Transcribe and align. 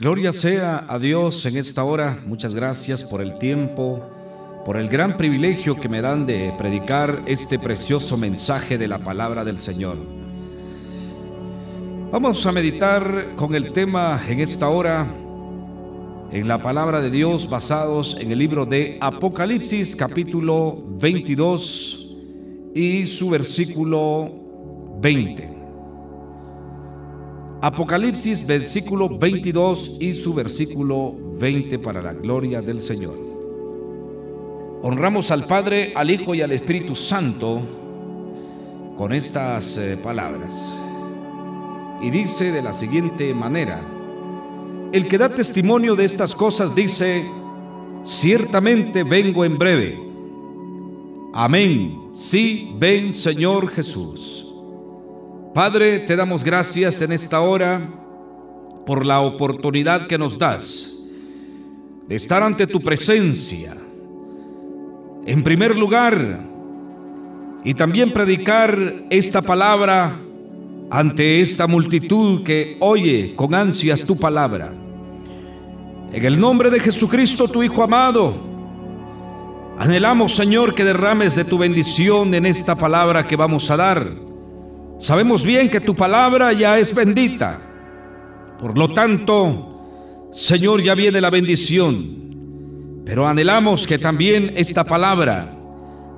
Gloria 0.00 0.32
sea 0.32 0.86
a 0.88 0.98
Dios 0.98 1.44
en 1.44 1.58
esta 1.58 1.84
hora. 1.84 2.18
Muchas 2.24 2.54
gracias 2.54 3.04
por 3.04 3.20
el 3.20 3.38
tiempo, 3.38 4.00
por 4.64 4.78
el 4.78 4.88
gran 4.88 5.18
privilegio 5.18 5.78
que 5.78 5.90
me 5.90 6.00
dan 6.00 6.24
de 6.24 6.54
predicar 6.56 7.20
este 7.26 7.58
precioso 7.58 8.16
mensaje 8.16 8.78
de 8.78 8.88
la 8.88 9.00
palabra 9.00 9.44
del 9.44 9.58
Señor. 9.58 9.98
Vamos 12.10 12.46
a 12.46 12.52
meditar 12.52 13.34
con 13.36 13.54
el 13.54 13.74
tema 13.74 14.22
en 14.26 14.40
esta 14.40 14.70
hora 14.70 15.06
en 16.32 16.48
la 16.48 16.62
palabra 16.62 17.02
de 17.02 17.10
Dios 17.10 17.50
basados 17.50 18.16
en 18.18 18.32
el 18.32 18.38
libro 18.38 18.64
de 18.64 18.96
Apocalipsis 19.02 19.94
capítulo 19.96 20.82
22 20.98 22.16
y 22.74 23.04
su 23.04 23.28
versículo 23.28 24.32
20. 25.02 25.59
Apocalipsis 27.62 28.46
versículo 28.46 29.18
22 29.18 29.98
y 30.00 30.14
su 30.14 30.32
versículo 30.32 31.14
20 31.38 31.78
para 31.78 32.00
la 32.00 32.14
gloria 32.14 32.62
del 32.62 32.80
Señor. 32.80 33.18
Honramos 34.82 35.30
al 35.30 35.44
Padre, 35.44 35.92
al 35.94 36.10
Hijo 36.10 36.34
y 36.34 36.40
al 36.40 36.52
Espíritu 36.52 36.94
Santo 36.94 37.60
con 38.96 39.12
estas 39.12 39.76
eh, 39.76 39.98
palabras. 40.02 40.74
Y 42.00 42.08
dice 42.08 42.50
de 42.50 42.62
la 42.62 42.72
siguiente 42.72 43.34
manera, 43.34 43.78
el 44.92 45.06
que 45.06 45.18
da 45.18 45.28
testimonio 45.28 45.96
de 45.96 46.06
estas 46.06 46.34
cosas 46.34 46.74
dice, 46.74 47.26
ciertamente 48.04 49.04
vengo 49.04 49.44
en 49.44 49.58
breve. 49.58 49.98
Amén. 51.34 51.94
Sí, 52.14 52.74
ven 52.78 53.12
Señor 53.12 53.68
Jesús. 53.68 54.39
Padre, 55.54 55.98
te 55.98 56.14
damos 56.14 56.44
gracias 56.44 57.00
en 57.02 57.10
esta 57.10 57.40
hora 57.40 57.80
por 58.86 59.04
la 59.04 59.20
oportunidad 59.20 60.06
que 60.06 60.16
nos 60.16 60.38
das 60.38 60.92
de 62.06 62.14
estar 62.14 62.44
ante 62.44 62.68
tu 62.68 62.80
presencia. 62.80 63.74
En 65.26 65.42
primer 65.42 65.76
lugar, 65.76 66.38
y 67.64 67.74
también 67.74 68.12
predicar 68.12 68.78
esta 69.10 69.42
palabra 69.42 70.16
ante 70.88 71.40
esta 71.40 71.66
multitud 71.66 72.44
que 72.44 72.76
oye 72.78 73.34
con 73.34 73.52
ansias 73.52 74.02
tu 74.02 74.16
palabra. 74.16 74.72
En 76.12 76.24
el 76.24 76.38
nombre 76.38 76.70
de 76.70 76.78
Jesucristo, 76.78 77.48
tu 77.48 77.64
Hijo 77.64 77.82
amado, 77.82 78.34
anhelamos, 79.78 80.32
Señor, 80.32 80.76
que 80.76 80.84
derrames 80.84 81.34
de 81.34 81.44
tu 81.44 81.58
bendición 81.58 82.34
en 82.34 82.46
esta 82.46 82.76
palabra 82.76 83.26
que 83.26 83.34
vamos 83.34 83.68
a 83.72 83.76
dar 83.76 84.29
Sabemos 85.00 85.44
bien 85.44 85.70
que 85.70 85.80
tu 85.80 85.94
palabra 85.94 86.52
ya 86.52 86.78
es 86.78 86.94
bendita. 86.94 87.58
Por 88.58 88.76
lo 88.76 88.90
tanto, 88.90 90.28
Señor, 90.30 90.82
ya 90.82 90.94
viene 90.94 91.22
la 91.22 91.30
bendición. 91.30 93.00
Pero 93.06 93.26
anhelamos 93.26 93.86
que 93.86 93.98
también 93.98 94.52
esta 94.56 94.84
palabra 94.84 95.50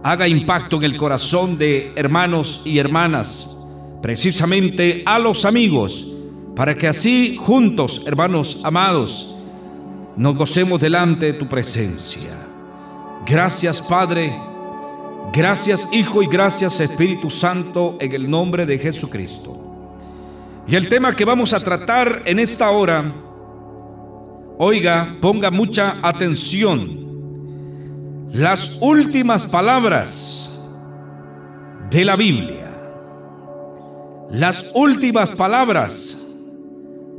haga 0.03 0.27
impacto 0.27 0.79
en 0.79 0.83
el 0.83 0.97
corazón 0.97 1.57
de 1.57 1.93
hermanos 1.95 2.63
y 2.65 2.79
hermanas, 2.79 3.57
precisamente 4.03 5.05
a 5.07 5.21
los 5.21 5.45
amigos, 5.45 6.13
para 6.57 6.75
que 6.75 6.89
así 6.89 7.37
juntos, 7.39 8.05
hermanos 8.09 8.63
amados, 8.65 9.37
nos 10.17 10.35
gocemos 10.35 10.81
delante 10.81 11.27
de 11.27 11.33
tu 11.35 11.47
presencia. 11.47 12.31
Gracias, 13.25 13.81
Padre 13.81 14.52
Gracias 15.33 15.89
Hijo 15.93 16.23
y 16.23 16.27
gracias 16.27 16.79
Espíritu 16.79 17.31
Santo 17.31 17.97
en 18.01 18.13
el 18.13 18.29
nombre 18.29 18.67
de 18.67 18.79
Jesucristo. 18.79 19.63
Y 20.69 20.77
el 20.77 20.91
tema 20.91 21.17
que 21.17 21.25
vamos 21.25 21.55
a 21.55 21.61
tratar 21.61 22.21
en 22.27 22.39
esta 22.39 22.71
hora, 22.71 23.03
oiga, 24.59 25.17
ponga 25.23 25.51
mucha 25.51 25.95
atención. 26.03 26.87
Las 28.31 28.79
últimas 28.83 29.47
palabras 29.47 30.51
de 31.89 32.05
la 32.05 32.17
Biblia. 32.17 32.71
Las 34.33 34.73
últimas 34.75 35.33
palabras 35.33 36.27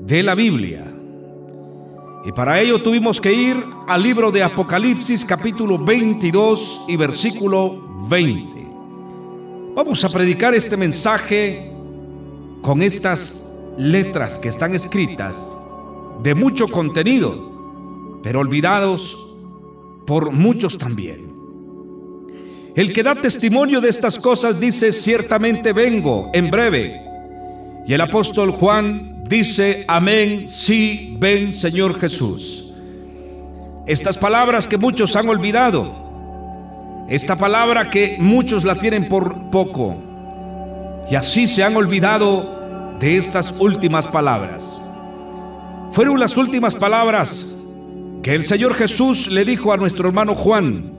de 0.02 0.22
la 0.22 0.36
Biblia. 0.36 0.86
Y 2.26 2.32
para 2.32 2.60
ello 2.60 2.80
tuvimos 2.80 3.20
que 3.20 3.34
ir 3.34 3.58
al 3.88 4.04
libro 4.04 4.32
de 4.32 4.44
Apocalipsis 4.44 5.26
capítulo 5.26 5.80
22 5.80 6.86
y 6.88 6.96
versículo 6.96 7.83
20. 8.10 8.68
Vamos 9.76 10.04
a 10.04 10.10
predicar 10.10 10.54
este 10.54 10.78
mensaje 10.78 11.72
con 12.62 12.82
estas 12.82 13.44
letras 13.78 14.38
que 14.38 14.50
están 14.50 14.76
escritas 14.76 15.52
de 16.22 16.36
mucho 16.36 16.68
contenido, 16.68 18.20
pero 18.22 18.40
olvidados 18.40 19.36
por 20.06 20.32
muchos 20.32 20.78
también. 20.78 21.32
El 22.76 22.92
que 22.94 23.04
da 23.04 23.16
testimonio 23.16 23.82
de 23.82 23.90
estas 23.90 24.18
cosas 24.18 24.60
dice, 24.60 24.92
ciertamente 24.92 25.74
vengo 25.74 26.32
en 26.34 26.50
breve. 26.50 27.00
Y 27.86 27.94
el 27.94 28.02
apóstol 28.02 28.52
Juan 28.52 29.24
dice, 29.30 29.86
amén, 29.88 30.50
sí, 30.50 31.16
ven 31.20 31.54
Señor 31.54 32.00
Jesús. 32.00 32.74
Estas 33.86 34.18
palabras 34.18 34.68
que 34.68 34.78
muchos 34.78 35.16
han 35.16 35.28
olvidado, 35.30 36.03
esta 37.08 37.36
palabra 37.36 37.90
que 37.90 38.18
muchos 38.20 38.64
la 38.64 38.76
tienen 38.76 39.08
por 39.08 39.50
poco, 39.50 39.96
y 41.10 41.16
así 41.16 41.48
se 41.48 41.64
han 41.64 41.76
olvidado 41.76 42.96
de 43.00 43.18
estas 43.18 43.60
últimas 43.60 44.08
palabras. 44.08 44.82
Fueron 45.92 46.20
las 46.20 46.38
últimas 46.38 46.76
palabras 46.76 47.56
que 48.24 48.34
el 48.34 48.44
Señor 48.44 48.74
Jesús 48.74 49.32
le 49.32 49.46
dijo 49.46 49.74
a 49.74 49.78
nuestro 49.78 50.08
hermano 50.08 50.34
Juan, 50.34 50.92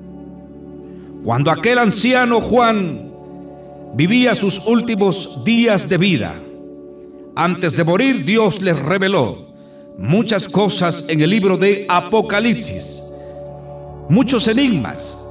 cuando 1.25 1.51
aquel 1.51 1.79
anciano 1.79 2.41
Juan 2.41 3.11
vivía 3.95 4.35
sus 4.35 4.67
últimos 4.67 5.45
días 5.45 5.89
de 5.89 5.99
vida. 5.99 6.35
Antes 7.35 7.77
de 7.77 7.85
morir, 7.85 8.25
Dios 8.25 8.61
les 8.61 8.79
reveló 8.79 9.39
muchas 9.99 10.49
cosas 10.49 11.09
en 11.09 11.21
el 11.23 11.31
libro 11.31 11.57
de 11.57 11.87
Apocalipsis, 11.89 13.03
muchos 14.09 14.47
enigmas, 14.49 15.24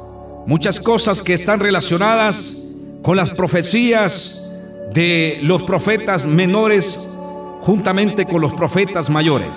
muchas 0.46 0.80
cosas 0.80 1.22
que 1.22 1.34
están 1.34 1.59
relacionadas 1.59 2.62
con 3.02 3.18
las 3.18 3.31
profecías 3.31 4.44
de 4.94 5.40
los 5.42 5.64
profetas 5.64 6.26
menores 6.26 7.08
juntamente 7.62 8.26
con 8.26 8.42
los 8.42 8.54
profetas 8.54 9.09
mayores. 9.09 9.56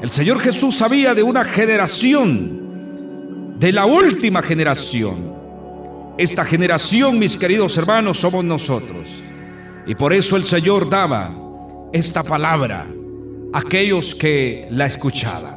El 0.00 0.10
Señor 0.10 0.40
Jesús 0.40 0.76
sabía 0.76 1.14
de 1.14 1.22
una 1.22 1.44
generación, 1.44 3.58
de 3.58 3.72
la 3.72 3.84
última 3.84 4.42
generación. 4.42 5.36
Esta 6.16 6.44
generación, 6.44 7.18
mis 7.18 7.36
queridos 7.36 7.76
hermanos, 7.76 8.18
somos 8.18 8.44
nosotros. 8.44 9.08
Y 9.86 9.94
por 9.94 10.12
eso 10.12 10.36
el 10.36 10.44
Señor 10.44 10.88
daba 10.88 11.32
esta 11.92 12.22
palabra 12.22 12.86
a 13.52 13.58
aquellos 13.58 14.14
que 14.14 14.66
la 14.70 14.86
escuchaban. 14.86 15.56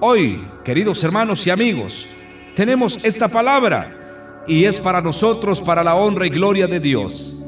Hoy, 0.00 0.40
queridos 0.64 1.02
hermanos 1.04 1.46
y 1.46 1.50
amigos, 1.50 2.06
tenemos 2.58 2.98
esta 3.04 3.28
palabra 3.28 3.88
y 4.48 4.64
es 4.64 4.80
para 4.80 5.00
nosotros, 5.00 5.60
para 5.60 5.84
la 5.84 5.94
honra 5.94 6.26
y 6.26 6.30
gloria 6.30 6.66
de 6.66 6.80
Dios. 6.80 7.40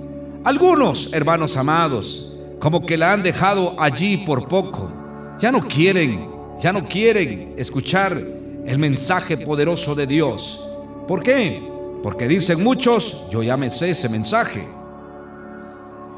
Algunos, 0.45 1.13
hermanos 1.13 1.57
amados, 1.57 2.39
como 2.61 2.87
que 2.87 2.97
la 2.97 3.13
han 3.13 3.25
dejado 3.25 3.75
allí 3.81 4.19
por 4.19 4.47
poco, 4.47 4.89
ya 5.41 5.51
no 5.51 5.67
quieren, 5.67 6.29
ya 6.61 6.73
no 6.73 6.87
quieren 6.87 7.55
escuchar 7.57 8.17
el 8.65 8.79
mensaje 8.79 9.37
poderoso 9.37 9.97
de 9.97 10.07
Dios. 10.07 10.65
¿Por 11.09 11.25
qué? 11.25 11.61
Porque 12.05 12.29
dicen 12.29 12.63
muchos, 12.63 13.29
yo 13.33 13.43
ya 13.43 13.57
me 13.57 13.69
sé 13.69 13.91
ese 13.91 14.09
mensaje. 14.09 14.65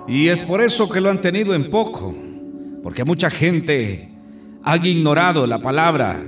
Y 0.06 0.28
es 0.28 0.42
por 0.42 0.60
eso 0.60 0.86
que 0.90 1.00
lo 1.00 1.08
han 1.08 1.22
tenido 1.22 1.54
en 1.54 1.70
poco, 1.70 2.14
porque 2.82 3.06
mucha 3.06 3.30
gente 3.30 4.10
ha 4.62 4.76
ignorado 4.76 5.46
la 5.46 5.60
palabra, 5.60 6.20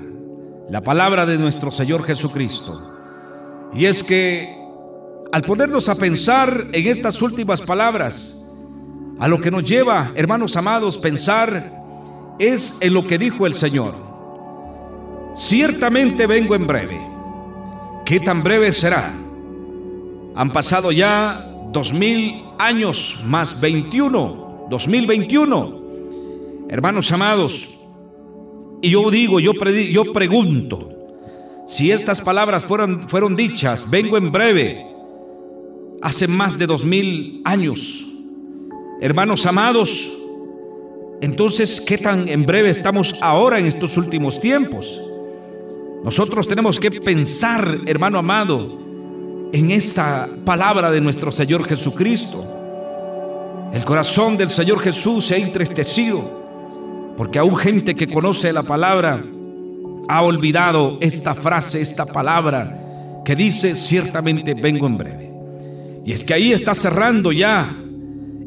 la 0.68 0.80
palabra 0.80 1.26
de 1.26 1.38
nuestro 1.38 1.70
Señor 1.70 2.04
Jesucristo. 2.04 3.70
Y 3.74 3.86
es 3.86 4.02
que 4.02 4.48
al 5.32 5.42
ponernos 5.42 5.88
a 5.88 5.94
pensar 5.96 6.66
en 6.72 6.86
estas 6.86 7.20
últimas 7.20 7.60
palabras, 7.60 8.44
a 9.18 9.28
lo 9.28 9.40
que 9.40 9.50
nos 9.50 9.64
lleva, 9.64 10.12
hermanos 10.14 10.56
amados, 10.56 10.98
pensar 10.98 11.72
es 12.38 12.78
en 12.80 12.94
lo 12.94 13.06
que 13.06 13.18
dijo 13.18 13.46
el 13.46 13.54
Señor. 13.54 13.94
Ciertamente 15.36 16.26
vengo 16.26 16.54
en 16.54 16.66
breve. 16.66 17.00
¿Qué 18.04 18.20
tan 18.20 18.42
breve 18.42 18.72
será? 18.72 19.12
Han 20.36 20.52
pasado 20.52 20.92
ya 20.92 21.44
dos 21.72 21.92
mil 21.92 22.44
años 22.58 23.24
más 23.26 23.60
21, 23.60 24.66
2021. 24.70 25.72
Hermanos 26.68 27.10
amados, 27.12 27.73
y 28.84 28.90
yo 28.90 29.10
digo, 29.10 29.40
yo, 29.40 29.52
yo 29.54 30.12
pregunto, 30.12 30.90
si 31.66 31.90
estas 31.90 32.20
palabras 32.20 32.66
fueron, 32.66 33.08
fueron 33.08 33.34
dichas, 33.34 33.88
vengo 33.88 34.18
en 34.18 34.30
breve, 34.30 34.84
hace 36.02 36.28
más 36.28 36.58
de 36.58 36.66
dos 36.66 36.84
mil 36.84 37.40
años. 37.46 38.04
Hermanos 39.00 39.46
amados, 39.46 40.20
Entonces, 41.22 41.80
¿qué 41.80 41.96
tan 41.96 42.28
en 42.28 42.44
breve 42.44 42.68
estamos 42.68 43.14
ahora 43.22 43.58
en 43.58 43.64
estos 43.64 43.96
últimos 43.96 44.38
tiempos? 44.38 45.00
Nosotros 46.04 46.46
tenemos 46.46 46.78
que 46.78 46.90
pensar, 46.90 47.78
hermano 47.86 48.18
amado, 48.18 49.48
en 49.50 49.70
esta 49.70 50.28
palabra 50.44 50.90
de 50.90 51.00
nuestro 51.00 51.32
Señor 51.32 51.64
Jesucristo. 51.64 52.44
El 53.72 53.82
corazón 53.82 54.36
del 54.36 54.50
Señor 54.50 54.80
Jesús 54.80 55.24
se 55.24 55.36
ha 55.36 55.38
entristecido 55.38 56.43
porque 57.16 57.38
aún 57.38 57.56
gente 57.56 57.94
que 57.94 58.08
conoce 58.08 58.52
la 58.52 58.62
palabra 58.62 59.22
ha 60.08 60.22
olvidado 60.22 60.98
esta 61.00 61.34
frase, 61.34 61.80
esta 61.80 62.06
palabra 62.06 63.22
que 63.24 63.36
dice, 63.36 63.76
ciertamente 63.76 64.54
vengo 64.54 64.86
en 64.86 64.98
breve. 64.98 65.30
Y 66.04 66.12
es 66.12 66.24
que 66.24 66.34
ahí 66.34 66.52
está 66.52 66.74
cerrando 66.74 67.32
ya, 67.32 67.66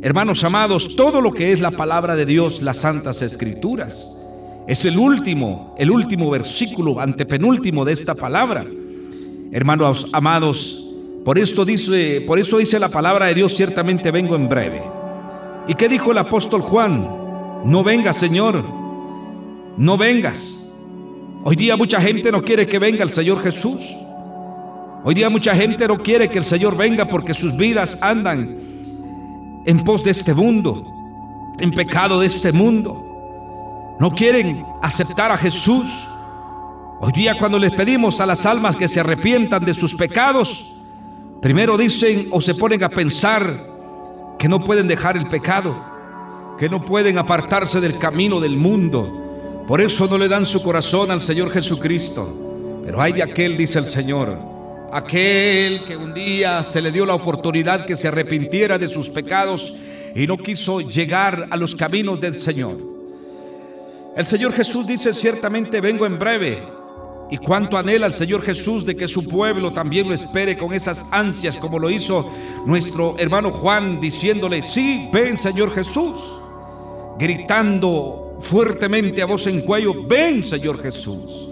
hermanos 0.02 0.44
amados, 0.44 0.96
todo 0.96 1.22
lo 1.22 1.32
que 1.32 1.52
es 1.52 1.60
la 1.60 1.72
palabra 1.72 2.16
de 2.16 2.26
Dios, 2.26 2.62
las 2.62 2.78
santas 2.78 3.22
escrituras. 3.22 4.20
Es 4.68 4.86
el 4.86 4.98
último, 4.98 5.74
el 5.78 5.90
último 5.90 6.30
versículo, 6.30 7.00
antepenúltimo 7.00 7.86
de 7.86 7.94
esta 7.94 8.14
palabra. 8.14 8.66
Hermanos 9.52 10.08
amados, 10.12 10.94
por 11.26 11.40
esto 11.40 11.66
dice, 11.66 12.22
por 12.28 12.38
eso 12.38 12.58
dice 12.58 12.78
la 12.78 12.90
palabra 12.90 13.28
de 13.28 13.34
Dios, 13.34 13.56
ciertamente 13.56 14.12
vengo 14.12 14.36
en 14.36 14.48
breve. 14.48 14.84
¿Y 15.68 15.74
qué 15.74 15.90
dijo 15.90 16.12
el 16.12 16.18
apóstol 16.20 16.62
Juan? 16.62 17.27
No 17.66 17.84
vengas, 17.84 18.18
Señor. 18.18 18.64
No 19.78 19.98
vengas. 19.98 20.74
Hoy 21.44 21.56
día 21.56 21.78
mucha 21.78 22.02
gente 22.02 22.32
no 22.32 22.42
quiere 22.42 22.68
que 22.68 22.80
venga 22.80 23.04
el 23.04 23.10
Señor 23.10 23.42
Jesús. 23.42 23.96
Hoy 25.04 25.14
día 25.14 25.30
mucha 25.30 25.56
gente 25.56 25.88
no 25.88 25.98
quiere 25.98 26.30
que 26.30 26.40
el 26.40 26.44
Señor 26.44 26.76
venga 26.76 27.06
porque 27.06 27.34
sus 27.34 27.56
vidas 27.56 28.02
andan 28.02 28.58
en 29.66 29.84
pos 29.84 30.04
de 30.04 30.12
este 30.12 30.34
mundo, 30.34 30.86
en 31.60 31.72
pecado 31.72 32.20
de 32.20 32.28
este 32.28 32.52
mundo 32.52 33.08
no 34.00 34.12
quieren 34.12 34.64
aceptar 34.82 35.32
a 35.32 35.38
Jesús. 35.38 36.08
Hoy 37.00 37.12
día 37.14 37.36
cuando 37.38 37.60
les 37.60 37.72
pedimos 37.72 38.20
a 38.22 38.26
las 38.26 38.46
almas 38.46 38.76
que 38.76 38.88
se 38.88 39.00
arrepientan 39.00 39.64
de 39.64 39.74
sus 39.74 39.96
pecados, 39.96 40.84
primero 41.42 41.78
dicen 41.78 42.28
o 42.32 42.42
se 42.42 42.56
ponen 42.56 42.84
a 42.84 42.90
pensar 42.90 43.44
que 44.38 44.48
no 44.48 44.60
pueden 44.60 44.88
dejar 44.88 45.18
el 45.18 45.28
pecado, 45.28 45.76
que 46.58 46.70
no 46.70 46.84
pueden 46.84 47.18
apartarse 47.18 47.80
del 47.80 47.98
camino 47.98 48.40
del 48.40 48.58
mundo. 48.58 49.64
Por 49.68 49.82
eso 49.82 50.08
no 50.08 50.18
le 50.18 50.28
dan 50.28 50.46
su 50.46 50.64
corazón 50.64 51.12
al 51.12 51.22
Señor 51.22 51.52
Jesucristo. 51.52 52.82
Pero 52.86 53.02
hay 53.02 53.14
de 53.14 53.24
aquel, 53.24 53.58
dice 53.58 53.80
el 53.80 53.86
Señor, 53.86 54.38
aquel 54.92 55.84
que 55.84 55.98
un 55.98 56.14
día 56.14 56.64
se 56.64 56.82
le 56.82 56.92
dio 56.92 57.06
la 57.06 57.16
oportunidad 57.16 57.86
que 57.86 57.98
se 57.98 58.08
arrepintiera 58.08 58.78
de 58.78 58.88
sus 58.88 59.10
pecados 59.10 59.76
y 60.16 60.26
no 60.26 60.38
quiso 60.38 60.80
llegar 60.80 61.48
a 61.50 61.58
los 61.58 61.76
caminos 61.76 62.20
del 62.22 62.34
Señor. 62.34 62.78
El 64.16 64.26
Señor 64.26 64.54
Jesús 64.54 64.88
dice, 64.88 65.14
ciertamente 65.14 65.80
vengo 65.80 66.06
en 66.06 66.18
breve. 66.18 66.64
Y 67.30 67.38
cuánto 67.38 67.78
anhela 67.78 68.08
el 68.08 68.14
Señor 68.14 68.42
Jesús 68.42 68.86
de 68.86 68.96
que 68.96 69.08
su 69.08 69.28
pueblo 69.28 69.74
también 69.74 70.08
lo 70.08 70.16
espere 70.16 70.58
con 70.58 70.74
esas 70.74 71.12
ansias 71.12 71.58
como 71.58 71.78
lo 71.78 71.90
hizo 71.90 72.32
nuestro 72.66 73.16
hermano 73.20 73.52
Juan 73.52 74.00
diciéndole, 74.00 74.62
sí, 74.62 75.10
ven 75.12 75.38
Señor 75.38 75.72
Jesús. 75.72 76.37
Gritando 77.20 78.38
fuertemente 78.42 79.22
a 79.22 79.26
voz 79.26 79.48
en 79.48 79.62
cuello, 79.62 80.06
ven 80.08 80.44
Señor 80.44 80.80
Jesús. 80.80 81.50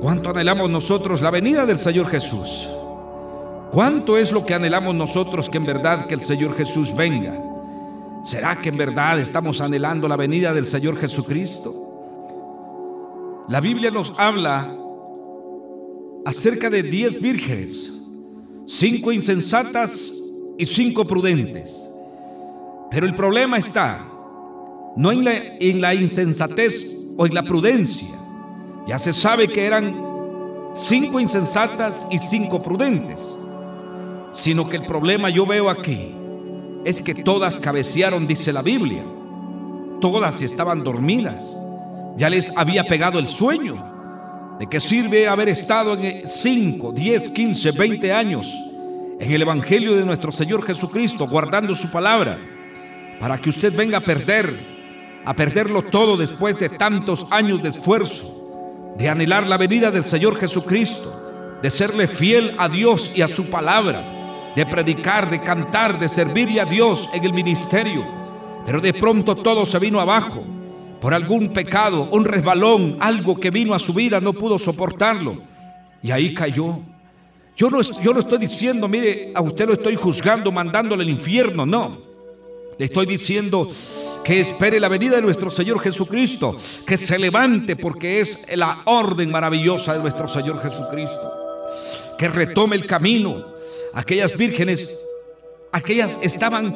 ¿Cuánto 0.00 0.30
anhelamos 0.30 0.68
nosotros 0.68 1.22
la 1.22 1.30
venida 1.30 1.64
del 1.64 1.78
Señor 1.78 2.08
Jesús? 2.08 2.68
¿Cuánto 3.70 4.18
es 4.18 4.32
lo 4.32 4.44
que 4.44 4.54
anhelamos 4.54 4.94
nosotros 4.94 5.48
que 5.48 5.58
en 5.58 5.64
verdad 5.64 6.06
que 6.06 6.14
el 6.14 6.20
Señor 6.20 6.56
Jesús 6.56 6.94
venga? 6.94 7.34
¿Será 8.24 8.56
que 8.56 8.70
en 8.70 8.76
verdad 8.76 9.20
estamos 9.20 9.60
anhelando 9.60 10.08
la 10.08 10.16
venida 10.16 10.52
del 10.52 10.66
Señor 10.66 10.96
Jesucristo? 10.96 11.84
La 13.48 13.60
Biblia 13.60 13.90
nos 13.90 14.12
habla 14.18 14.70
acerca 16.24 16.70
de 16.70 16.82
diez 16.82 17.20
vírgenes, 17.20 17.92
cinco 18.66 19.12
insensatas 19.12 20.12
y 20.58 20.66
cinco 20.66 21.04
prudentes. 21.04 21.88
Pero 22.90 23.06
el 23.06 23.14
problema 23.14 23.58
está 23.58 24.13
no 24.96 25.12
en 25.12 25.24
la, 25.24 25.34
en 25.36 25.80
la 25.80 25.94
insensatez 25.94 27.12
o 27.16 27.26
en 27.26 27.34
la 27.34 27.42
prudencia. 27.42 28.08
Ya 28.86 28.98
se 28.98 29.12
sabe 29.12 29.48
que 29.48 29.64
eran 29.66 29.94
cinco 30.74 31.20
insensatas 31.20 32.06
y 32.10 32.18
cinco 32.18 32.62
prudentes, 32.62 33.20
sino 34.32 34.68
que 34.68 34.76
el 34.76 34.82
problema 34.82 35.30
yo 35.30 35.46
veo 35.46 35.70
aquí 35.70 36.14
es 36.84 37.00
que 37.00 37.14
todas 37.14 37.58
cabecearon, 37.58 38.26
dice 38.26 38.52
la 38.52 38.62
Biblia. 38.62 39.04
Todas 40.00 40.42
estaban 40.42 40.84
dormidas. 40.84 41.56
Ya 42.16 42.28
les 42.28 42.56
había 42.56 42.84
pegado 42.84 43.18
el 43.18 43.26
sueño. 43.26 44.56
¿De 44.58 44.68
qué 44.68 44.80
sirve 44.80 45.26
haber 45.26 45.48
estado 45.48 45.94
en 45.98 46.28
5, 46.28 46.92
10, 46.92 47.30
15, 47.30 47.72
20 47.72 48.12
años 48.12 48.52
en 49.18 49.32
el 49.32 49.42
Evangelio 49.42 49.96
de 49.96 50.04
nuestro 50.04 50.30
Señor 50.30 50.64
Jesucristo, 50.64 51.26
guardando 51.26 51.74
su 51.74 51.90
palabra, 51.90 52.38
para 53.18 53.38
que 53.38 53.48
usted 53.48 53.74
venga 53.74 53.98
a 53.98 54.00
perder, 54.00 54.52
a 55.24 55.34
perderlo 55.34 55.82
todo 55.82 56.16
después 56.16 56.58
de 56.58 56.68
tantos 56.68 57.32
años 57.32 57.62
de 57.62 57.70
esfuerzo, 57.70 58.94
de 58.96 59.08
anhelar 59.08 59.46
la 59.46 59.56
venida 59.56 59.90
del 59.90 60.04
Señor 60.04 60.36
Jesucristo, 60.36 61.58
de 61.62 61.70
serle 61.70 62.06
fiel 62.06 62.54
a 62.58 62.68
Dios 62.68 63.16
y 63.16 63.22
a 63.22 63.28
su 63.28 63.50
palabra? 63.50 64.14
de 64.54 64.66
predicar, 64.66 65.30
de 65.30 65.40
cantar, 65.40 65.98
de 65.98 66.08
servirle 66.08 66.60
a 66.60 66.64
Dios 66.64 67.08
en 67.12 67.24
el 67.24 67.32
ministerio. 67.32 68.06
Pero 68.64 68.80
de 68.80 68.94
pronto 68.94 69.34
todo 69.34 69.66
se 69.66 69.78
vino 69.78 70.00
abajo. 70.00 70.42
Por 71.00 71.12
algún 71.12 71.50
pecado, 71.50 72.08
un 72.12 72.24
resbalón, 72.24 72.96
algo 73.00 73.38
que 73.38 73.50
vino 73.50 73.74
a 73.74 73.78
su 73.78 73.92
vida, 73.92 74.20
no 74.20 74.32
pudo 74.32 74.58
soportarlo. 74.58 75.36
Y 76.02 76.10
ahí 76.12 76.32
cayó. 76.32 76.78
Yo 77.56 77.68
no, 77.68 77.80
yo 77.82 78.12
no 78.12 78.20
estoy 78.20 78.38
diciendo, 78.38 78.88
mire, 78.88 79.32
a 79.34 79.42
usted 79.42 79.66
lo 79.66 79.74
estoy 79.74 79.96
juzgando, 79.96 80.50
mandándole 80.50 81.02
al 81.02 81.10
infierno, 81.10 81.66
no. 81.66 82.13
Le 82.78 82.84
estoy 82.86 83.06
diciendo 83.06 83.68
que 84.24 84.40
espere 84.40 84.80
la 84.80 84.88
venida 84.88 85.16
de 85.16 85.22
nuestro 85.22 85.50
Señor 85.50 85.80
Jesucristo, 85.80 86.56
que 86.86 86.96
se 86.96 87.18
levante 87.18 87.76
porque 87.76 88.20
es 88.20 88.46
la 88.56 88.80
orden 88.86 89.30
maravillosa 89.30 89.94
de 89.94 90.00
nuestro 90.00 90.28
Señor 90.28 90.60
Jesucristo, 90.62 91.32
que 92.18 92.28
retome 92.28 92.76
el 92.76 92.86
camino, 92.86 93.54
Aquellas 93.94 94.36
vírgenes, 94.36 94.92
aquellas 95.70 96.18
estaban 96.22 96.74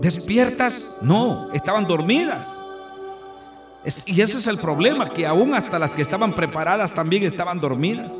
despiertas, 0.00 0.98
no, 1.02 1.52
estaban 1.52 1.86
dormidas. 1.86 2.48
Y 4.06 4.20
ese 4.20 4.38
es 4.38 4.46
el 4.46 4.58
problema, 4.58 5.08
que 5.08 5.26
aún 5.26 5.54
hasta 5.54 5.80
las 5.80 5.92
que 5.92 6.02
estaban 6.02 6.32
preparadas 6.34 6.94
también 6.94 7.24
estaban 7.24 7.60
dormidas. 7.60 8.14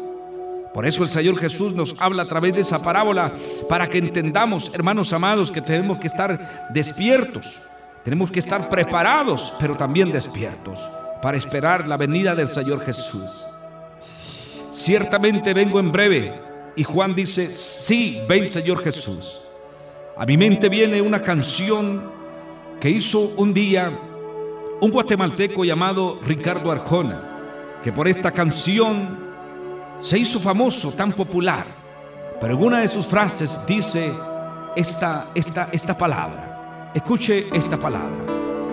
Por 0.75 0.87
eso 0.87 1.02
el 1.02 1.09
Señor 1.09 1.38
Jesús 1.38 1.75
nos 1.75 2.00
habla 2.00 2.23
a 2.23 2.29
través 2.29 2.55
de 2.55 2.62
esa 2.62 2.79
parábola 2.79 3.31
para 3.69 3.88
que 3.88 3.99
entendamos, 3.99 4.75
hermanos 4.75 5.12
amados, 5.12 5.52
que 5.52 5.61
tenemos 5.61 5.99
que 5.99 6.07
estar 6.07 6.71
despiertos, 6.73 7.62
tenemos 8.05 8.31
que 8.31 8.38
estar 8.38 8.69
preparados, 8.69 9.52
pero 9.61 9.76
también 9.76 10.11
despiertos 10.11 10.81
para 11.21 11.37
esperar 11.37 11.87
la 11.87 11.97
venida 11.97 12.35
del 12.35 12.49
Señor 12.49 12.85
Jesús. 12.85 13.45
Ciertamente 14.71 15.52
vengo 15.52 15.79
en 15.79 15.93
breve, 15.93 16.33
y 16.75 16.85
Juan 16.85 17.14
dice, 17.14 17.55
sí, 17.55 18.23
ven 18.29 18.52
Señor 18.52 18.83
Jesús. 18.83 19.41
A 20.17 20.25
mi 20.25 20.37
mente 20.37 20.69
viene 20.69 21.02
una 21.02 21.23
canción 21.23 22.11
que 22.81 22.91
hizo 22.91 23.21
un 23.37 23.52
día 23.52 23.93
un 24.81 24.91
guatemalteco 24.91 25.64
llamado 25.64 26.19
Ricardo 26.25 26.73
Arjona, 26.73 27.79
que 27.85 27.93
por 27.93 28.09
esta 28.09 28.33
canción 28.33 29.22
se 29.99 30.19
hizo 30.19 30.39
famoso, 30.39 30.93
tan 30.93 31.13
popular. 31.13 31.65
Pero 32.41 32.55
en 32.55 32.63
una 32.63 32.81
de 32.81 32.89
sus 32.89 33.07
frases 33.07 33.65
dice 33.67 34.13
esta, 34.77 35.27
esta, 35.35 35.69
esta 35.73 35.97
palabra. 35.97 36.91
Escuche 36.95 37.47
esta 37.53 37.77
palabra. 37.77 38.25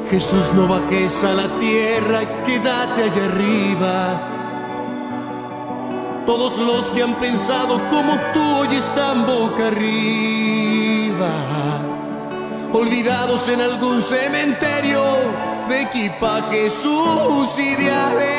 Jesús, 0.10 0.52
no 0.54 0.68
bajes 0.68 1.24
a 1.24 1.34
la 1.34 1.60
tierra, 1.60 2.44
quédate 2.44 3.04
allá 3.04 3.26
arriba 3.26 4.36
todos 6.30 6.60
los 6.60 6.92
que 6.92 7.02
han 7.02 7.16
pensado 7.16 7.80
como 7.90 8.14
tú 8.36 8.58
hoy 8.58 8.76
están 8.76 9.26
boca 9.26 9.66
arriba, 9.66 11.32
olvidados 12.72 13.48
en 13.48 13.62
algún 13.62 14.00
cementerio 14.00 15.02
de 15.68 15.82
equipajes 15.82 16.72
sus 16.72 17.58
ideales. 17.58 18.38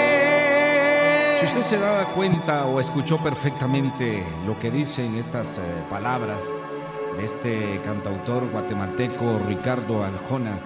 Si 1.41 1.47
usted 1.47 1.63
se 1.63 1.79
daba 1.79 2.05
cuenta 2.13 2.67
o 2.67 2.81
escuchó 2.81 3.17
perfectamente 3.17 4.23
lo 4.45 4.59
que 4.59 4.71
dicen 4.71 5.17
estas 5.17 5.59
eh, 5.59 5.63
palabras 5.89 6.47
de 7.17 7.25
este 7.25 7.81
cantautor 7.83 8.51
guatemalteco 8.51 9.41
Ricardo 9.49 10.05
Aljona, 10.05 10.59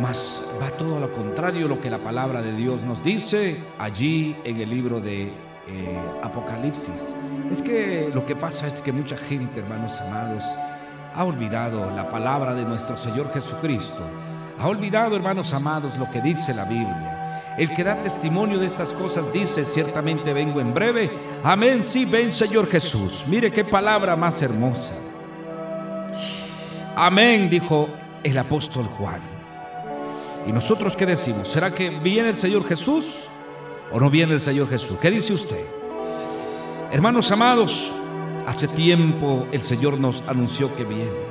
mas 0.00 0.58
va 0.60 0.70
todo 0.70 0.98
lo 0.98 1.12
contrario 1.12 1.68
lo 1.68 1.80
que 1.80 1.90
la 1.90 2.00
palabra 2.00 2.42
de 2.42 2.52
Dios 2.54 2.82
nos 2.82 3.04
dice 3.04 3.56
allí 3.78 4.36
en 4.42 4.60
el 4.60 4.68
libro 4.68 5.00
de 5.00 5.26
eh, 5.68 6.00
Apocalipsis. 6.24 7.14
Es 7.52 7.62
que 7.62 8.10
lo 8.12 8.26
que 8.26 8.34
pasa 8.34 8.66
es 8.66 8.80
que 8.80 8.90
mucha 8.90 9.16
gente, 9.16 9.60
hermanos 9.60 10.00
amados, 10.00 10.42
ha 11.14 11.22
olvidado 11.22 11.88
la 11.92 12.10
palabra 12.10 12.56
de 12.56 12.64
nuestro 12.64 12.96
Señor 12.96 13.32
Jesucristo. 13.32 14.02
Ha 14.58 14.66
olvidado, 14.66 15.14
hermanos 15.14 15.54
amados, 15.54 15.96
lo 15.98 16.10
que 16.10 16.20
dice 16.20 16.52
la 16.52 16.64
Biblia. 16.64 17.13
El 17.56 17.72
que 17.74 17.84
da 17.84 17.94
testimonio 18.02 18.58
de 18.58 18.66
estas 18.66 18.92
cosas 18.92 19.32
dice, 19.32 19.64
ciertamente 19.64 20.32
vengo 20.32 20.60
en 20.60 20.74
breve. 20.74 21.10
Amén, 21.44 21.84
sí, 21.84 22.04
ven 22.04 22.32
Señor 22.32 22.68
Jesús. 22.68 23.24
Mire 23.28 23.52
qué 23.52 23.64
palabra 23.64 24.16
más 24.16 24.42
hermosa. 24.42 24.94
Amén, 26.96 27.48
dijo 27.48 27.88
el 28.24 28.36
apóstol 28.38 28.84
Juan. 28.84 29.20
¿Y 30.46 30.52
nosotros 30.52 30.96
qué 30.96 31.06
decimos? 31.06 31.48
¿Será 31.48 31.72
que 31.72 31.90
viene 31.90 32.30
el 32.30 32.36
Señor 32.36 32.66
Jesús 32.66 33.28
o 33.92 34.00
no 34.00 34.10
viene 34.10 34.34
el 34.34 34.40
Señor 34.40 34.68
Jesús? 34.68 34.98
¿Qué 35.00 35.10
dice 35.10 35.32
usted? 35.32 35.64
Hermanos 36.90 37.30
amados, 37.30 37.92
hace 38.46 38.68
tiempo 38.68 39.46
el 39.52 39.62
Señor 39.62 39.98
nos 39.98 40.28
anunció 40.28 40.74
que 40.74 40.84
viene. 40.84 41.23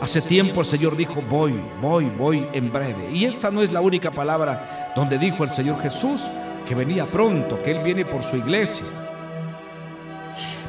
Hace 0.00 0.22
tiempo 0.22 0.60
el 0.60 0.66
Señor 0.66 0.96
dijo, 0.96 1.22
voy, 1.28 1.60
voy, 1.80 2.06
voy 2.16 2.46
en 2.52 2.72
breve. 2.72 3.10
Y 3.12 3.26
esta 3.26 3.50
no 3.50 3.62
es 3.62 3.70
la 3.70 3.82
única 3.82 4.10
palabra 4.10 4.92
donde 4.96 5.18
dijo 5.18 5.44
el 5.44 5.50
Señor 5.50 5.80
Jesús 5.82 6.22
que 6.66 6.74
venía 6.74 7.04
pronto, 7.04 7.62
que 7.62 7.72
Él 7.72 7.82
viene 7.82 8.04
por 8.04 8.22
su 8.22 8.36
iglesia. 8.36 8.86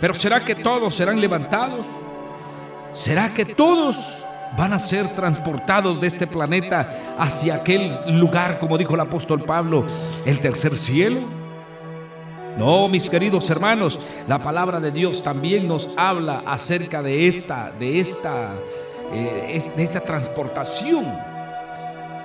Pero 0.02 0.14
¿será 0.14 0.40
que 0.40 0.56
todos 0.56 0.96
serán 0.96 1.22
levantados? 1.22 1.86
¿Será 2.92 3.34
que 3.34 3.46
todos 3.46 4.26
van 4.58 4.74
a 4.74 4.80
ser 4.80 5.08
transportados 5.10 6.02
de 6.02 6.08
este 6.08 6.28
planeta 6.28 7.16
hacia 7.18 7.56
aquel 7.56 7.92
lugar, 8.20 8.60
como 8.60 8.78
dijo 8.78 8.96
el 8.96 9.00
apóstol 9.00 9.42
Pablo, 9.42 9.86
el 10.26 10.40
tercer 10.40 10.78
cielo? 10.78 11.22
No, 12.58 12.90
mis 12.90 13.08
queridos 13.08 13.50
hermanos, 13.50 13.98
la 14.28 14.40
palabra 14.40 14.82
de 14.82 14.92
Dios 14.92 15.24
también 15.24 15.70
nos 15.70 15.90
habla 15.96 16.44
acerca 16.46 17.02
de 17.02 17.28
esta, 17.28 17.72
de 17.72 18.02
esta, 18.02 18.56
eh, 19.14 19.72
de 19.76 19.84
esta 19.84 20.02
transportación. 20.02 21.06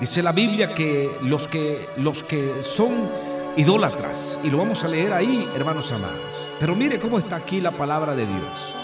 Dice 0.00 0.22
la 0.22 0.32
Biblia 0.32 0.74
que 0.74 1.10
los 1.22 1.48
que 1.48 1.88
los 1.96 2.22
que 2.22 2.62
son 2.62 3.10
idólatras, 3.56 4.40
y 4.44 4.50
lo 4.50 4.58
vamos 4.58 4.84
a 4.84 4.88
leer 4.88 5.12
ahí, 5.12 5.48
hermanos 5.54 5.90
amados. 5.92 6.48
Pero 6.60 6.74
mire 6.74 7.00
cómo 7.00 7.18
está 7.18 7.36
aquí 7.36 7.60
la 7.60 7.70
palabra 7.70 8.14
de 8.14 8.26
Dios. 8.26 8.74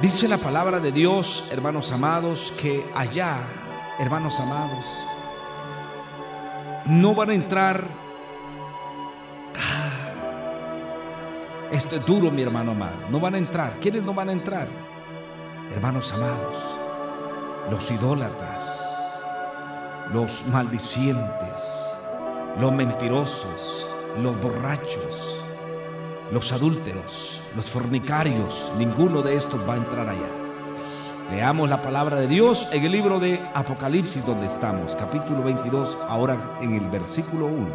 Dice 0.00 0.28
la 0.28 0.38
palabra 0.38 0.80
de 0.80 0.92
Dios, 0.92 1.44
hermanos 1.50 1.92
amados, 1.92 2.52
que 2.58 2.86
allá, 2.94 3.36
hermanos 3.98 4.38
amados, 4.40 4.86
no 6.86 7.14
van 7.14 7.30
a 7.30 7.34
entrar. 7.34 7.84
Ah, 9.58 10.10
esto 11.70 11.96
es 11.96 12.06
duro, 12.06 12.30
mi 12.30 12.42
hermano 12.42 12.72
amado. 12.72 13.08
No 13.10 13.20
van 13.20 13.34
a 13.34 13.38
entrar. 13.38 13.74
¿Quiénes 13.80 14.02
no 14.02 14.14
van 14.14 14.30
a 14.30 14.32
entrar? 14.32 14.68
Hermanos 15.72 16.12
amados, 16.12 16.56
los 17.70 17.90
idólatras, 17.90 19.24
los 20.12 20.48
maldicientes, 20.48 21.96
los 22.58 22.72
mentirosos, 22.72 23.86
los 24.22 24.40
borrachos 24.40 25.40
los 26.32 26.52
adúlteros, 26.52 27.40
los 27.56 27.66
fornicarios, 27.66 28.72
ninguno 28.78 29.22
de 29.22 29.36
estos 29.36 29.68
va 29.68 29.74
a 29.74 29.78
entrar 29.78 30.08
allá. 30.08 30.28
Leamos 31.32 31.68
la 31.68 31.82
palabra 31.82 32.20
de 32.20 32.28
Dios 32.28 32.68
en 32.72 32.84
el 32.84 32.92
libro 32.92 33.18
de 33.18 33.40
Apocalipsis 33.54 34.26
donde 34.26 34.46
estamos, 34.46 34.94
capítulo 34.94 35.42
22, 35.42 35.98
ahora 36.08 36.36
en 36.60 36.74
el 36.74 36.88
versículo 36.88 37.46
1. 37.46 37.66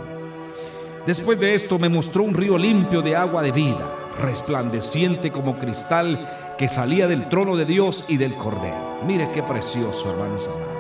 Después 1.06 1.40
de 1.40 1.54
esto 1.54 1.78
me 1.80 1.90
mostró 1.90 2.24
un 2.24 2.34
río 2.34 2.58
limpio 2.58 3.02
de 3.02 3.16
agua 3.16 3.44
de 3.44 3.52
vida, 3.52 3.86
resplandeciente 4.22 5.32
como 5.32 5.60
cristal 5.60 6.18
que 6.58 6.70
salía 6.70 7.08
del 7.08 7.28
trono 7.28 7.56
de 7.56 7.66
Dios 7.66 8.06
y 8.08 8.18
del 8.18 8.36
Cordero. 8.36 9.02
Mire 9.06 9.30
qué 9.34 9.44
precioso, 9.44 10.10
hermanos 10.12 10.48
amados. 10.48 10.76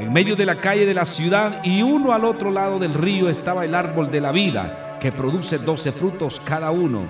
En 0.00 0.12
medio 0.12 0.34
de 0.34 0.46
la 0.46 0.56
calle 0.56 0.86
de 0.86 0.94
la 0.94 1.04
ciudad 1.04 1.62
y 1.62 1.82
uno 1.82 2.12
al 2.12 2.24
otro 2.24 2.50
lado 2.50 2.78
del 2.78 2.94
río 2.94 3.28
estaba 3.28 3.64
el 3.64 3.74
árbol 3.74 4.10
de 4.10 4.20
la 4.20 4.32
vida 4.32 4.96
que 4.98 5.12
produce 5.12 5.58
doce 5.58 5.92
frutos 5.92 6.40
cada 6.44 6.70
uno, 6.70 7.02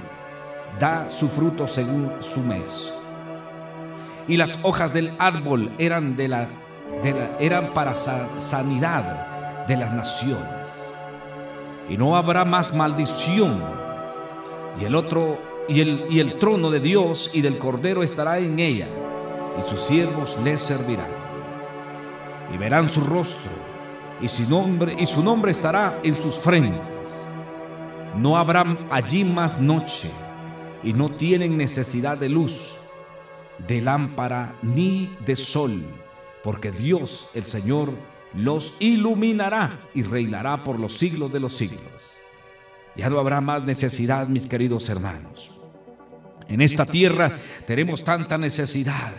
da 0.78 1.08
su 1.08 1.28
fruto 1.28 1.66
según 1.66 2.12
su 2.20 2.40
mes. 2.40 2.92
Y 4.28 4.36
las 4.36 4.58
hojas 4.62 4.92
del 4.92 5.12
árbol 5.18 5.70
eran, 5.78 6.16
de 6.16 6.28
la, 6.28 6.48
eran 7.38 7.72
para 7.72 7.94
sanidad 7.94 9.66
de 9.66 9.76
las 9.76 9.92
naciones. 9.92 10.68
Y 11.88 11.96
no 11.96 12.16
habrá 12.16 12.44
más 12.44 12.74
maldición. 12.74 13.62
Y 14.80 14.84
el 14.84 14.94
otro 14.94 15.49
y 15.70 16.18
el, 16.20 16.34
trono 16.34 16.70
de 16.70 16.80
Dios 16.80 17.30
y 17.32 17.40
del 17.40 17.58
Cordero 17.58 18.02
estará 18.02 18.38
en 18.38 18.58
ella, 18.58 18.88
y 19.58 19.68
sus 19.68 19.80
siervos 19.80 20.38
le 20.42 20.58
servirán. 20.58 21.10
Y 22.52 22.58
verán 22.58 22.88
su 22.88 23.00
rostro, 23.02 23.52
y 24.20 24.28
su 24.28 24.50
nombre, 24.50 24.96
y 24.98 25.06
su 25.06 25.22
nombre 25.22 25.52
estará 25.52 25.98
en 26.02 26.16
sus 26.16 26.36
frentes 26.36 27.00
no 28.16 28.36
habrá 28.36 28.64
allí 28.90 29.24
más 29.24 29.60
noche 29.60 30.10
y 30.82 30.92
no 30.92 31.10
tienen 31.10 31.56
necesidad 31.56 32.18
de 32.18 32.28
luz, 32.28 32.78
de 33.66 33.80
lámpara 33.80 34.54
ni 34.62 35.14
de 35.24 35.36
sol, 35.36 35.82
porque 36.42 36.72
Dios 36.72 37.30
el 37.34 37.44
Señor 37.44 37.92
los 38.34 38.74
iluminará 38.80 39.78
y 39.94 40.02
reinará 40.02 40.64
por 40.64 40.78
los 40.78 40.94
siglos 40.94 41.32
de 41.32 41.40
los 41.40 41.54
siglos. 41.54 42.18
Ya 42.96 43.08
no 43.08 43.18
habrá 43.18 43.40
más 43.40 43.64
necesidad, 43.64 44.26
mis 44.26 44.46
queridos 44.46 44.88
hermanos. 44.88 45.59
En 46.50 46.60
esta 46.60 46.84
tierra 46.84 47.30
tenemos 47.66 48.02
tanta 48.02 48.36
necesidad. 48.36 49.12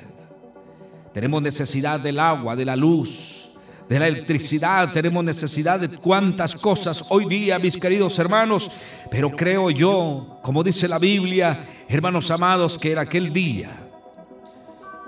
Tenemos 1.13 1.41
necesidad 1.41 1.99
del 1.99 2.19
agua, 2.19 2.55
de 2.55 2.65
la 2.65 2.75
luz, 2.75 3.51
de 3.89 3.99
la 3.99 4.07
electricidad, 4.07 4.91
tenemos 4.93 5.23
necesidad 5.23 5.79
de 5.79 5.89
cuantas 5.89 6.55
cosas 6.55 7.05
hoy 7.09 7.25
día, 7.25 7.59
mis 7.59 7.75
queridos 7.75 8.17
hermanos, 8.19 8.71
pero 9.09 9.31
creo 9.31 9.69
yo, 9.69 10.39
como 10.41 10.63
dice 10.63 10.87
la 10.87 10.97
Biblia, 10.97 11.59
hermanos 11.89 12.31
amados, 12.31 12.77
que 12.77 12.93
en 12.93 12.99
aquel 12.99 13.33
día, 13.33 13.69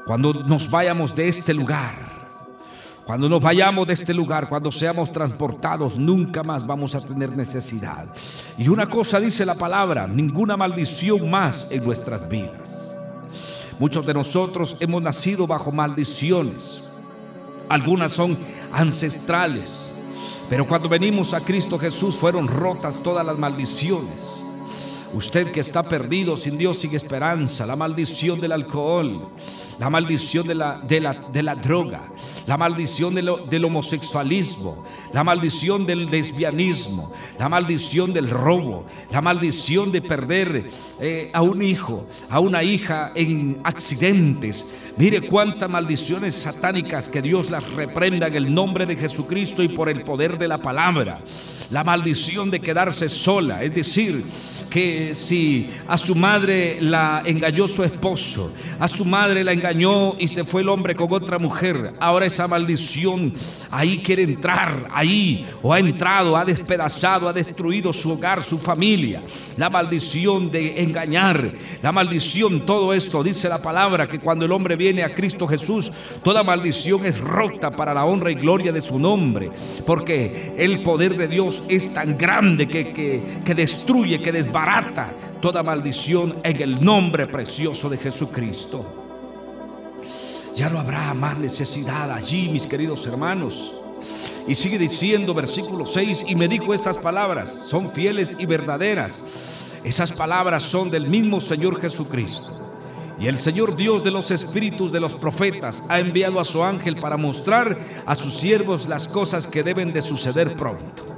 cuando 0.06 0.34
nos 0.34 0.70
vayamos 0.70 1.16
de 1.16 1.30
este 1.30 1.54
lugar, 1.54 2.13
cuando 3.06 3.28
nos 3.28 3.42
vayamos 3.42 3.86
de 3.86 3.94
este 3.94 4.14
lugar, 4.14 4.48
cuando 4.48 4.72
seamos 4.72 5.12
transportados, 5.12 5.98
nunca 5.98 6.42
más 6.42 6.66
vamos 6.66 6.96
a 6.96 7.02
tener 7.02 7.36
necesidad. 7.36 8.06
Y 8.58 8.70
una 8.70 8.90
cosa 8.90 9.20
dice 9.20 9.46
la 9.46 9.56
palabra, 9.56 10.08
ninguna 10.08 10.56
maldición 10.56 11.30
más 11.30 11.68
en 11.70 11.84
nuestras 11.84 12.30
vidas. 12.30 12.96
Muchos 13.80 14.06
de 14.06 14.14
nosotros 14.14 14.78
hemos 14.80 15.02
nacido 15.02 15.48
bajo 15.48 15.72
maldiciones. 15.72 16.90
Algunas 17.68 18.14
son 18.14 18.38
ancestrales. 18.72 19.92
Pero 20.50 20.68
cuando 20.68 20.88
venimos 20.88 21.34
a 21.34 21.42
Cristo 21.42 21.80
Jesús 21.80 22.16
fueron 22.16 22.48
rotas 22.48 23.02
todas 23.02 23.26
las 23.26 23.38
maldiciones. 23.38 24.22
Usted 25.14 25.52
que 25.52 25.60
está 25.60 25.84
perdido, 25.84 26.38
sin 26.38 26.58
Dios, 26.58 26.80
sin 26.80 26.96
esperanza, 26.96 27.66
la 27.66 27.76
maldición 27.76 28.40
del 28.40 28.52
alcohol, 28.52 29.30
la 29.80 29.90
maldición 29.90 30.48
de 30.48 30.56
la, 30.56 30.80
de 30.80 31.00
la, 31.00 31.14
de 31.14 31.44
la 31.44 31.56
droga, 31.56 32.02
la 32.48 32.58
maldición 32.58 33.16
del 33.16 33.66
homosexualismo, 33.66 34.86
la 35.14 35.24
maldición 35.24 35.86
del 35.86 36.08
lesbianismo, 36.08 37.12
la 37.40 37.50
maldición 37.50 38.14
del 38.14 38.30
robo, 38.30 38.86
la 39.12 39.22
maldición 39.22 39.92
de 39.92 40.02
perder 40.02 40.64
eh, 41.00 41.30
a 41.34 41.42
un 41.42 41.62
hijo, 41.62 42.08
a 42.30 42.40
una 42.40 42.64
hija 42.64 43.12
en 43.16 43.60
accidentes, 43.64 44.66
Mire 44.96 45.22
cuántas 45.22 45.68
maldiciones 45.72 46.36
satánicas 46.36 47.10
que 47.10 47.24
Dios 47.24 47.50
las 47.50 47.68
reprenda 47.72 48.28
en 48.28 48.36
el 48.36 48.54
nombre 48.54 48.86
de 48.86 48.96
Jesucristo 48.96 49.64
y 49.64 49.70
por 49.70 49.90
el 49.90 50.04
poder 50.04 50.38
de 50.38 50.48
la 50.48 50.60
palabra. 50.60 51.20
La 51.72 51.84
maldición 51.84 52.52
de 52.52 52.60
quedarse 52.60 53.10
sola, 53.10 53.64
es 53.64 53.74
decir, 53.74 54.24
que 54.70 55.16
si 55.16 55.72
a 55.88 55.98
su 55.98 56.14
madre 56.14 56.78
la 56.80 57.24
engañó 57.26 57.68
su 57.68 57.84
esposo, 57.84 58.54
a 58.84 58.88
su 58.90 59.06
madre 59.06 59.46
la 59.46 59.54
engañó 59.54 60.14
y 60.20 60.28
se 60.28 60.44
fue 60.44 60.62
el 60.62 60.68
hombre 60.68 60.94
con 60.94 61.08
otra 61.14 61.40
mujer, 61.40 61.94
ahora 62.02 62.26
esa 62.26 62.50
maldición 62.50 63.34
ahí 63.72 64.00
quiere 64.00 64.24
entrar, 64.24 64.90
ahí 64.92 65.48
o 65.62 65.72
ha 65.72 65.80
entrado, 65.80 66.36
ha 66.36 66.44
despedazado, 66.44 67.30
ha 67.30 67.32
destruido 67.32 67.94
su 67.94 68.12
hogar, 68.12 68.44
su 68.44 68.58
familia. 68.58 69.22
La 69.56 69.70
maldición 69.70 70.52
de 70.52 70.82
engañar, 70.82 71.50
la 71.82 71.94
maldición, 71.94 72.66
todo 72.66 72.94
esto, 72.94 73.24
dice 73.24 73.48
la 73.48 73.62
palabra, 73.62 74.06
que 74.06 74.20
cuando 74.20 74.44
el 74.44 74.52
hombre 74.52 74.76
viene 74.76 75.04
a 75.04 75.16
Cristo 75.16 75.48
Jesús, 75.48 75.90
toda 76.22 76.44
maldición 76.44 77.06
es 77.06 77.22
rota 77.22 77.72
para 77.72 77.94
la 77.94 78.04
honra 78.04 78.32
y 78.32 78.36
gloria 78.36 78.74
de 78.74 78.82
su 78.82 79.00
nombre, 79.00 79.50
porque 79.88 80.56
el 80.58 80.82
poder 80.82 81.16
de 81.16 81.30
Dios 81.30 81.64
es 81.70 81.94
tan 81.94 82.18
grande 82.18 82.68
que, 82.68 82.92
que, 82.92 83.24
que 83.46 83.56
destruye, 83.56 84.20
que 84.20 84.34
desbarata 84.34 85.10
toda 85.44 85.62
maldición 85.62 86.38
en 86.46 86.62
el 86.62 86.86
nombre 86.86 87.28
precioso 87.28 87.90
de 87.90 87.98
Jesucristo. 87.98 88.86
Ya 90.56 90.70
no 90.70 90.80
habrá 90.80 91.14
más 91.14 91.38
necesidad 91.38 92.10
allí, 92.10 92.48
mis 92.48 92.66
queridos 92.66 93.06
hermanos. 93.08 93.74
Y 94.48 94.56
sigue 94.56 94.78
diciendo 94.78 95.34
versículo 95.34 95.86
6, 95.86 96.28
y 96.30 96.36
me 96.36 96.48
dijo 96.48 96.74
estas 96.74 96.96
palabras, 96.96 97.50
son 97.68 97.90
fieles 97.90 98.38
y 98.40 98.46
verdaderas. 98.46 99.26
Esas 99.84 100.14
palabras 100.14 100.64
son 100.64 100.90
del 100.90 101.10
mismo 101.10 101.42
Señor 101.42 101.78
Jesucristo. 101.82 102.58
Y 103.20 103.28
el 103.28 103.38
Señor 103.38 103.76
Dios 103.76 104.02
de 104.02 104.12
los 104.12 104.32
espíritus 104.32 104.94
de 104.94 105.02
los 105.02 105.14
profetas 105.14 105.84
ha 105.90 106.00
enviado 106.00 106.40
a 106.40 106.46
su 106.46 106.64
ángel 106.64 106.96
para 106.96 107.18
mostrar 107.18 107.78
a 108.06 108.16
sus 108.16 108.34
siervos 108.34 108.88
las 108.88 109.10
cosas 109.10 109.46
que 109.46 109.62
deben 109.62 109.92
de 109.92 110.02
suceder 110.02 110.54
pronto. 110.54 111.13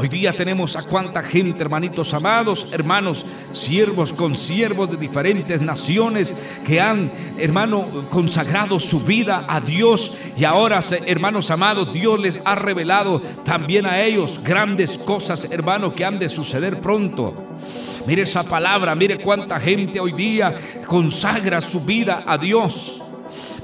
Hoy 0.00 0.06
día 0.06 0.32
tenemos 0.32 0.76
a 0.76 0.84
cuánta 0.84 1.24
gente, 1.24 1.60
hermanitos 1.60 2.14
amados, 2.14 2.72
hermanos, 2.72 3.26
siervos 3.50 4.12
con 4.12 4.36
siervos 4.36 4.92
de 4.92 4.96
diferentes 4.96 5.60
naciones 5.60 6.32
que 6.64 6.80
han, 6.80 7.10
hermano, 7.36 8.06
consagrado 8.08 8.78
su 8.78 9.00
vida 9.04 9.44
a 9.48 9.60
Dios 9.60 10.16
y 10.36 10.44
ahora, 10.44 10.78
hermanos 11.04 11.50
amados, 11.50 11.92
Dios 11.92 12.20
les 12.20 12.38
ha 12.44 12.54
revelado 12.54 13.20
también 13.44 13.86
a 13.86 14.00
ellos 14.00 14.44
grandes 14.44 14.98
cosas, 14.98 15.48
hermano, 15.50 15.92
que 15.92 16.04
han 16.04 16.20
de 16.20 16.28
suceder 16.28 16.78
pronto. 16.78 17.56
Mire 18.06 18.22
esa 18.22 18.44
palabra, 18.44 18.94
mire 18.94 19.18
cuánta 19.18 19.58
gente 19.58 19.98
hoy 19.98 20.12
día 20.12 20.56
consagra 20.86 21.60
su 21.60 21.80
vida 21.80 22.22
a 22.24 22.38
Dios. 22.38 23.02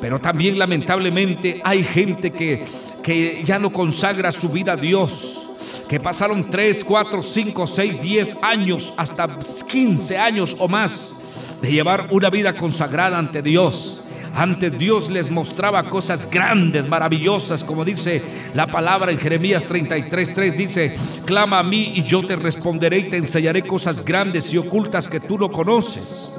Pero 0.00 0.18
también 0.18 0.58
lamentablemente 0.58 1.60
hay 1.62 1.84
gente 1.84 2.32
que, 2.32 2.66
que 3.04 3.44
ya 3.44 3.60
no 3.60 3.72
consagra 3.72 4.32
su 4.32 4.48
vida 4.48 4.72
a 4.72 4.76
Dios 4.76 5.43
que 5.88 6.00
pasaron 6.00 6.50
3, 6.50 6.84
4, 6.84 7.22
5, 7.22 7.66
6, 7.66 8.00
10 8.00 8.42
años, 8.42 8.94
hasta 8.96 9.28
15 9.70 10.18
años 10.18 10.56
o 10.58 10.68
más 10.68 11.14
de 11.60 11.70
llevar 11.70 12.08
una 12.10 12.30
vida 12.30 12.54
consagrada 12.54 13.18
ante 13.18 13.42
Dios. 13.42 14.00
Antes 14.36 14.76
Dios 14.76 15.10
les 15.10 15.30
mostraba 15.30 15.88
cosas 15.88 16.28
grandes, 16.28 16.88
maravillosas, 16.88 17.62
como 17.62 17.84
dice 17.84 18.20
la 18.52 18.66
palabra 18.66 19.12
en 19.12 19.18
Jeremías 19.18 19.64
33, 19.66 20.34
3, 20.34 20.58
dice, 20.58 20.98
clama 21.24 21.60
a 21.60 21.62
mí 21.62 21.92
y 21.94 22.02
yo 22.02 22.20
te 22.20 22.34
responderé 22.34 22.98
y 22.98 23.10
te 23.10 23.16
enseñaré 23.16 23.62
cosas 23.62 24.04
grandes 24.04 24.52
y 24.52 24.58
ocultas 24.58 25.06
que 25.06 25.20
tú 25.20 25.38
no 25.38 25.52
conoces. 25.52 26.32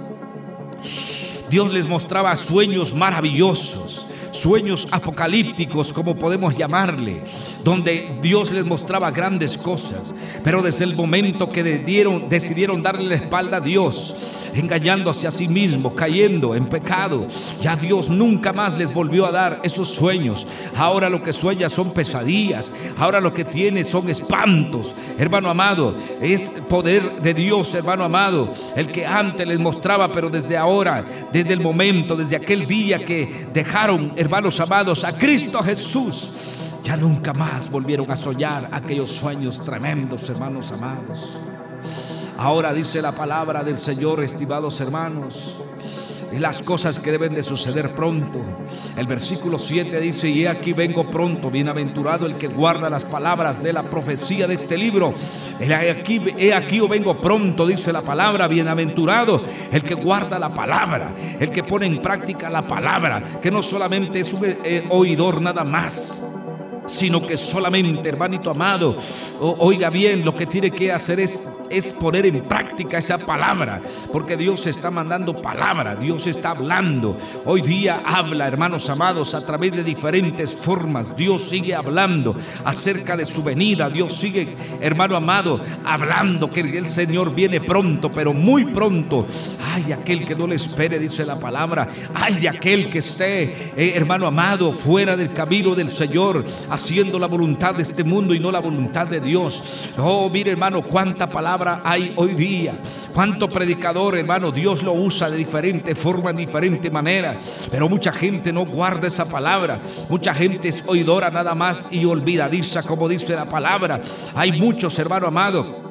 Dios 1.49 1.71
les 1.71 1.85
mostraba 1.85 2.35
sueños 2.35 2.93
maravillosos 2.93 4.04
sueños 4.35 4.87
apocalípticos, 4.91 5.93
como 5.93 6.15
podemos 6.15 6.55
llamarle, 6.57 7.21
donde 7.63 8.07
Dios 8.21 8.51
les 8.51 8.65
mostraba 8.65 9.11
grandes 9.11 9.57
cosas. 9.57 10.13
Pero 10.43 10.61
desde 10.61 10.83
el 10.83 10.95
momento 10.95 11.49
que 11.49 11.63
decidieron, 11.63 12.83
darle 12.83 13.09
la 13.09 13.15
espalda 13.15 13.57
a 13.57 13.61
Dios, 13.61 14.43
engañándose 14.53 15.27
a 15.27 15.31
sí 15.31 15.47
mismos, 15.47 15.93
cayendo 15.93 16.53
en 16.53 16.67
pecado. 16.67 17.25
Ya 17.61 17.75
Dios 17.75 18.09
nunca 18.09 18.53
más 18.53 18.77
les 18.77 18.93
volvió 18.93 19.25
a 19.25 19.31
dar 19.31 19.59
esos 19.63 19.89
sueños. 19.89 20.45
Ahora 20.75 21.09
lo 21.09 21.23
que 21.23 21.33
sueña 21.33 21.69
son 21.69 21.91
pesadillas. 21.91 22.71
Ahora 22.97 23.21
lo 23.21 23.33
que 23.33 23.43
tiene 23.43 23.83
son 23.83 24.07
espantos. 24.09 24.93
Hermano 25.17 25.49
amado, 25.49 25.95
es 26.21 26.61
poder 26.69 27.21
de 27.21 27.33
Dios, 27.33 27.73
hermano 27.73 28.03
amado, 28.03 28.53
el 28.75 28.87
que 28.87 29.05
antes 29.05 29.47
les 29.47 29.59
mostraba, 29.59 30.11
pero 30.11 30.29
desde 30.29 30.57
ahora, 30.57 31.05
desde 31.31 31.53
el 31.53 31.61
momento, 31.61 32.17
desde 32.17 32.35
aquel 32.35 32.67
día 32.67 32.99
que 32.99 33.47
dejaron, 33.53 34.11
hermanos 34.25 34.59
amados, 34.59 35.03
a 35.03 35.13
Cristo 35.13 35.61
Jesús. 35.63 36.81
Ya 36.83 36.97
nunca 36.97 37.31
más 37.31 37.69
volvieron 37.69 38.09
a 38.09 38.15
soñar 38.15 38.67
aquellos 38.71 39.11
sueños 39.11 39.61
tremendos, 39.61 40.27
hermanos 40.29 40.71
amados. 40.71 41.37
Ahora 42.39 42.73
dice 42.73 43.03
la 43.03 43.11
palabra 43.11 43.63
del 43.63 43.77
Señor, 43.77 44.23
estimados 44.23 44.81
hermanos, 44.81 45.57
las 46.39 46.61
cosas 46.61 46.99
que 46.99 47.11
deben 47.11 47.33
de 47.33 47.43
suceder 47.43 47.89
pronto. 47.89 48.39
El 48.97 49.07
versículo 49.07 49.59
7 49.59 49.99
dice, 49.99 50.29
y 50.29 50.43
he 50.43 50.49
aquí 50.49 50.73
vengo 50.73 51.05
pronto, 51.05 51.49
bienaventurado 51.49 52.25
el 52.25 52.35
que 52.35 52.47
guarda 52.47 52.89
las 52.89 53.05
palabras 53.05 53.61
de 53.63 53.73
la 53.73 53.83
profecía 53.83 54.47
de 54.47 54.55
este 54.55 54.77
libro. 54.77 55.13
He 55.59 55.73
aquí, 55.73 56.21
he 56.37 56.53
aquí 56.53 56.79
o 56.79 56.87
vengo 56.87 57.17
pronto, 57.17 57.65
dice 57.65 57.93
la 57.93 58.01
palabra, 58.01 58.47
bienaventurado 58.47 59.41
el 59.71 59.81
que 59.81 59.93
guarda 59.93 60.39
la 60.39 60.53
palabra, 60.53 61.11
el 61.39 61.49
que 61.49 61.63
pone 61.63 61.85
en 61.85 62.01
práctica 62.01 62.49
la 62.49 62.67
palabra, 62.67 63.39
que 63.41 63.51
no 63.51 63.61
solamente 63.63 64.19
es 64.19 64.33
un 64.33 64.45
eh, 64.45 64.85
oidor 64.89 65.41
nada 65.41 65.63
más 65.63 66.21
sino 66.87 67.25
que 67.25 67.35
solamente, 67.35 68.07
hermanito 68.07 68.51
amado, 68.51 68.95
oiga 69.39 69.89
bien, 69.89 70.23
lo 70.23 70.35
que 70.35 70.45
tiene 70.45 70.69
que 70.69 70.91
hacer 70.91 71.19
es 71.19 71.54
es 71.75 71.91
poner 71.91 72.25
en 72.25 72.41
práctica 72.41 72.99
esa 72.99 73.17
palabra, 73.17 73.81
porque 74.13 74.37
Dios 74.37 74.65
está 74.65 74.91
mandando 74.91 75.35
palabra, 75.35 75.95
Dios 75.97 76.25
está 76.25 76.51
hablando. 76.51 77.17
Hoy 77.43 77.61
día 77.61 78.01
habla, 78.05 78.47
hermanos 78.47 78.89
amados, 78.89 79.35
a 79.35 79.45
través 79.45 79.73
de 79.73 79.83
diferentes 79.83 80.55
formas. 80.55 81.15
Dios 81.17 81.49
sigue 81.49 81.75
hablando 81.75 82.33
acerca 82.63 83.17
de 83.17 83.25
su 83.25 83.43
venida. 83.43 83.89
Dios 83.89 84.13
sigue, 84.13 84.47
hermano 84.79 85.17
amado, 85.17 85.59
hablando 85.83 86.49
que 86.49 86.61
el 86.61 86.87
Señor 86.87 87.35
viene 87.35 87.59
pronto, 87.59 88.09
pero 88.09 88.31
muy 88.31 88.65
pronto. 88.65 89.27
Ay, 89.73 89.91
aquel 89.91 90.25
que 90.25 90.35
no 90.35 90.47
le 90.47 90.55
espere, 90.55 90.97
dice 90.97 91.25
la 91.25 91.37
palabra. 91.37 91.87
Ay, 92.13 92.47
aquel 92.47 92.89
que 92.89 92.99
esté, 92.99 93.43
eh, 93.75 93.93
hermano 93.95 94.27
amado, 94.27 94.71
fuera 94.71 95.17
del 95.17 95.33
camino 95.33 95.75
del 95.75 95.89
Señor, 95.89 96.45
haciendo 96.69 97.19
la 97.19 97.27
voluntad 97.27 97.75
de 97.75 97.83
este 97.83 98.05
mundo 98.05 98.33
y 98.33 98.39
no 98.39 98.49
la 98.49 98.61
voluntad 98.61 99.07
de 99.07 99.19
Dios. 99.19 99.91
Oh, 99.97 100.29
mire, 100.29 100.51
hermano, 100.51 100.81
cuánta 100.81 101.27
palabra 101.27 101.64
hay 101.83 102.13
hoy 102.15 102.33
día. 102.33 102.79
Cuánto 103.13 103.49
predicador, 103.49 104.17
hermano, 104.17 104.51
Dios 104.51 104.83
lo 104.83 104.93
usa 104.93 105.29
de 105.29 105.37
diferente 105.37 105.95
forma, 105.95 106.31
de 106.33 106.45
diferente 106.45 106.89
manera. 106.89 107.35
Pero 107.71 107.89
mucha 107.89 108.11
gente 108.11 108.51
no 108.53 108.65
guarda 108.65 109.07
esa 109.07 109.25
palabra. 109.25 109.79
Mucha 110.09 110.33
gente 110.33 110.69
es 110.69 110.83
oidora 110.87 111.29
nada 111.31 111.55
más 111.55 111.85
y 111.91 112.05
olvidadiza, 112.05 112.83
como 112.83 113.07
dice 113.07 113.35
la 113.35 113.45
palabra. 113.45 114.01
Hay 114.35 114.59
muchos, 114.59 114.97
hermano 114.99 115.27
amado 115.27 115.84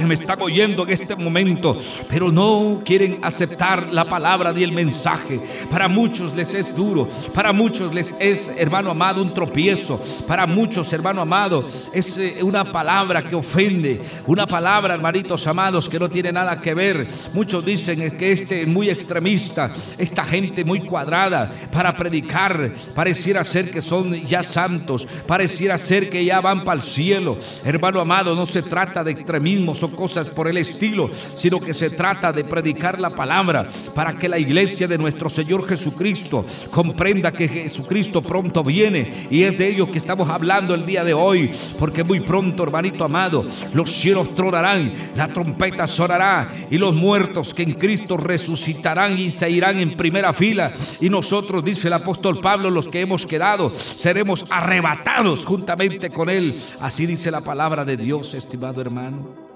que 0.00 0.06
me 0.06 0.14
están 0.14 0.40
oyendo 0.40 0.84
en 0.84 0.90
este 0.90 1.14
momento, 1.14 1.78
pero 2.08 2.32
no 2.32 2.80
quieren 2.82 3.18
aceptar 3.20 3.92
la 3.92 4.06
palabra 4.06 4.50
ni 4.50 4.62
el 4.62 4.72
mensaje. 4.72 5.38
Para 5.70 5.88
muchos 5.88 6.34
les 6.34 6.54
es 6.54 6.74
duro, 6.74 7.06
para 7.34 7.52
muchos 7.52 7.94
les 7.94 8.14
es, 8.18 8.54
hermano 8.56 8.92
amado, 8.92 9.20
un 9.20 9.34
tropiezo. 9.34 10.00
Para 10.26 10.46
muchos, 10.46 10.90
hermano 10.94 11.20
amado, 11.20 11.68
es 11.92 12.16
eh, 12.16 12.38
una 12.42 12.64
palabra 12.64 13.22
que 13.22 13.34
ofende, 13.34 14.00
una 14.26 14.46
palabra, 14.46 14.94
hermanitos 14.94 15.46
amados, 15.46 15.86
que 15.86 15.98
no 15.98 16.08
tiene 16.08 16.32
nada 16.32 16.62
que 16.62 16.72
ver. 16.72 17.06
Muchos 17.34 17.66
dicen 17.66 18.16
que 18.16 18.32
este 18.32 18.62
es 18.62 18.68
muy 18.68 18.88
extremista, 18.88 19.70
esta 19.98 20.24
gente 20.24 20.64
muy 20.64 20.80
cuadrada 20.80 21.52
para 21.70 21.94
predicar, 21.94 22.72
pareciera 22.94 23.44
ser 23.44 23.70
que 23.70 23.82
son 23.82 24.14
ya 24.14 24.42
santos, 24.42 25.06
pareciera 25.26 25.76
ser 25.76 26.08
que 26.08 26.24
ya 26.24 26.40
van 26.40 26.64
para 26.64 26.80
el 26.80 26.86
cielo. 26.86 27.36
Hermano 27.66 28.00
amado, 28.00 28.34
no 28.34 28.46
se 28.46 28.62
trata 28.62 29.04
de 29.04 29.10
extremismo 29.10 29.72
o 29.72 29.89
cosas 29.90 30.30
por 30.30 30.48
el 30.48 30.56
estilo, 30.56 31.10
sino 31.34 31.60
que 31.60 31.74
se 31.74 31.90
trata 31.90 32.32
de 32.32 32.44
predicar 32.44 33.00
la 33.00 33.10
palabra 33.10 33.68
para 33.94 34.16
que 34.16 34.28
la 34.28 34.38
iglesia 34.38 34.86
de 34.86 34.98
nuestro 34.98 35.28
Señor 35.28 35.66
Jesucristo 35.66 36.44
comprenda 36.70 37.32
que 37.32 37.48
Jesucristo 37.48 38.22
pronto 38.22 38.62
viene 38.62 39.28
y 39.30 39.42
es 39.42 39.58
de 39.58 39.68
ello 39.68 39.90
que 39.90 39.98
estamos 39.98 40.28
hablando 40.28 40.74
el 40.74 40.86
día 40.86 41.04
de 41.04 41.14
hoy, 41.14 41.50
porque 41.78 42.04
muy 42.04 42.20
pronto, 42.20 42.62
hermanito 42.62 43.04
amado, 43.04 43.44
los 43.74 43.90
cielos 43.90 44.34
tronarán, 44.34 44.92
la 45.16 45.28
trompeta 45.28 45.86
sonará 45.86 46.50
y 46.70 46.78
los 46.78 46.94
muertos 46.94 47.54
que 47.54 47.62
en 47.62 47.72
Cristo 47.72 48.16
resucitarán 48.16 49.18
y 49.18 49.30
se 49.30 49.50
irán 49.50 49.78
en 49.78 49.96
primera 49.96 50.32
fila 50.32 50.72
y 51.00 51.08
nosotros, 51.08 51.64
dice 51.64 51.88
el 51.88 51.94
apóstol 51.94 52.40
Pablo, 52.40 52.70
los 52.70 52.88
que 52.88 53.00
hemos 53.00 53.26
quedado, 53.26 53.72
seremos 53.96 54.44
arrebatados 54.50 55.44
juntamente 55.44 56.10
con 56.10 56.30
él. 56.30 56.60
Así 56.80 57.06
dice 57.06 57.30
la 57.30 57.40
palabra 57.40 57.84
de 57.84 57.96
Dios, 57.96 58.34
estimado 58.34 58.80
hermano. 58.80 59.49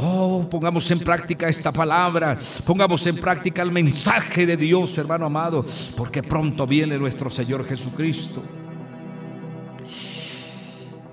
Oh, 0.00 0.46
pongamos 0.48 0.88
en 0.92 1.00
práctica 1.00 1.48
esta 1.48 1.72
palabra, 1.72 2.38
pongamos 2.64 3.04
en 3.08 3.16
práctica 3.16 3.62
el 3.62 3.72
mensaje 3.72 4.46
de 4.46 4.56
Dios, 4.56 4.96
hermano 4.96 5.26
amado, 5.26 5.66
porque 5.96 6.22
pronto 6.22 6.68
viene 6.68 6.98
nuestro 6.98 7.28
Señor 7.28 7.66
Jesucristo. 7.66 8.40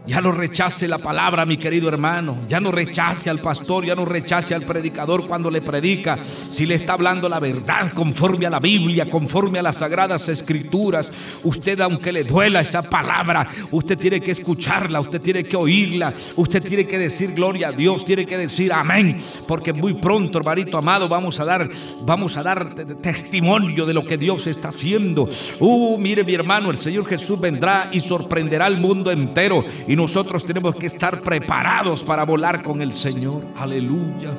Ya 0.07 0.21
no 0.21 0.31
rechace 0.31 0.87
la 0.87 0.99
palabra, 0.99 1.45
mi 1.45 1.57
querido 1.57 1.89
hermano. 1.89 2.37
Ya 2.47 2.59
no 2.59 2.71
rechace 2.71 3.29
al 3.29 3.39
pastor, 3.39 3.85
ya 3.85 3.95
no 3.95 4.05
rechace 4.05 4.53
al 4.53 4.61
predicador 4.61 5.27
cuando 5.27 5.49
le 5.49 5.61
predica. 5.61 6.17
Si 6.23 6.67
le 6.67 6.75
está 6.75 6.93
hablando 6.93 7.27
la 7.27 7.39
verdad 7.39 7.91
conforme 7.91 8.45
a 8.45 8.51
la 8.51 8.59
Biblia, 8.59 9.09
conforme 9.09 9.59
a 9.59 9.63
las 9.63 9.77
sagradas 9.77 10.29
escrituras, 10.29 11.11
usted 11.43 11.79
aunque 11.81 12.11
le 12.11 12.23
duela 12.23 12.61
esa 12.61 12.83
palabra, 12.83 13.47
usted 13.71 13.97
tiene 13.97 14.21
que 14.21 14.31
escucharla, 14.31 14.99
usted 14.99 15.19
tiene 15.21 15.43
que 15.43 15.57
oírla, 15.57 16.13
usted 16.35 16.61
tiene 16.63 16.85
que 16.85 16.99
decir 16.99 17.33
gloria 17.33 17.69
a 17.69 17.71
Dios, 17.71 18.05
tiene 18.05 18.27
que 18.27 18.37
decir 18.37 18.73
amén, 18.73 19.19
porque 19.47 19.73
muy 19.73 19.95
pronto, 19.95 20.37
hermanito 20.37 20.77
amado, 20.77 21.09
vamos 21.09 21.39
a 21.39 21.45
dar 21.45 21.67
vamos 22.03 22.37
a 22.37 22.43
dar 22.43 22.75
testimonio 22.75 23.85
de 23.85 23.93
lo 23.93 24.05
que 24.05 24.17
Dios 24.17 24.45
está 24.45 24.69
haciendo. 24.69 25.27
Uh, 25.59 25.97
mire 25.97 26.23
mi 26.23 26.35
hermano, 26.35 26.69
el 26.69 26.77
Señor 26.77 27.05
Jesús 27.07 27.39
vendrá 27.39 27.89
y 27.91 28.01
sorprenderá 28.01 28.67
al 28.67 28.77
mundo 28.77 29.11
entero 29.11 29.63
nosotros 29.95 30.43
tenemos 30.43 30.75
que 30.75 30.87
estar 30.87 31.21
preparados 31.21 32.03
para 32.03 32.25
volar 32.25 32.63
con 32.63 32.81
el 32.81 32.93
Señor. 32.93 33.43
Aleluya. 33.55 34.35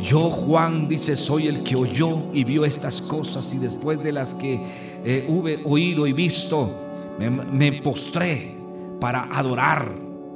Yo, 0.00 0.30
Juan, 0.30 0.88
dice, 0.88 1.14
soy 1.14 1.46
el 1.46 1.62
que 1.62 1.76
oyó 1.76 2.32
y 2.32 2.44
vio 2.44 2.64
estas 2.64 3.00
cosas 3.02 3.54
y 3.54 3.58
después 3.58 4.02
de 4.02 4.12
las 4.12 4.34
que 4.34 4.60
eh, 5.04 5.26
hube 5.28 5.60
oído 5.64 6.06
y 6.06 6.12
visto, 6.12 6.70
me, 7.18 7.30
me 7.30 7.72
postré 7.74 8.56
para 9.00 9.24
adorar. 9.24 9.88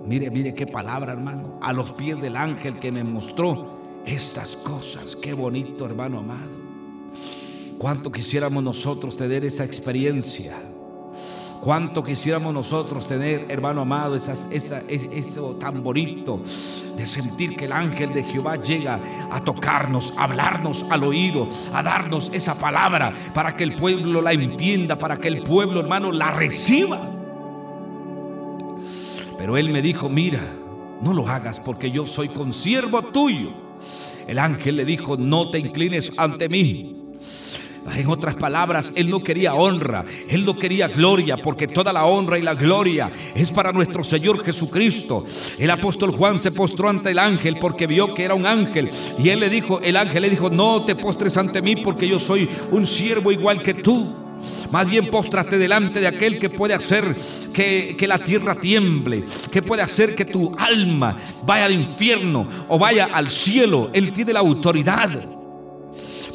Mire, 0.07 0.31
mire 0.31 0.55
qué 0.55 0.67
palabra, 0.67 1.13
hermano. 1.13 1.59
A 1.63 1.73
los 1.73 1.93
pies 1.93 2.21
del 2.21 2.37
ángel 2.37 2.79
que 2.79 2.93
me 2.93 3.03
mostró 3.03 4.03
estas 4.07 4.57
cosas. 4.57 5.17
Qué 5.17 5.33
bonito, 5.33 5.85
hermano 5.85 6.21
amado. 6.21 6.51
Cuánto 7.79 8.13
quisiéramos 8.13 8.63
nosotros 8.63 9.17
tener 9.17 9.45
esa 9.45 9.65
experiencia. 9.65 10.57
Cuánto 11.67 12.05
quisiéramos 12.05 12.55
nosotros 12.55 13.09
tener, 13.09 13.47
hermano 13.49 13.81
amado, 13.81 14.15
esa, 14.15 14.33
eso 14.89 15.57
tan 15.59 15.83
bonito 15.83 16.41
de 16.97 17.05
sentir 17.05 17.57
que 17.57 17.65
el 17.65 17.73
ángel 17.73 18.15
de 18.15 18.23
Jehová 18.23 18.55
llega 18.55 19.01
a 19.33 19.41
tocarnos, 19.41 20.15
a 20.17 20.23
hablarnos 20.23 20.85
al 20.93 21.03
oído, 21.03 21.49
a 21.75 21.83
darnos 21.83 22.33
esa 22.33 22.55
palabra 22.55 23.13
para 23.35 23.57
que 23.57 23.65
el 23.65 23.73
pueblo 23.73 24.23
la 24.23 24.33
entienda, 24.33 24.97
para 24.97 25.17
que 25.17 25.27
el 25.27 25.43
pueblo, 25.43 25.81
hermano, 25.81 26.13
la 26.13 26.31
reciba. 26.31 27.01
Pero 29.37 29.57
él 29.57 29.71
me 29.71 29.83
dijo, 29.83 30.09
mira, 30.09 30.43
no 31.03 31.13
lo 31.13 31.27
hagas 31.27 31.59
porque 31.59 31.91
yo 31.91 32.07
soy 32.07 32.29
consiervo 32.29 33.03
tuyo. 33.03 33.51
El 34.29 34.39
ángel 34.39 34.77
le 34.77 34.85
dijo, 34.85 35.17
no 35.17 35.51
te 35.51 35.59
inclines 35.59 36.13
ante 36.17 36.49
mí. 36.49 36.96
En 37.95 38.09
otras 38.09 38.35
palabras, 38.35 38.93
él 38.95 39.11
no 39.11 39.23
quería 39.23 39.55
honra, 39.55 40.05
él 40.29 40.45
no 40.45 40.57
quería 40.57 40.89
gloria, 40.89 41.37
porque 41.37 41.69
toda 41.69 41.93
la 41.93 42.05
honra 42.05 42.39
y 42.39 42.43
la 42.43 42.55
gloria 42.55 43.11
es 43.35 43.51
para 43.51 43.73
nuestro 43.73 44.05
Señor 44.05 44.45
Jesucristo. 44.45 45.25
El 45.59 45.71
apóstol 45.71 46.11
Juan 46.11 46.41
se 46.41 46.53
postró 46.53 46.89
ante 46.89 47.11
el 47.11 47.19
ángel 47.19 47.57
porque 47.61 47.87
vio 47.87 48.15
que 48.15 48.25
era 48.25 48.35
un 48.35 48.47
ángel. 48.47 48.91
Y 49.19 49.29
él 49.29 49.41
le 49.41 49.51
dijo, 49.51 49.81
el 49.81 49.97
ángel 49.97 50.23
le 50.23 50.31
dijo, 50.31 50.51
no 50.51 50.85
te 50.85 50.95
postres 50.95 51.37
ante 51.37 51.63
mí 51.63 51.77
porque 51.77 52.09
yo 52.09 52.19
soy 52.19 52.49
un 52.71 52.87
siervo 52.87 53.33
igual 53.33 53.63
que 53.63 53.75
tú. 53.75 54.27
Más 54.71 54.87
bien 54.87 55.07
póstrate 55.07 55.59
delante 55.59 56.01
de 56.01 56.07
aquel 56.07 56.39
que 56.39 56.51
puede 56.51 56.75
hacer 56.75 57.05
que, 57.53 57.97
la 58.07 58.19
tierra 58.19 58.55
tiemble, 58.55 59.25
que 59.51 59.63
puede 59.63 59.83
hacer 59.83 60.15
que 60.15 60.25
tu 60.25 60.55
alma 60.59 61.17
vaya 61.45 61.65
al 61.65 61.73
infierno 61.73 62.47
o 62.69 62.79
vaya 62.79 63.09
al 63.13 63.31
cielo. 63.31 63.91
Él 63.93 64.13
tiene 64.13 64.33
la 64.33 64.41
autoridad. 64.41 65.36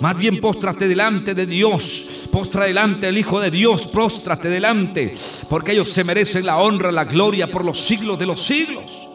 Más 0.01 0.17
bien 0.17 0.41
póstrate 0.41 0.87
delante 0.87 1.35
de 1.35 1.45
Dios. 1.45 2.27
Postra 2.31 2.65
delante 2.65 3.05
del 3.05 3.19
Hijo 3.19 3.39
de 3.39 3.51
Dios. 3.51 3.85
Póstrate 3.85 4.49
delante. 4.49 5.13
Porque 5.47 5.73
ellos 5.73 5.91
se 5.91 6.03
merecen 6.03 6.45
la 6.45 6.57
honra, 6.57 6.91
la 6.91 7.05
gloria 7.05 7.51
por 7.51 7.63
los 7.63 7.79
siglos 7.79 8.17
de 8.17 8.25
los 8.25 8.41
siglos. 8.41 9.07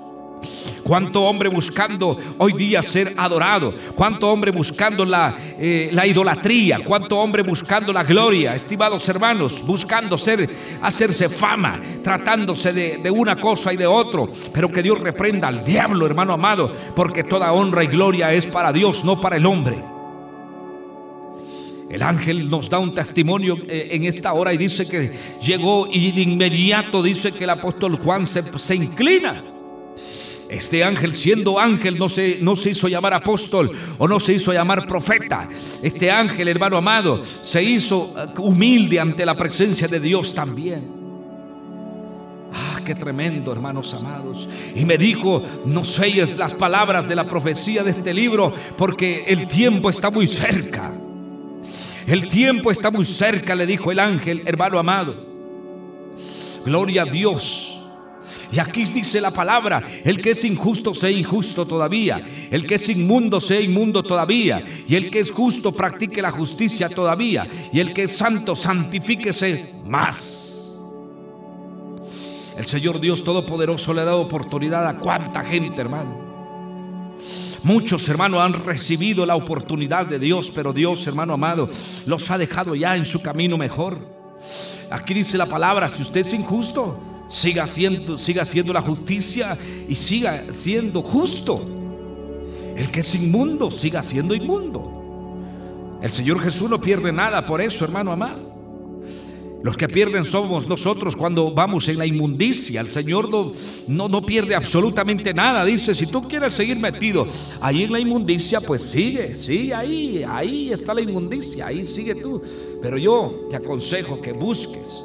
Cuánto 0.84 1.24
hombre 1.24 1.48
buscando 1.48 2.16
hoy 2.38 2.52
día 2.52 2.84
ser 2.84 3.12
adorado. 3.16 3.74
Cuánto 3.96 4.30
hombre 4.30 4.52
buscando 4.52 5.04
la, 5.04 5.36
eh, 5.58 5.90
la 5.92 6.06
idolatría. 6.06 6.78
Cuánto 6.84 7.18
hombre 7.18 7.42
buscando 7.42 7.92
la 7.92 8.04
gloria. 8.04 8.54
Estimados 8.54 9.08
hermanos, 9.08 9.66
buscando 9.66 10.16
ser, 10.16 10.48
hacerse 10.82 11.28
fama. 11.28 11.80
Tratándose 12.04 12.72
de, 12.72 12.98
de 12.98 13.10
una 13.10 13.34
cosa 13.34 13.72
y 13.72 13.76
de 13.76 13.88
otro. 13.88 14.28
Pero 14.52 14.70
que 14.70 14.84
Dios 14.84 15.00
reprenda 15.00 15.48
al 15.48 15.64
diablo, 15.64 16.06
hermano 16.06 16.32
amado. 16.32 16.72
Porque 16.94 17.24
toda 17.24 17.52
honra 17.52 17.82
y 17.82 17.88
gloria 17.88 18.32
es 18.32 18.46
para 18.46 18.72
Dios, 18.72 19.04
no 19.04 19.20
para 19.20 19.36
el 19.36 19.46
hombre. 19.46 19.95
El 21.88 22.02
ángel 22.02 22.50
nos 22.50 22.68
da 22.68 22.78
un 22.78 22.92
testimonio 22.94 23.56
eh, 23.68 23.88
en 23.92 24.04
esta 24.04 24.32
hora 24.32 24.52
y 24.52 24.56
dice 24.58 24.88
que 24.88 25.12
llegó 25.40 25.86
y 25.90 26.10
de 26.10 26.22
inmediato 26.22 27.02
dice 27.02 27.30
que 27.30 27.44
el 27.44 27.50
apóstol 27.50 27.96
Juan 27.96 28.26
se, 28.26 28.74
inclina. 28.74 29.42
Este 30.48 30.82
ángel, 30.82 31.12
siendo 31.12 31.58
ángel, 31.58 31.98
no 31.98 32.08
se, 32.08 32.38
no 32.40 32.56
se 32.56 32.70
hizo 32.70 32.88
llamar 32.88 33.14
apóstol 33.14 33.70
o 33.98 34.08
no 34.08 34.18
se 34.18 34.34
hizo 34.34 34.52
llamar 34.52 34.86
profeta. 34.86 35.48
Este 35.82 36.10
ángel, 36.10 36.48
hermano 36.48 36.76
amado, 36.76 37.22
se 37.42 37.62
hizo 37.62 38.14
eh, 38.18 38.26
humilde 38.38 38.98
ante 38.98 39.24
la 39.24 39.36
presencia 39.36 39.86
de 39.86 40.00
Dios 40.00 40.34
también. 40.34 40.90
Ah, 42.52 42.80
qué 42.84 42.96
tremendo, 42.96 43.52
hermanos 43.52 43.94
amados. 43.94 44.48
Y 44.74 44.84
me 44.84 44.98
dijo, 44.98 45.40
no 45.66 45.84
selles 45.84 46.36
las 46.36 46.54
palabras 46.54 47.08
de 47.08 47.14
la 47.14 47.24
profecía 47.24 47.84
de 47.84 47.92
este 47.92 48.12
libro 48.12 48.52
porque 48.76 49.24
el 49.28 49.46
tiempo 49.46 49.88
está 49.88 50.10
muy 50.10 50.26
cerca. 50.26 50.92
El 52.06 52.28
tiempo 52.28 52.70
está 52.70 52.90
muy 52.90 53.04
cerca, 53.04 53.54
le 53.54 53.66
dijo 53.66 53.90
el 53.90 53.98
ángel, 53.98 54.42
hermano 54.46 54.78
amado. 54.78 55.14
Gloria 56.64 57.02
a 57.02 57.06
Dios. 57.06 57.72
Y 58.52 58.60
aquí 58.60 58.84
dice 58.84 59.20
la 59.20 59.32
palabra, 59.32 59.82
el 60.04 60.22
que 60.22 60.30
es 60.30 60.44
injusto 60.44 60.94
sea 60.94 61.10
injusto 61.10 61.66
todavía, 61.66 62.20
el 62.50 62.64
que 62.64 62.76
es 62.76 62.88
inmundo 62.88 63.40
sea 63.40 63.60
inmundo 63.60 64.04
todavía, 64.04 64.62
y 64.86 64.94
el 64.94 65.10
que 65.10 65.18
es 65.18 65.32
justo 65.32 65.72
practique 65.72 66.22
la 66.22 66.30
justicia 66.30 66.88
todavía, 66.88 67.46
y 67.72 67.80
el 67.80 67.92
que 67.92 68.04
es 68.04 68.12
santo 68.12 68.54
santifíquese 68.54 69.74
más. 69.84 70.76
El 72.56 72.64
Señor 72.64 73.00
Dios 73.00 73.24
Todopoderoso 73.24 73.92
le 73.92 74.02
ha 74.02 74.04
dado 74.04 74.20
oportunidad 74.20 74.86
a 74.88 74.96
cuánta 74.96 75.42
gente, 75.42 75.80
hermano. 75.80 76.25
Muchos 77.66 78.08
hermanos 78.08 78.40
han 78.40 78.64
recibido 78.64 79.26
la 79.26 79.34
oportunidad 79.34 80.06
de 80.06 80.20
Dios, 80.20 80.52
pero 80.54 80.72
Dios, 80.72 81.04
hermano 81.08 81.32
amado, 81.32 81.68
los 82.06 82.30
ha 82.30 82.38
dejado 82.38 82.76
ya 82.76 82.94
en 82.94 83.04
su 83.04 83.20
camino 83.20 83.58
mejor. 83.58 83.98
Aquí 84.88 85.14
dice 85.14 85.36
la 85.36 85.46
palabra, 85.46 85.88
si 85.88 86.00
usted 86.00 86.24
es 86.24 86.32
injusto, 86.32 87.26
siga 87.28 87.64
haciendo, 87.64 88.18
siga 88.18 88.42
haciendo 88.42 88.72
la 88.72 88.82
justicia 88.82 89.58
y 89.88 89.96
siga 89.96 90.44
siendo 90.52 91.02
justo. 91.02 91.60
El 92.76 92.88
que 92.92 93.00
es 93.00 93.12
inmundo, 93.16 93.72
siga 93.72 94.00
siendo 94.00 94.32
inmundo. 94.36 95.98
El 96.00 96.10
Señor 96.12 96.40
Jesús 96.40 96.70
no 96.70 96.80
pierde 96.80 97.10
nada 97.10 97.44
por 97.46 97.60
eso, 97.60 97.84
hermano 97.84 98.12
amado. 98.12 98.55
Los 99.66 99.76
que 99.76 99.88
pierden 99.88 100.24
somos 100.24 100.68
nosotros 100.68 101.16
cuando 101.16 101.50
vamos 101.50 101.88
en 101.88 101.98
la 101.98 102.06
inmundicia. 102.06 102.80
El 102.80 102.86
Señor 102.86 103.28
no, 103.28 103.52
no, 103.88 104.08
no, 104.08 104.22
pierde 104.22 104.54
absolutamente 104.54 105.34
nada. 105.34 105.64
Dice, 105.64 105.92
si 105.92 106.06
tú 106.06 106.22
quieres 106.28 106.52
seguir 106.52 106.78
metido 106.78 107.26
ahí 107.60 107.82
en 107.82 107.90
la 107.90 107.98
inmundicia, 107.98 108.60
pues 108.60 108.80
sigue, 108.80 109.34
sigue 109.34 109.74
ahí, 109.74 110.24
ahí 110.28 110.72
está 110.72 110.94
la 110.94 111.00
inmundicia, 111.00 111.66
ahí 111.66 111.84
sigue 111.84 112.14
tú. 112.14 112.40
Pero 112.80 112.96
yo 112.96 113.48
te 113.50 113.56
aconsejo 113.56 114.22
que 114.22 114.30
busques 114.30 115.02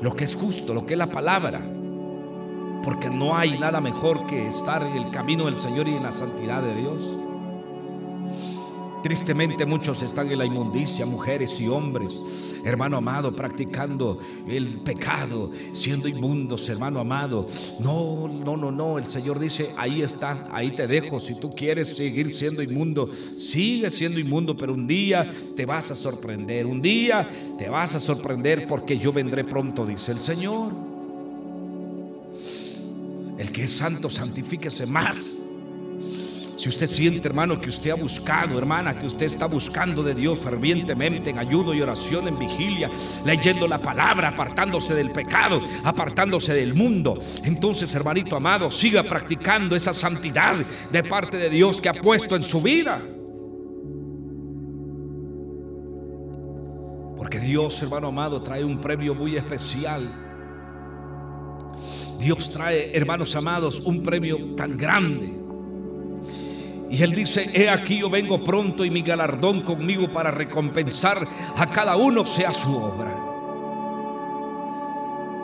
lo 0.00 0.14
que 0.16 0.24
es 0.24 0.34
justo, 0.34 0.72
lo 0.72 0.86
que 0.86 0.94
es 0.94 0.98
la 0.98 1.10
palabra. 1.10 1.60
Porque 2.84 3.10
no 3.10 3.36
hay 3.36 3.58
nada 3.58 3.82
mejor 3.82 4.26
que 4.26 4.48
estar 4.48 4.82
en 4.82 4.96
el 4.96 5.10
camino 5.10 5.44
del 5.44 5.56
Señor 5.56 5.86
y 5.86 5.96
en 5.96 6.04
la 6.04 6.12
santidad 6.12 6.62
de 6.62 6.74
Dios. 6.74 7.02
Tristemente 9.02 9.64
muchos 9.64 10.02
están 10.02 10.30
en 10.32 10.38
la 10.38 10.44
inmundicia, 10.44 11.06
mujeres 11.06 11.60
y 11.60 11.68
hombres, 11.68 12.18
hermano 12.64 12.96
amado, 12.96 13.34
practicando 13.34 14.18
el 14.48 14.80
pecado, 14.80 15.52
siendo 15.72 16.08
inmundos, 16.08 16.68
hermano 16.68 16.98
amado. 16.98 17.46
No, 17.78 18.26
no, 18.26 18.56
no, 18.56 18.72
no, 18.72 18.98
el 18.98 19.04
Señor 19.04 19.38
dice, 19.38 19.72
ahí 19.76 20.02
está, 20.02 20.48
ahí 20.50 20.72
te 20.72 20.88
dejo. 20.88 21.20
Si 21.20 21.38
tú 21.38 21.54
quieres 21.54 21.96
seguir 21.96 22.32
siendo 22.32 22.60
inmundo, 22.60 23.08
sigue 23.38 23.88
siendo 23.90 24.18
inmundo, 24.18 24.56
pero 24.56 24.74
un 24.74 24.88
día 24.88 25.30
te 25.54 25.64
vas 25.64 25.92
a 25.92 25.94
sorprender, 25.94 26.66
un 26.66 26.82
día 26.82 27.28
te 27.56 27.68
vas 27.68 27.94
a 27.94 28.00
sorprender 28.00 28.66
porque 28.66 28.98
yo 28.98 29.12
vendré 29.12 29.44
pronto, 29.44 29.86
dice 29.86 30.10
el 30.10 30.18
Señor. 30.18 30.72
El 33.38 33.52
que 33.52 33.62
es 33.62 33.70
santo, 33.70 34.10
santifíquese 34.10 34.86
más. 34.86 35.37
Si 36.58 36.68
usted 36.68 36.90
siente, 36.90 37.28
hermano, 37.28 37.60
que 37.60 37.68
usted 37.68 37.92
ha 37.92 37.94
buscado, 37.94 38.58
hermana, 38.58 38.98
que 38.98 39.06
usted 39.06 39.26
está 39.26 39.46
buscando 39.46 40.02
de 40.02 40.12
Dios 40.12 40.40
fervientemente 40.40 41.30
en 41.30 41.38
ayuno 41.38 41.72
y 41.72 41.80
oración, 41.80 42.26
en 42.26 42.36
vigilia, 42.36 42.90
leyendo 43.24 43.68
la 43.68 43.78
palabra, 43.78 44.30
apartándose 44.30 44.92
del 44.92 45.12
pecado, 45.12 45.60
apartándose 45.84 46.52
del 46.54 46.74
mundo, 46.74 47.20
entonces, 47.44 47.94
hermanito 47.94 48.34
amado, 48.34 48.72
siga 48.72 49.04
practicando 49.04 49.76
esa 49.76 49.92
santidad 49.92 50.56
de 50.90 51.04
parte 51.04 51.36
de 51.36 51.48
Dios 51.48 51.80
que 51.80 51.90
ha 51.90 51.94
puesto 51.94 52.34
en 52.34 52.42
su 52.42 52.60
vida. 52.60 53.00
Porque 57.16 57.38
Dios, 57.38 57.80
hermano 57.84 58.08
amado, 58.08 58.42
trae 58.42 58.64
un 58.64 58.80
premio 58.80 59.14
muy 59.14 59.36
especial. 59.36 60.12
Dios 62.18 62.50
trae, 62.50 62.90
hermanos 62.96 63.36
amados, 63.36 63.78
un 63.78 64.02
premio 64.02 64.56
tan 64.56 64.76
grande 64.76 65.47
y 66.90 67.02
él 67.02 67.14
dice, 67.14 67.50
he 67.52 67.68
aquí 67.68 67.98
yo 67.98 68.08
vengo 68.08 68.42
pronto 68.42 68.84
y 68.84 68.90
mi 68.90 69.02
galardón 69.02 69.60
conmigo 69.62 70.08
para 70.08 70.30
recompensar 70.30 71.26
a 71.56 71.66
cada 71.66 71.96
uno 71.96 72.24
sea 72.24 72.52
su 72.52 72.76
obra. 72.76 73.28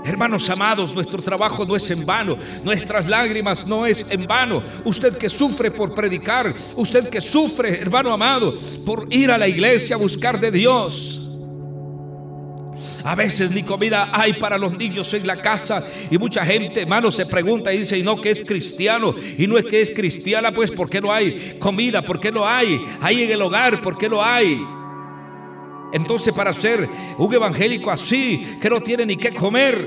Hermanos 0.04 0.48
amados, 0.50 0.94
nuestro 0.94 1.22
trabajo 1.22 1.64
no 1.64 1.76
es 1.76 1.90
en 1.90 2.04
vano, 2.04 2.37
nuestras 2.62 3.07
lágrimas 3.07 3.66
no 3.66 3.87
es 3.87 4.11
en 4.11 4.26
vano. 4.26 4.62
Usted 4.85 5.16
que 5.16 5.30
sufre 5.30 5.70
por 5.70 5.94
predicar, 5.94 6.52
usted 6.76 7.09
que 7.09 7.22
sufre, 7.22 7.80
hermano 7.80 8.12
amado, 8.12 8.54
por 8.85 9.07
ir 9.11 9.30
a 9.30 9.38
la 9.38 9.48
iglesia 9.48 9.96
a 9.96 9.98
buscar 9.98 10.38
de 10.38 10.50
Dios. 10.50 11.13
A 13.05 13.14
veces 13.14 13.51
ni 13.51 13.62
comida 13.62 14.09
hay 14.12 14.33
para 14.33 14.57
los 14.57 14.79
niños 14.79 15.12
en 15.12 15.27
la 15.27 15.37
casa 15.37 15.85
y 16.11 16.17
mucha 16.17 16.45
gente, 16.45 16.81
hermano, 16.81 17.12
se 17.12 17.27
pregunta 17.27 17.73
y 17.73 17.79
dice, 17.79 17.99
y 17.99 18.03
no 18.03 18.19
que 18.19 18.31
es 18.31 18.45
cristiano, 18.47 19.14
y 19.37 19.47
no 19.47 19.59
es 19.59 19.67
que 19.67 19.83
es 19.83 19.90
cristiana, 19.90 20.53
pues 20.53 20.71
¿por 20.71 20.88
qué 20.88 21.03
no 21.03 21.12
hay 21.12 21.57
comida? 21.59 22.01
¿Por 22.01 22.19
qué 22.19 22.33
no 22.33 22.47
hay? 22.47 22.81
Hay 23.03 23.23
en 23.23 23.31
el 23.31 23.43
hogar, 23.43 23.83
¿por 23.83 23.99
qué 23.99 24.09
no 24.09 24.23
hay? 24.23 24.59
Entonces 25.93 26.35
para 26.35 26.55
ser 26.55 26.88
un 27.19 27.33
evangélico 27.33 27.90
así, 27.90 28.57
que 28.61 28.71
no 28.71 28.81
tiene 28.81 29.05
ni 29.05 29.17
qué 29.17 29.33
comer, 29.33 29.87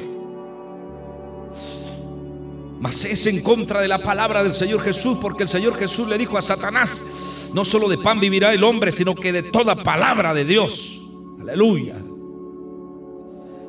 Mas 2.80 3.06
es 3.06 3.26
en 3.26 3.42
contra 3.42 3.82
de 3.82 3.88
la 3.88 3.98
palabra 3.98 4.44
del 4.44 4.54
Señor 4.54 4.84
Jesús, 4.84 5.18
porque 5.20 5.44
el 5.44 5.50
Señor 5.50 5.76
Jesús 5.78 6.08
le 6.08 6.18
dijo 6.18 6.38
a 6.38 6.44
Satanás, 6.44 7.50
no 7.54 7.66
solo 7.66 7.90
de 7.90 7.98
pan 7.98 8.20
vivirá 8.20 8.54
el 8.54 8.64
hombre, 8.64 8.92
sino 8.92 9.16
que 9.16 9.32
de 9.32 9.44
toda 9.44 9.76
palabra 9.76 10.34
de 10.34 10.46
Dios. 10.46 11.02
Aleluya. 11.42 11.96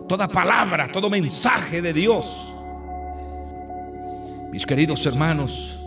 Toda 0.09 0.27
palabra, 0.27 0.89
todo 0.91 1.11
mensaje 1.11 1.83
de 1.83 1.93
Dios. 1.93 2.55
Mis 4.51 4.65
queridos 4.65 5.05
hermanos, 5.05 5.79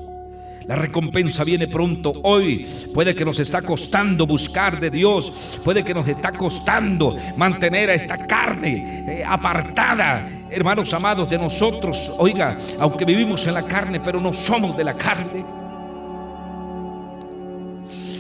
la 0.66 0.76
recompensa 0.76 1.44
viene 1.44 1.68
pronto. 1.68 2.14
Hoy 2.24 2.68
puede 2.94 3.16
que 3.16 3.26
nos 3.26 3.40
está 3.40 3.64
costando 3.64 4.28
buscar 4.28 4.80
de 4.80 4.92
Dios. 4.92 5.60
Puede 5.64 5.84
que 5.84 5.96
nos 5.96 6.08
está 6.08 6.32
costando 6.32 7.18
mantener 7.36 7.90
a 7.90 7.96
esta 7.96 8.28
carne 8.28 9.06
eh, 9.08 9.24
apartada, 9.26 10.30
hermanos 10.52 10.94
amados, 10.94 11.28
de 11.28 11.40
nosotros. 11.40 12.14
Oiga, 12.20 12.60
aunque 12.80 13.06
vivimos 13.06 13.48
en 13.48 13.56
la 13.56 13.64
carne, 13.64 14.00
pero 14.00 14.22
no 14.22 14.34
somos 14.34 14.78
de 14.78 14.84
la 14.84 14.94
carne. 14.94 15.61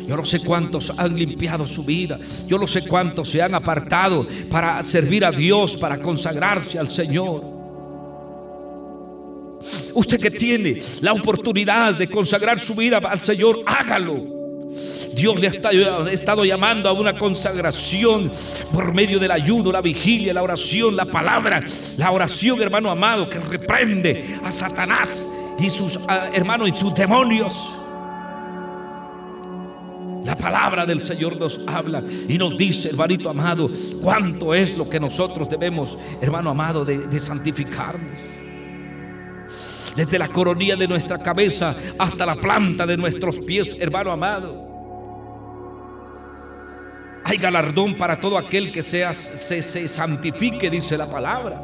Yo 0.07 0.17
no 0.17 0.25
sé 0.25 0.39
cuántos 0.39 0.97
han 0.97 1.15
limpiado 1.15 1.65
su 1.65 1.83
vida. 1.83 2.19
Yo 2.47 2.57
no 2.57 2.67
sé 2.67 2.87
cuántos 2.87 3.29
se 3.29 3.41
han 3.41 3.53
apartado 3.55 4.27
para 4.49 4.81
servir 4.83 5.25
a 5.25 5.31
Dios, 5.31 5.77
para 5.77 5.97
consagrarse 5.97 6.79
al 6.79 6.87
Señor. 6.87 7.43
Usted 9.93 10.19
que 10.19 10.31
tiene 10.31 10.81
la 11.01 11.13
oportunidad 11.13 11.93
de 11.95 12.07
consagrar 12.07 12.59
su 12.59 12.75
vida 12.75 12.97
al 12.97 13.21
Señor, 13.21 13.59
hágalo. 13.65 14.41
Dios 15.13 15.39
le 15.39 15.47
ha 15.47 16.11
estado 16.11 16.45
llamando 16.45 16.89
a 16.89 16.93
una 16.93 17.13
consagración 17.13 18.31
por 18.71 18.93
medio 18.93 19.19
del 19.19 19.31
ayuno, 19.31 19.71
la 19.71 19.81
vigilia, 19.81 20.33
la 20.33 20.41
oración, 20.41 20.95
la 20.95 21.05
palabra, 21.05 21.61
la 21.97 22.11
oración, 22.11 22.61
hermano 22.61 22.89
amado, 22.89 23.29
que 23.29 23.39
reprende 23.39 24.39
a 24.43 24.51
Satanás 24.51 25.33
y 25.59 25.69
sus 25.69 25.99
ah, 26.07 26.29
hermanos 26.33 26.69
y 26.69 26.79
sus 26.79 26.93
demonios. 26.95 27.77
La 30.41 30.47
palabra 30.49 30.87
del 30.87 30.99
Señor 30.99 31.37
nos 31.37 31.59
habla 31.67 32.01
y 32.27 32.35
nos 32.35 32.57
dice, 32.57 32.89
hermanito 32.89 33.29
amado, 33.29 33.69
cuánto 34.01 34.55
es 34.55 34.75
lo 34.75 34.89
que 34.89 34.99
nosotros 34.99 35.47
debemos, 35.47 35.99
hermano 36.19 36.49
amado, 36.49 36.83
de, 36.83 36.97
de 36.97 37.19
santificarnos 37.19 38.17
desde 39.95 40.17
la 40.17 40.27
coronilla 40.27 40.75
de 40.75 40.87
nuestra 40.87 41.19
cabeza 41.19 41.75
hasta 41.99 42.25
la 42.25 42.35
planta 42.35 42.87
de 42.87 42.97
nuestros 42.97 43.37
pies, 43.37 43.75
hermano 43.79 44.11
amado. 44.11 44.67
Hay 47.23 47.37
galardón 47.37 47.93
para 47.93 48.19
todo 48.19 48.35
aquel 48.35 48.71
que 48.71 48.81
sea, 48.81 49.13
se, 49.13 49.61
se 49.61 49.87
santifique, 49.87 50.71
dice 50.71 50.97
la 50.97 51.05
palabra. 51.05 51.61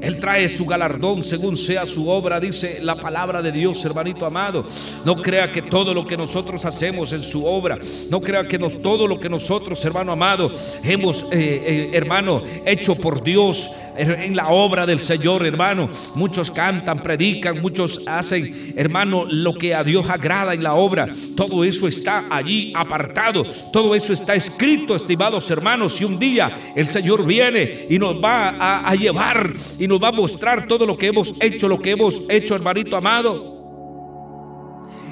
Él 0.00 0.20
trae 0.20 0.48
su 0.48 0.64
galardón 0.64 1.24
según 1.24 1.56
sea 1.56 1.84
su 1.84 2.08
obra, 2.08 2.38
dice 2.38 2.78
la 2.82 2.94
palabra 2.94 3.42
de 3.42 3.50
Dios, 3.50 3.84
hermanito 3.84 4.24
amado. 4.24 4.64
No 5.04 5.16
crea 5.16 5.50
que 5.50 5.62
todo 5.62 5.92
lo 5.92 6.06
que 6.06 6.16
nosotros 6.16 6.64
hacemos 6.64 7.12
en 7.12 7.22
su 7.22 7.44
obra, 7.44 7.78
no 8.10 8.20
crea 8.20 8.46
que 8.46 8.58
todo 8.58 9.06
lo 9.06 9.18
que 9.18 9.28
nosotros, 9.28 9.84
hermano 9.84 10.12
amado, 10.12 10.50
hemos, 10.84 11.24
eh, 11.24 11.28
eh, 11.32 11.90
hermano, 11.94 12.42
hecho 12.64 12.94
por 12.94 13.22
Dios, 13.22 13.70
en 13.98 14.36
la 14.36 14.48
obra 14.48 14.86
del 14.86 15.00
Señor, 15.00 15.44
hermano. 15.44 15.88
Muchos 16.14 16.50
cantan, 16.50 17.02
predican, 17.02 17.60
muchos 17.60 18.06
hacen, 18.06 18.74
hermano, 18.76 19.26
lo 19.28 19.54
que 19.54 19.74
a 19.74 19.82
Dios 19.82 20.08
agrada 20.08 20.54
en 20.54 20.62
la 20.62 20.74
obra. 20.74 21.08
Todo 21.36 21.64
eso 21.64 21.88
está 21.88 22.24
allí 22.30 22.72
apartado. 22.74 23.44
Todo 23.72 23.94
eso 23.94 24.12
está 24.12 24.34
escrito, 24.34 24.94
estimados 24.94 25.50
hermanos. 25.50 26.00
Y 26.00 26.04
un 26.04 26.18
día 26.18 26.50
el 26.76 26.86
Señor 26.86 27.26
viene 27.26 27.86
y 27.90 27.98
nos 27.98 28.22
va 28.22 28.50
a, 28.50 28.88
a 28.88 28.94
llevar 28.94 29.52
y 29.78 29.86
nos 29.88 30.02
va 30.02 30.08
a 30.08 30.12
mostrar 30.12 30.66
todo 30.66 30.86
lo 30.86 30.96
que 30.96 31.08
hemos 31.08 31.34
hecho, 31.40 31.68
lo 31.68 31.78
que 31.78 31.90
hemos 31.90 32.28
hecho, 32.30 32.54
hermanito 32.54 32.96
amado. 32.96 33.58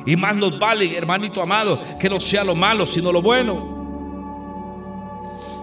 Y 0.07 0.15
más 0.15 0.37
nos 0.37 0.57
vale, 0.59 0.97
hermanito 0.97 1.43
amado, 1.43 1.83
que 1.99 2.09
no 2.09 2.21
sea 2.21 2.45
lo 2.45 2.55
malo, 2.55 2.87
sino 2.87 3.11
lo 3.11 3.21
bueno. 3.21 3.76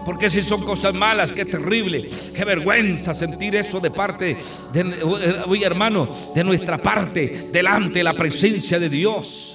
Porque 0.04 0.28
si 0.28 0.42
son 0.42 0.62
cosas 0.62 0.94
malas, 0.94 1.32
qué 1.32 1.44
terrible, 1.44 2.08
qué 2.34 2.44
vergüenza 2.44 3.14
sentir 3.14 3.54
eso 3.54 3.80
de 3.80 3.90
parte, 3.90 4.36
de, 4.72 5.02
hoy 5.46 5.64
hermano, 5.64 6.08
de 6.34 6.44
nuestra 6.44 6.78
parte, 6.78 7.48
delante 7.50 8.00
de 8.00 8.04
la 8.04 8.14
presencia 8.14 8.78
de 8.78 8.90
Dios. 8.90 9.50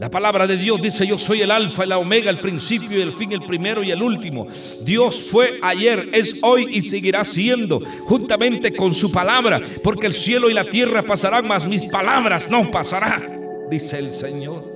La 0.00 0.10
palabra 0.10 0.46
de 0.46 0.56
Dios 0.56 0.80
dice, 0.80 1.06
yo 1.06 1.18
soy 1.18 1.42
el 1.42 1.50
alfa 1.50 1.84
y 1.84 1.88
la 1.88 1.98
omega, 1.98 2.30
el 2.30 2.38
principio 2.38 2.98
y 2.98 3.02
el 3.02 3.12
fin, 3.12 3.32
el 3.32 3.42
primero 3.42 3.82
y 3.82 3.90
el 3.90 4.02
último. 4.02 4.46
Dios 4.82 5.28
fue 5.30 5.58
ayer, 5.60 6.08
es 6.14 6.38
hoy 6.42 6.68
y 6.70 6.80
seguirá 6.80 7.22
siendo, 7.22 7.80
juntamente 8.06 8.72
con 8.72 8.94
su 8.94 9.12
palabra, 9.12 9.60
porque 9.84 10.06
el 10.06 10.14
cielo 10.14 10.48
y 10.48 10.54
la 10.54 10.64
tierra 10.64 11.02
pasarán, 11.02 11.46
mas 11.46 11.66
mis 11.66 11.84
palabras 11.84 12.50
no 12.50 12.70
pasarán, 12.70 13.68
dice 13.70 13.98
el 13.98 14.16
Señor. 14.16 14.69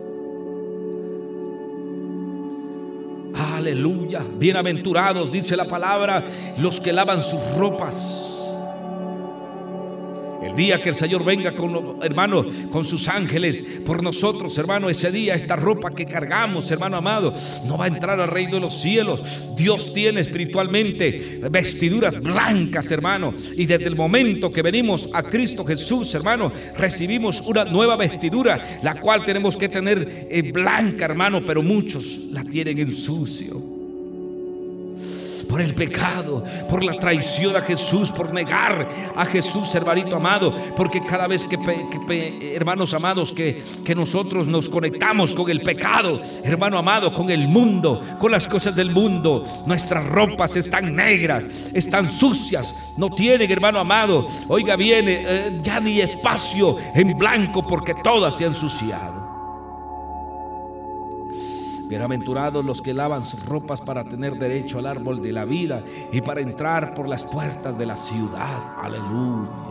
Aleluya. 3.65 4.23
Bienaventurados, 4.37 5.33
dice 5.33 5.57
la 5.57 5.65
palabra, 5.65 6.23
los 6.59 6.81
que 6.81 6.93
lavan 6.93 7.23
sus 7.23 7.41
ropas 7.57 8.24
el 10.45 10.55
día 10.55 10.83
que 10.83 10.91
el 10.91 10.95
Señor 10.95 11.25
venga 11.25 11.53
con, 11.53 11.99
hermano, 12.03 12.45
con 12.71 12.85
sus 12.85 13.09
ángeles 13.09 13.63
por 13.87 14.03
nosotros, 14.03 14.57
hermano, 14.59 14.89
ese 14.89 15.11
día 15.11 15.35
esta 15.35 15.57
ropa 15.57 15.95
que 15.95 16.07
cargamos, 16.07 16.71
hermano 16.71 16.97
amado, 16.97 17.35
no 17.67 17.77
va 17.77 17.87
a 17.87 17.89
entrar 17.89 18.21
al 18.21 18.31
reino 18.31 18.55
de 18.55 18.61
los 18.61 18.81
cielos. 18.81 19.23
Dios 19.57 19.93
tiene 19.93 20.21
espiritualmente 20.21 21.41
vestiduras 21.51 22.23
blancas, 22.23 22.91
hermano. 22.91 23.35
Y 23.57 23.67
desde 23.67 23.87
el 23.87 23.97
momento 23.97 24.53
que 24.53 24.63
venimos 24.63 25.09
a 25.13 25.23
Cristo 25.23 25.65
Jesús, 25.65 26.15
hermano, 26.15 26.53
recibimos 26.77 27.41
una 27.43 27.65
nueva 27.65 27.97
vestidura, 27.97 28.79
la 28.83 29.01
cual 29.01 29.25
tenemos 29.25 29.57
que 29.57 29.69
tener 29.69 30.29
eh, 30.31 30.53
blanca, 30.53 31.07
hermano, 31.07 31.43
pero 31.45 31.63
muchos 31.63 32.27
la 32.31 32.45
tienen 32.45 32.79
en 32.79 32.93
sucio 32.93 33.74
por 35.45 35.61
el 35.61 35.75
pecado, 35.75 36.45
por 36.69 36.83
la 36.85 36.99
traición 36.99 37.57
a 37.57 37.61
Jesús, 37.61 38.11
por 38.11 38.33
negar 38.33 38.89
a 39.17 39.25
Jesús, 39.27 39.75
hermanito 39.75 40.17
amado, 40.17 40.53
porque 40.77 41.01
cada 41.05 41.27
vez 41.27 41.45
que, 41.45 42.55
hermanos 42.55 42.95
amados, 42.95 43.33
que, 43.33 43.63
que 43.85 43.95
nosotros 43.95 44.47
nos 44.47 44.69
conectamos 44.69 45.35
con 45.35 45.51
el 45.51 45.61
pecado, 45.61 46.21
hermano 46.45 46.79
amado, 46.79 47.13
con 47.13 47.31
el 47.31 47.49
mundo, 47.49 48.03
con 48.19 48.31
las 48.31 48.47
cosas 48.47 48.75
del 48.75 48.91
mundo, 48.91 49.45
nuestras 49.67 50.05
ropas 50.09 50.55
están 50.57 50.95
negras, 50.95 51.45
están 51.75 52.11
sucias, 52.11 52.75
no 52.97 53.11
tienen, 53.11 53.51
hermano 53.51 53.79
amado, 53.79 54.27
oiga 54.49 54.77
bien, 54.77 55.05
eh, 55.09 55.61
ya 55.63 55.81
ni 55.81 56.01
espacio 56.01 56.77
en 56.95 57.17
blanco 57.19 57.67
porque 57.67 57.95
todas 58.03 58.37
se 58.37 58.45
han 58.45 58.55
ensuciado. 58.55 59.24
Bienaventurados 61.89 62.65
los 62.65 62.81
que 62.81 62.95
lavan 62.95 63.25
sus 63.25 63.45
ropas 63.47 63.81
para 63.81 64.05
tener 64.05 64.35
derecho 64.35 64.79
al 64.79 64.87
árbol 64.87 65.23
de 65.23 65.33
la 65.33 65.45
vida 65.45 65.83
y 66.13 66.21
para 66.21 66.41
entrar 66.41 66.95
por 66.95 67.09
las 67.09 67.25
puertas 67.25 67.77
de 67.79 67.87
la 67.87 67.97
ciudad. 67.97 68.79
Aleluya. 68.81 69.64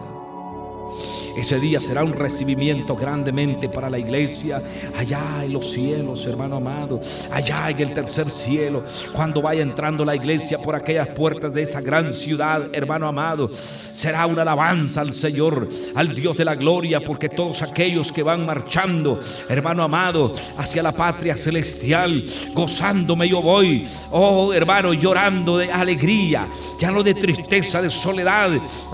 Ese 1.36 1.60
día 1.60 1.82
será 1.82 2.04
un 2.04 2.14
recibimiento 2.14 2.96
grandemente 2.96 3.68
para 3.68 3.90
la 3.90 3.98
iglesia. 3.98 4.62
Allá 4.96 5.44
en 5.44 5.54
los 5.54 5.72
cielos, 5.72 6.26
hermano 6.28 6.58
amado, 6.58 7.00
allá 7.32 7.70
en 7.70 7.80
el 7.80 7.94
tercer 7.94 8.30
cielo, 8.30 8.84
cuando 9.14 9.42
vaya 9.42 9.64
entrando 9.64 10.06
la 10.06 10.16
iglesia 10.16 10.60
por 10.60 10.76
aquellas 10.76 11.08
puertas 11.10 11.54
de 11.54 11.64
esa 11.64 11.82
gran 11.82 12.14
ciudad, 12.14 12.70
hermano 12.74 13.08
amado, 13.08 13.50
será 13.54 14.28
una 14.28 14.44
alabanza 14.44 15.02
al 15.02 15.12
Señor, 15.12 15.68
al 15.96 16.14
Dios 16.14 16.38
de 16.38 16.46
la 16.46 16.56
gloria, 16.56 17.02
porque 17.02 17.30
todos 17.30 17.64
aquellos 17.64 18.12
que 18.12 18.22
van 18.22 18.46
marchando, 18.46 19.20
hermano 19.50 19.84
amado, 19.84 20.36
hacia 20.58 20.84
la 20.84 20.92
patria 20.92 21.36
celestial, 21.36 22.24
gozándome 22.54 23.28
yo 23.28 23.42
voy, 23.42 23.88
oh 24.12 24.54
hermano, 24.54 24.94
llorando 24.94 25.58
de 25.58 25.72
alegría, 25.72 26.48
ya 26.80 26.92
no 26.92 27.02
de 27.02 27.16
tristeza, 27.16 27.82
de 27.82 27.90
soledad, 27.90 28.52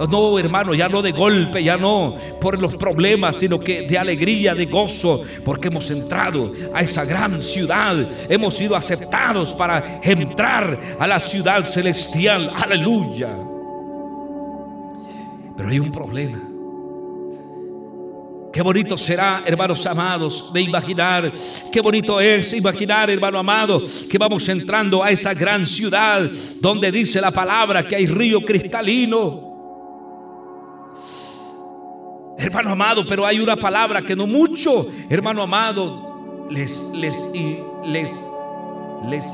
no 0.10 0.40
hermano, 0.40 0.74
ya 0.74 0.88
no 0.88 1.02
de 1.02 1.12
golpe, 1.12 1.64
ya 1.64 1.78
no 1.80 2.16
por 2.40 2.60
los 2.60 2.76
problemas, 2.76 3.38
sino 3.38 3.60
que 3.60 3.88
de 3.88 3.98
alegría, 3.98 4.54
de 4.54 4.66
gozo, 4.66 5.24
porque 5.44 5.68
hemos 5.68 5.90
entrado 5.90 6.54
a 6.74 6.82
esa 6.82 7.06
gran 7.06 7.42
ciudad, 7.42 7.96
hemos 8.30 8.56
sido 8.56 8.76
aceptados 8.76 9.54
para 9.54 10.00
entrar 10.04 10.98
a 11.00 11.08
la 11.08 11.20
ciudad 11.20 11.66
celestial. 11.66 12.52
Aleluya. 12.56 13.30
Pero 15.58 15.70
hay 15.70 15.80
un 15.80 15.92
problema. 15.92 16.42
Qué 18.52 18.64
bonito 18.64 18.98
será, 18.98 19.44
hermanos 19.46 19.86
amados, 19.86 20.52
de 20.52 20.62
imaginar. 20.62 21.32
Qué 21.72 21.82
bonito 21.82 22.20
es 22.20 22.54
imaginar, 22.54 23.10
hermano 23.10 23.38
amado, 23.38 23.82
que 24.10 24.18
vamos 24.18 24.50
entrando 24.50 25.04
a 25.04 25.12
esa 25.12 25.34
gran 25.34 25.68
ciudad 25.68 26.28
donde 26.60 26.92
dice 26.92 27.22
la 27.22 27.32
palabra 27.32 27.88
que 27.88 27.96
hay 27.96 28.08
río 28.08 28.42
cristalino 28.42 29.49
Hermano 32.40 32.72
amado, 32.72 33.06
pero 33.06 33.26
hay 33.26 33.42
una 33.42 33.58
palabra 33.58 34.02
que 34.02 34.16
no 34.16 34.26
mucho, 34.26 34.88
hermano 35.10 35.42
amado, 35.42 36.48
les, 36.50 36.94
les, 36.96 37.34
les, 37.86 38.26
les, 39.10 39.26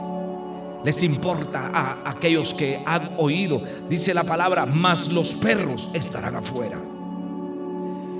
les 0.83 1.03
importa 1.03 1.69
a 1.71 2.09
aquellos 2.09 2.55
que 2.55 2.81
han 2.83 3.11
oído. 3.17 3.61
Dice 3.87 4.11
la 4.11 4.23
palabra, 4.23 4.65
más 4.65 5.09
los 5.09 5.35
perros 5.35 5.91
estarán 5.93 6.35
afuera. 6.35 6.79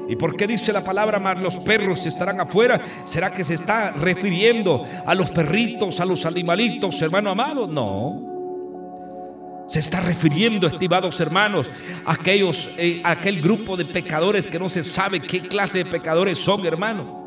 ¿Y 0.08 0.16
por 0.18 0.38
qué 0.38 0.46
dice 0.46 0.72
la 0.72 0.84
palabra 0.84 1.18
más 1.18 1.40
los 1.40 1.58
perros 1.58 2.06
estarán 2.06 2.40
afuera? 2.40 2.80
¿Será 3.06 3.32
que 3.32 3.44
se 3.44 3.56
está 3.56 3.92
refiriendo 3.92 4.86
a 5.04 5.16
los 5.16 5.32
perritos, 5.32 6.00
a 6.00 6.06
los 6.06 6.28
animalitos, 6.28 7.02
hermano 7.02 7.32
amado? 7.32 7.66
No. 7.66 8.35
Se 9.68 9.80
está 9.80 10.00
refiriendo, 10.00 10.68
estimados 10.68 11.20
hermanos, 11.20 11.70
a 12.06 12.14
aquellos, 12.14 12.76
eh, 12.78 13.02
aquel 13.04 13.42
grupo 13.42 13.76
de 13.76 13.86
pecadores 13.86 14.48
que 14.48 14.60
no 14.60 14.70
se 14.70 14.84
sabe 14.84 15.20
qué 15.20 15.42
clase 15.42 15.80
de 15.80 15.86
pecadores 15.86 16.38
son, 16.38 16.66
hermano. 16.66 17.26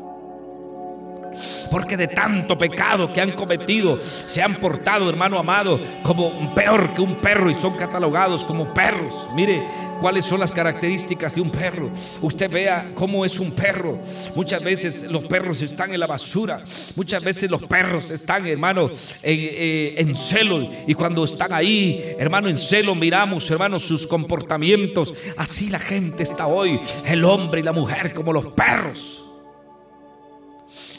Porque 1.69 1.97
de 1.97 2.07
tanto 2.07 2.57
pecado 2.57 3.13
que 3.13 3.21
han 3.21 3.31
cometido, 3.31 3.99
se 4.01 4.41
han 4.41 4.55
portado, 4.55 5.09
hermano 5.09 5.37
amado, 5.37 5.79
como 6.01 6.55
peor 6.55 6.93
que 6.93 7.01
un 7.01 7.15
perro 7.15 7.49
y 7.49 7.55
son 7.55 7.75
catalogados 7.75 8.43
como 8.43 8.73
perros. 8.73 9.29
Mire, 9.35 9.61
cuáles 9.99 10.25
son 10.25 10.39
las 10.39 10.51
características 10.51 11.35
de 11.35 11.41
un 11.41 11.49
perro. 11.49 11.89
Usted 12.21 12.51
vea 12.51 12.91
cómo 12.95 13.25
es 13.25 13.39
un 13.39 13.51
perro. 13.51 13.99
Muchas 14.35 14.63
veces 14.63 15.11
los 15.11 15.25
perros 15.25 15.61
están 15.61 15.93
en 15.93 15.99
la 15.99 16.07
basura. 16.07 16.63
Muchas 16.95 17.23
veces 17.23 17.49
los 17.51 17.63
perros 17.63 18.09
están, 18.09 18.47
hermano, 18.47 18.89
en, 19.23 19.39
eh, 19.39 19.95
en 19.97 20.15
celo. 20.15 20.67
Y 20.87 20.93
cuando 20.93 21.23
están 21.25 21.53
ahí, 21.53 22.15
hermano, 22.17 22.47
en 22.47 22.57
celo, 22.57 22.95
miramos, 22.95 23.49
hermano, 23.51 23.79
sus 23.79 24.07
comportamientos. 24.07 25.13
Así 25.37 25.69
la 25.69 25.79
gente 25.79 26.23
está 26.23 26.47
hoy. 26.47 26.79
El 27.05 27.23
hombre 27.25 27.61
y 27.61 27.63
la 27.63 27.73
mujer 27.73 28.13
como 28.13 28.33
los 28.33 28.47
perros. 28.47 29.25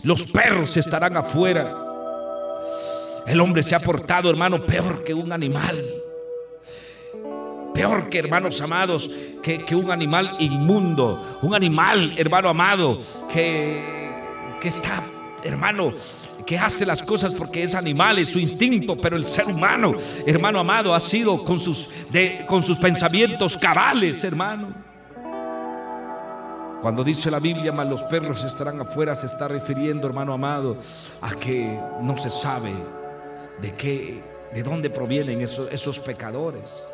Los 0.03 0.25
perros 0.25 0.77
estarán 0.77 1.17
afuera. 1.17 1.77
El 3.27 3.41
hombre 3.41 3.63
se 3.63 3.75
ha 3.75 3.81
portado, 3.81 4.31
hermano, 4.31 4.63
peor 4.63 5.05
que 5.05 5.15
un 5.15 5.31
animal. 5.31 5.77
Peor 7.81 8.11
que 8.11 8.19
hermanos 8.19 8.61
amados, 8.61 9.11
que, 9.43 9.75
un 9.75 9.91
animal 9.91 10.37
inmundo. 10.39 11.39
Un 11.41 11.55
animal, 11.55 12.13
hermano 12.19 12.51
amado, 12.51 13.01
que, 13.33 14.11
que 14.61 14.69
está, 14.69 15.03
hermano, 15.43 15.95
que 16.45 16.59
hace 16.59 16.85
las 16.85 17.03
cosas 17.03 17.33
porque 17.33 17.63
es 17.63 17.75
animal, 17.75 18.19
es 18.19 18.29
su 18.29 18.39
instinto, 18.39 18.99
pero 18.99 19.17
el 19.17 19.25
ser 19.25 19.47
humano, 19.47 19.95
hermano 20.27 20.59
amado, 20.59 20.95
ha 20.95 21.01
sido 21.01 21.43
con 21.43 21.59
sus, 21.59 21.89
de, 22.11 22.45
con 22.47 22.63
sus 22.63 22.77
pensamientos 22.77 23.57
cabales, 23.57 24.25
hermano. 24.25 24.75
Cuando 26.83 27.03
dice 27.03 27.31
la 27.31 27.41
Biblia, 27.41 27.73
más 27.73 27.89
los 27.89 28.03
perros 28.03 28.45
estarán 28.45 28.79
afuera, 28.79 29.17
se 29.17 29.25
está 29.25 29.49
refiriendo, 29.49 30.07
hermano 30.07 30.35
amado, 30.35 30.77
a 31.23 31.31
que 31.31 31.81
no 32.03 32.19
se 32.19 32.29
sabe 32.29 32.75
de 33.63 33.73
qué, 33.73 34.23
de 34.53 34.63
dónde 34.63 34.91
provienen 34.91 35.41
esos, 35.41 35.73
esos 35.73 35.99
pecadores. 35.99 36.85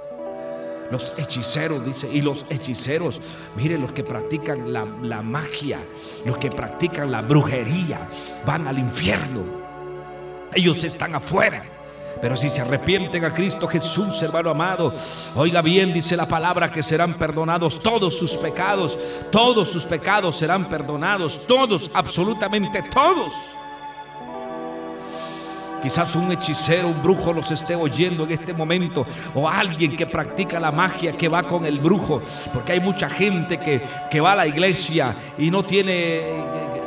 Los 0.91 1.19
hechiceros, 1.19 1.85
dice, 1.85 2.09
y 2.13 2.23
los 2.23 2.45
hechiceros, 2.49 3.21
mire, 3.57 3.79
los 3.79 3.93
que 3.93 4.05
practican 4.05 4.73
la, 4.73 4.87
la 5.03 5.23
magia, 5.23 5.79
los 6.25 6.39
que 6.39 6.51
practican 6.51 7.11
la 7.11 7.23
brujería, 7.23 8.09
van 8.45 8.67
al 8.67 8.79
infierno. 8.79 9.43
Ellos 10.53 10.85
están 10.85 11.15
afuera. 11.15 11.65
Pero 12.21 12.37
si 12.37 12.49
se 12.49 12.63
arrepienten 12.63 13.25
a 13.25 13.33
Cristo 13.33 13.69
Jesús, 13.69 14.23
hermano 14.23 14.51
amado, 14.51 14.93
oiga 15.35 15.61
bien, 15.61 15.93
dice 15.93 16.17
la 16.17 16.27
palabra 16.27 16.73
que 16.73 16.83
serán 16.83 17.15
perdonados 17.15 17.79
todos 17.79 18.17
sus 18.17 18.37
pecados, 18.37 18.99
todos 19.31 19.69
sus 19.69 19.85
pecados 19.85 20.37
serán 20.37 20.65
perdonados, 20.67 21.47
todos, 21.47 21.91
absolutamente 21.93 22.83
todos. 22.83 23.33
Quizás 25.87 26.17
un 26.17 26.33
hechicero, 26.33 26.89
un 26.89 27.01
brujo 27.01 27.33
los 27.33 27.49
esté 27.53 27.77
oyendo 27.77 28.25
en 28.25 28.33
este 28.33 28.53
momento. 28.53 29.07
O 29.37 29.49
alguien 29.49 29.97
que 29.97 30.05
practica 30.05 30.59
la 30.59 30.73
magia 30.73 31.13
que 31.13 31.29
va 31.29 31.45
con 31.45 31.65
el 31.65 31.79
brujo. 31.79 32.21
Porque 32.53 32.73
hay 32.73 32.81
mucha 32.81 33.09
gente 33.09 33.57
que, 33.57 33.81
que 34.11 34.21
va 34.21 34.33
a 34.33 34.35
la 34.35 34.49
iglesia 34.49 35.15
y 35.39 35.49
no 35.49 35.63
tiene 35.63 36.25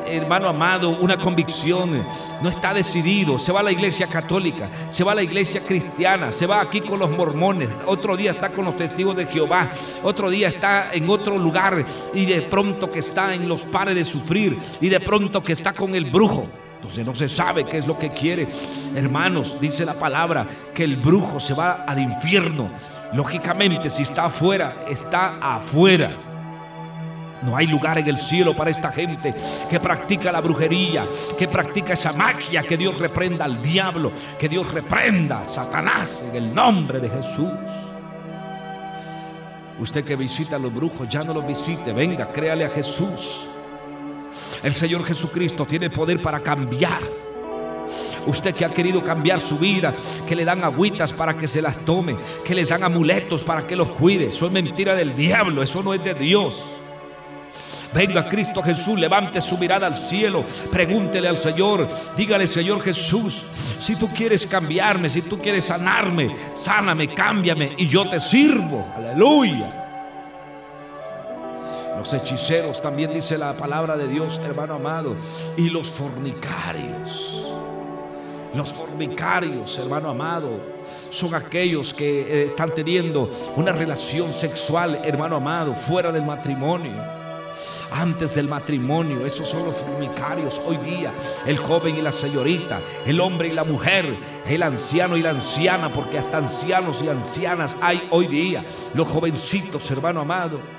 hermano 0.05 0.49
amado, 0.49 0.89
una 0.89 1.15
convicción, 1.15 2.03
no 2.41 2.49
está 2.49 2.73
decidido, 2.73 3.39
se 3.39 3.53
va 3.53 3.61
a 3.61 3.63
la 3.63 3.71
iglesia 3.71 4.05
católica, 4.07 4.69
se 4.89 5.05
va 5.05 5.13
a 5.13 5.15
la 5.15 5.23
iglesia 5.23 5.61
cristiana, 5.61 6.31
se 6.33 6.45
va 6.45 6.59
aquí 6.59 6.81
con 6.81 6.99
los 6.99 7.11
mormones, 7.11 7.69
otro 7.85 8.17
día 8.17 8.31
está 8.31 8.49
con 8.49 8.65
los 8.65 8.75
testigos 8.75 9.15
de 9.15 9.27
Jehová, 9.27 9.71
otro 10.03 10.29
día 10.29 10.49
está 10.49 10.89
en 10.91 11.09
otro 11.09 11.37
lugar 11.37 11.85
y 12.13 12.25
de 12.25 12.41
pronto 12.41 12.91
que 12.91 12.99
está 12.99 13.33
en 13.33 13.47
los 13.47 13.61
pares 13.63 13.95
de 13.95 14.03
sufrir 14.03 14.57
y 14.81 14.89
de 14.89 14.99
pronto 14.99 15.41
que 15.41 15.53
está 15.53 15.71
con 15.71 15.95
el 15.95 16.11
brujo. 16.11 16.49
Entonces 16.79 17.05
no 17.05 17.13
se 17.13 17.27
sabe 17.27 17.65
qué 17.65 17.77
es 17.77 17.85
lo 17.85 17.99
que 17.99 18.09
quiere. 18.09 18.47
Hermanos, 18.95 19.59
dice 19.59 19.83
la 19.85 19.95
palabra 19.95 20.47
que 20.73 20.85
el 20.85 20.95
brujo 20.95 21.41
se 21.41 21.53
va 21.53 21.83
al 21.85 21.99
infierno. 21.99 22.69
Lógicamente, 23.11 23.89
si 23.89 24.03
está 24.03 24.25
afuera, 24.25 24.85
está 24.87 25.39
afuera. 25.41 26.09
No 27.41 27.57
hay 27.57 27.67
lugar 27.67 27.97
en 27.97 28.07
el 28.07 28.17
cielo 28.17 28.55
para 28.55 28.71
esta 28.71 28.93
gente 28.93 29.35
que 29.69 29.79
practica 29.81 30.31
la 30.31 30.39
brujería, 30.39 31.05
que 31.37 31.49
practica 31.49 31.95
esa 31.95 32.13
magia, 32.13 32.63
que 32.63 32.77
Dios 32.77 32.97
reprenda 32.97 33.43
al 33.43 33.61
diablo, 33.61 34.13
que 34.39 34.47
Dios 34.47 34.71
reprenda 34.71 35.41
a 35.41 35.45
Satanás 35.45 36.23
en 36.29 36.35
el 36.37 36.55
nombre 36.55 37.01
de 37.01 37.09
Jesús. 37.09 37.51
Usted 39.79 40.05
que 40.05 40.15
visita 40.15 40.55
a 40.55 40.59
los 40.59 40.73
brujos, 40.73 41.09
ya 41.09 41.23
no 41.23 41.33
los 41.33 41.45
visite, 41.45 41.91
venga, 41.91 42.27
créale 42.27 42.63
a 42.63 42.69
Jesús. 42.69 43.48
El 44.63 44.73
Señor 44.73 45.03
Jesucristo 45.05 45.65
tiene 45.65 45.89
poder 45.89 46.21
para 46.21 46.39
cambiar. 46.39 47.01
Usted 48.27 48.53
que 48.53 48.65
ha 48.65 48.69
querido 48.69 49.03
cambiar 49.03 49.41
su 49.41 49.57
vida, 49.57 49.93
que 50.27 50.35
le 50.35 50.45
dan 50.45 50.63
agüitas 50.63 51.13
para 51.13 51.35
que 51.35 51.47
se 51.47 51.61
las 51.61 51.77
tome, 51.77 52.15
que 52.45 52.53
le 52.53 52.65
dan 52.65 52.83
amuletos 52.83 53.43
para 53.43 53.65
que 53.65 53.75
los 53.75 53.89
cuide. 53.89 54.29
Eso 54.29 54.45
es 54.45 54.51
mentira 54.51 54.93
del 54.93 55.15
diablo, 55.15 55.63
eso 55.63 55.81
no 55.81 55.93
es 55.93 56.03
de 56.03 56.13
Dios. 56.13 56.79
Venga 57.93 58.29
Cristo 58.29 58.61
Jesús, 58.61 58.99
levante 58.99 59.41
su 59.41 59.57
mirada 59.57 59.87
al 59.87 59.95
cielo, 59.95 60.45
pregúntele 60.71 61.27
al 61.27 61.39
Señor, 61.39 61.89
dígale 62.15 62.47
Señor 62.47 62.81
Jesús, 62.81 63.43
si 63.79 63.95
tú 63.95 64.07
quieres 64.09 64.45
cambiarme, 64.45 65.09
si 65.09 65.23
tú 65.23 65.39
quieres 65.39 65.65
sanarme, 65.65 66.35
sáname, 66.53 67.07
cámbiame 67.07 67.71
y 67.77 67.87
yo 67.87 68.07
te 68.07 68.19
sirvo. 68.19 68.87
Aleluya. 68.95 69.88
Los 71.99 72.13
hechiceros 72.13 72.81
también 72.81 73.11
dice 73.11 73.37
la 73.37 73.51
palabra 73.51 73.97
de 73.97 74.07
Dios, 74.07 74.39
hermano 74.45 74.75
amado, 74.75 75.17
y 75.57 75.67
los 75.69 75.89
fornicarios. 75.89 77.45
Los 78.53 78.71
fornicarios, 78.71 79.77
hermano 79.77 80.09
amado, 80.09 80.61
son 81.09 81.35
aquellos 81.35 81.93
que 81.93 82.21
eh, 82.21 82.43
están 82.45 82.73
teniendo 82.73 83.29
una 83.57 83.73
relación 83.73 84.31
sexual, 84.31 84.97
hermano 85.03 85.35
amado, 85.35 85.75
fuera 85.75 86.09
del 86.13 86.23
matrimonio 86.23 87.19
antes 87.91 88.33
del 88.33 88.47
matrimonio. 88.47 89.25
Esos 89.25 89.49
son 89.49 89.65
los 89.65 89.75
fornicarios 89.75 90.61
hoy 90.65 90.77
día. 90.77 91.11
El 91.45 91.57
joven 91.57 91.97
y 91.97 92.01
la 92.01 92.13
señorita, 92.13 92.79
el 93.05 93.19
hombre 93.19 93.49
y 93.49 93.51
la 93.51 93.65
mujer, 93.65 94.05
el 94.47 94.63
anciano 94.63 95.17
y 95.17 95.21
la 95.21 95.31
anciana, 95.31 95.91
porque 95.91 96.17
hasta 96.17 96.37
ancianos 96.37 97.01
y 97.01 97.09
ancianas 97.09 97.75
hay 97.81 98.01
hoy 98.11 98.27
día. 98.27 98.63
Los 98.93 99.09
jovencitos, 99.09 99.91
hermano 99.91 100.21
amado 100.21 100.78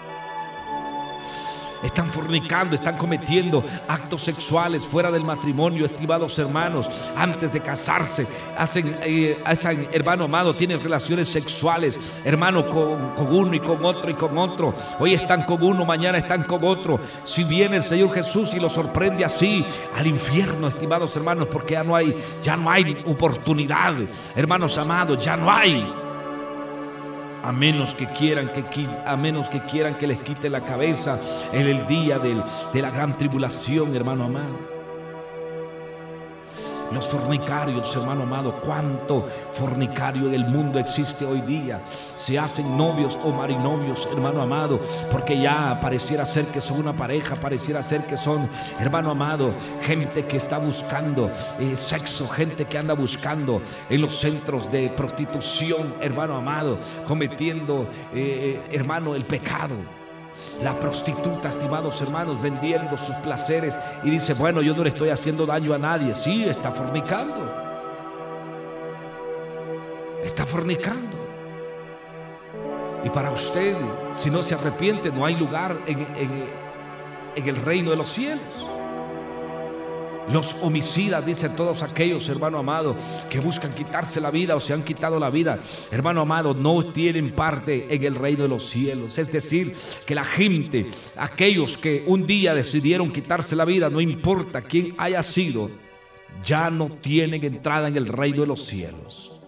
están 1.83 2.07
fornicando, 2.07 2.75
están 2.75 2.97
cometiendo 2.97 3.65
actos 3.89 4.23
sexuales 4.23 4.85
fuera 4.85 5.11
del 5.11 5.25
matrimonio, 5.25 5.87
estimados 5.87 6.39
hermanos, 6.39 6.89
antes 7.17 7.53
de 7.53 7.61
casarse, 7.61 8.27
hacen, 8.57 8.97
eh, 9.03 9.39
hacen 9.45 9.89
hermano 9.93 10.25
amado, 10.25 10.55
tienen 10.55 10.81
relaciones 10.81 11.29
sexuales, 11.29 11.99
hermano, 12.25 12.67
con, 12.67 13.15
con, 13.15 13.35
uno 13.35 13.55
y 13.55 13.61
con 13.61 13.85
otro 13.85 14.11
y 14.11 14.15
con 14.15 14.37
otro. 14.39 14.75
Hoy 14.99 15.15
están 15.15 15.45
con 15.45 15.63
uno, 15.63 15.85
mañana 15.85 16.19
están 16.19 16.45
con 16.45 16.65
otro. 16.65 17.01
Si 17.25 17.45
viene 17.45 17.77
el 17.77 17.83
Señor 17.83 18.13
Jesús 18.13 18.55
y 18.55 18.61
lo 18.61 18.69
sorprende 18.69 19.25
así, 19.25 19.65
al 19.97 20.07
infierno, 20.07 20.69
estimados 20.69 21.15
hermanos, 21.17 21.49
porque 21.51 21.75
ya 21.75 21.85
no 21.85 21.97
hay, 21.97 22.15
ya 22.43 22.57
no 22.57 22.71
hay 22.71 23.03
oportunidad, 23.07 23.95
hermanos 24.37 24.77
amados, 24.79 25.25
ya 25.25 25.37
no 25.37 25.51
hay 25.51 26.00
a 27.43 27.53
menos 27.53 27.95
que 27.95 28.07
quieran 28.07 28.49
que 28.49 28.89
a 29.07 29.17
menos 29.17 29.49
que 29.49 29.61
quieran 29.61 29.97
que 29.97 30.07
les 30.07 30.19
quite 30.19 30.51
la 30.51 30.65
cabeza 30.65 31.19
en 31.53 31.67
el 31.67 31.87
día 31.87 32.19
de 32.19 32.83
la 32.83 32.91
gran 32.91 33.17
tribulación, 33.17 33.95
hermano 33.95 34.25
amado. 34.25 34.80
Los 36.93 37.09
fornicarios, 37.09 37.95
hermano 37.95 38.23
amado, 38.25 38.61
cuánto 38.61 39.29
fornicario 39.53 40.27
en 40.27 40.35
el 40.35 40.47
mundo 40.47 40.79
existe 40.79 41.25
hoy 41.25 41.41
día. 41.43 41.81
Se 41.91 42.39
hacen 42.39 42.77
novios 42.77 43.19
o 43.23 43.31
marinovios, 43.31 44.09
hermano 44.13 44.43
amado, 44.43 44.81
porque 45.13 45.41
ya 45.41 45.79
pareciera 45.81 46.25
ser 46.25 46.47
que 46.47 46.61
son 46.61 46.81
una 46.81 46.93
pareja, 46.93 47.37
pareciera 47.37 47.83
ser 47.83 48.05
que 48.05 48.17
son, 48.17 48.49
hermano 48.81 49.13
amado, 49.13 49.53
gente 49.83 50.25
que 50.25 50.37
está 50.37 50.59
buscando 50.59 51.31
eh, 51.61 51.77
sexo, 51.77 52.29
gente 52.29 52.65
que 52.65 52.79
anda 52.79 52.95
buscando 52.95 53.63
en 53.89 54.01
los 54.01 54.17
centros 54.17 54.71
de 54.73 54.89
prostitución, 54.89 55.95
hermano 56.01 56.35
amado, 56.35 56.79
cometiendo, 57.07 57.87
eh, 58.13 58.61
hermano, 58.73 59.15
el 59.15 59.25
pecado. 59.25 60.00
La 60.63 60.75
prostituta, 60.79 61.49
estimados 61.49 62.01
hermanos, 62.03 62.41
vendiendo 62.41 62.99
sus 62.99 63.17
placeres 63.17 63.79
y 64.03 64.11
dice, 64.11 64.35
bueno, 64.35 64.63
yo 64.63 64.75
no 64.75 64.83
le 64.83 64.91
estoy 64.91 65.09
haciendo 65.11 65.47
daño 65.47 65.75
a 65.75 65.79
nadie. 65.79 66.15
Sí, 66.15 66.45
está 66.45 66.71
fornicando. 66.71 67.55
Está 70.23 70.45
fornicando. 70.45 71.17
Y 73.05 73.09
para 73.11 73.31
usted, 73.31 73.77
si 74.13 74.31
no 74.31 74.43
se 74.43 74.55
arrepiente, 74.55 75.11
no 75.11 75.25
hay 75.25 75.37
lugar 75.37 75.79
en, 75.87 76.07
en 77.35 77.49
el 77.49 77.57
reino 77.57 77.91
de 77.91 77.97
los 77.97 78.11
cielos. 78.11 78.67
Los 80.33 80.57
homicidas, 80.63 81.27
dicen 81.27 81.57
todos 81.57 81.83
aquellos, 81.83 82.29
hermano 82.29 82.59
amado, 82.59 82.95
que 83.29 83.41
buscan 83.41 83.73
quitarse 83.73 84.21
la 84.21 84.31
vida 84.31 84.55
o 84.55 84.61
se 84.61 84.73
han 84.73 84.83
quitado 84.83 85.19
la 85.19 85.31
vida, 85.31 85.59
hermano 85.91 86.21
amado, 86.21 86.55
no 86.55 86.85
tienen 86.93 87.33
parte 87.33 87.87
en 87.91 88.05
el 88.05 88.15
reino 88.15 88.45
de 88.45 88.49
los 88.49 88.65
cielos. 88.69 89.19
Es 89.19 89.33
decir, 89.33 89.75
que 90.07 90.15
la 90.15 90.25
gente, 90.25 90.89
aquellos 91.17 91.77
que 91.77 92.05
un 92.07 92.27
día 92.27 92.55
decidieron 92.55 93.13
quitarse 93.13 93.57
la 93.57 93.65
vida, 93.65 93.91
no 93.91 94.01
importa 94.01 94.63
quién 94.63 94.95
haya 94.99 95.23
sido, 95.23 95.69
ya 96.45 96.71
no 96.71 96.89
tienen 96.89 97.43
entrada 97.45 97.89
en 97.89 97.97
el 97.97 98.07
reino 98.07 98.43
de 98.43 98.47
los 98.47 98.65
cielos 98.65 99.40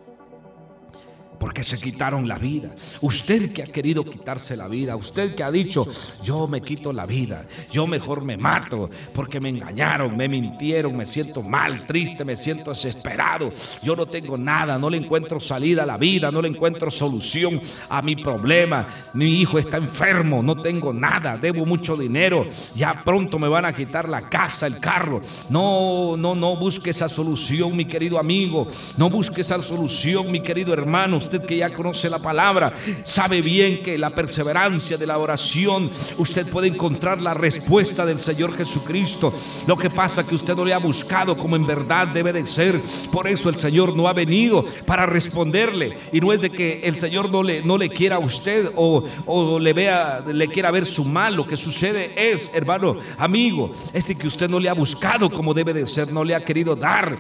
porque 1.43 1.65
se 1.65 1.77
quitaron 1.77 2.29
la 2.29 2.39
vida. 2.39 2.71
Usted 3.01 3.53
que 3.53 3.65
ha 3.65 3.67
querido 3.67 4.05
quitarse 4.05 4.57
la 4.57 4.69
vida, 4.69 4.95
usted 4.95 5.35
que 5.35 5.43
ha 5.43 5.51
dicho, 5.51 5.85
yo 6.23 6.47
me 6.47 6.61
quito 6.61 6.93
la 6.93 7.05
vida, 7.05 7.49
yo 7.73 7.89
mejor 7.89 8.23
me 8.23 8.37
mato 8.37 8.89
porque 9.13 9.41
me 9.41 9.49
engañaron, 9.49 10.17
me 10.17 10.29
mintieron, 10.29 10.97
me 10.97 11.05
siento 11.05 11.43
mal, 11.43 11.85
triste, 11.85 12.25
me 12.25 12.37
siento 12.37 12.71
desesperado, 12.71 13.53
yo 13.83 13.97
no 13.97 14.07
tengo 14.07 14.39
nada, 14.39 14.79
no 14.79 14.89
le 14.89 14.99
encuentro 14.99 15.41
salida 15.41 15.83
a 15.83 15.87
la 15.87 15.99
vida, 15.99 16.31
no 16.31 16.41
le 16.43 16.47
encuentro 16.47 16.93
solución 16.93 17.61
a 17.89 18.03
mi 18.03 18.15
problema, 18.15 18.87
mi 19.13 19.41
hijo 19.41 19.59
está 19.59 19.79
enfermo, 19.79 20.45
no 20.45 20.63
tengo 20.63 20.93
nada, 20.93 21.37
debo 21.37 21.67
mucho 21.67 21.97
dinero, 21.97 22.47
ya 22.77 23.03
pronto 23.05 23.41
me 23.41 23.49
van 23.49 23.65
a 23.65 23.75
quitar 23.75 24.09
la 24.09 24.29
casa, 24.29 24.69
el 24.69 24.79
carro. 24.79 25.21
No, 25.51 26.17
no, 26.17 26.37
no 26.37 26.55
busque 26.55 26.91
esa 26.91 27.09
solución, 27.09 27.77
mi 27.77 27.87
querido 27.87 28.21
amigo, 28.21 28.69
no 28.97 29.11
busque 29.11 29.41
esa 29.41 29.61
solución, 29.61 30.31
mi 30.31 30.41
querido 30.41 30.73
hermano 30.73 31.32
que 31.41 31.57
ya 31.57 31.71
conoce 31.71 32.11
la 32.11 32.19
palabra, 32.19 32.73
sabe 33.05 33.41
bien 33.41 33.83
que 33.83 33.99
la 33.99 34.11
perseverancia 34.11 34.97
de 34.97 35.07
la 35.07 35.19
oración, 35.19 35.91
usted 36.19 36.47
puede 36.49 36.69
encontrar 36.69 37.21
la 37.21 37.35
respuesta 37.35 38.05
del 38.05 38.19
Señor 38.19 38.57
Jesucristo. 38.57 39.33
Lo 39.67 39.77
que 39.77 39.91
pasa 39.91 40.23
es 40.23 40.27
que 40.27 40.35
usted 40.35 40.57
no 40.57 40.65
le 40.65 40.75
ha 40.75 40.79
buscado 40.79 41.37
como 41.37 41.57
en 41.57 41.67
verdad 41.67 42.09
debe 42.09 42.33
de 42.33 42.47
ser. 42.47 42.81
Por 43.11 43.27
eso 43.27 43.49
el 43.49 43.57
Señor 43.57 43.97
no 43.97 44.09
ha 44.09 44.13
venido 44.13 44.65
para 44.87 45.07
responderle. 45.07 45.97
Y 46.13 46.21
no 46.21 46.33
es 46.33 46.41
de 46.41 46.51
que 46.51 46.81
el 46.85 46.97
Señor 46.97 47.31
no 47.31 47.43
le, 47.43 47.63
no 47.63 47.79
le 47.79 47.89
quiera 47.89 48.17
a 48.17 48.21
usted 48.21 48.71
o, 48.77 49.05
o 49.27 49.59
le 49.59 49.73
vea, 49.73 50.23
le 50.27 50.49
quiera 50.49 50.71
ver 50.71 50.87
su 50.87 51.05
mal. 51.05 51.35
Lo 51.35 51.47
que 51.47 51.57
sucede 51.57 52.13
es, 52.17 52.55
hermano, 52.55 52.97
amigo, 53.19 53.73
es 53.93 54.07
de 54.07 54.15
que 54.15 54.27
usted 54.27 54.49
no 54.49 54.61
le 54.61 54.69
ha 54.69 54.75
buscado 54.75 55.31
como 55.31 55.55
debe 55.55 55.73
de 55.73 55.87
ser, 55.87 56.13
no 56.13 56.25
le 56.25 56.35
ha 56.35 56.45
querido 56.45 56.77
dar 56.77 57.19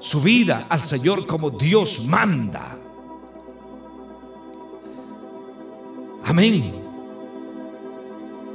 su 0.00 0.20
vida 0.20 0.66
al 0.68 0.82
Señor 0.82 1.26
como 1.26 1.50
Dios 1.50 2.06
manda. 2.06 2.79
Amén. 6.24 6.72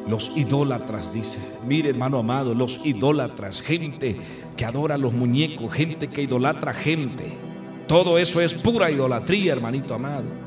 Los 0.08 0.38
idólatras, 0.38 1.12
dice. 1.14 1.58
Mire, 1.66 1.90
hermano 1.90 2.20
amado, 2.20 2.54
los 2.54 2.86
idólatras, 2.86 3.62
gente 3.62 4.16
que 4.56 4.66
adora 4.66 4.96
a 4.96 5.00
los 5.00 5.14
muñecos, 5.14 5.74
gente 5.74 6.08
que 6.08 6.22
idolatra 6.22 6.74
gente. 6.74 7.34
Todo 7.88 8.18
eso 8.18 8.42
es 8.42 8.54
pura 8.54 8.92
idolatría, 8.92 9.54
hermanito 9.54 9.94
amado. 9.94 10.45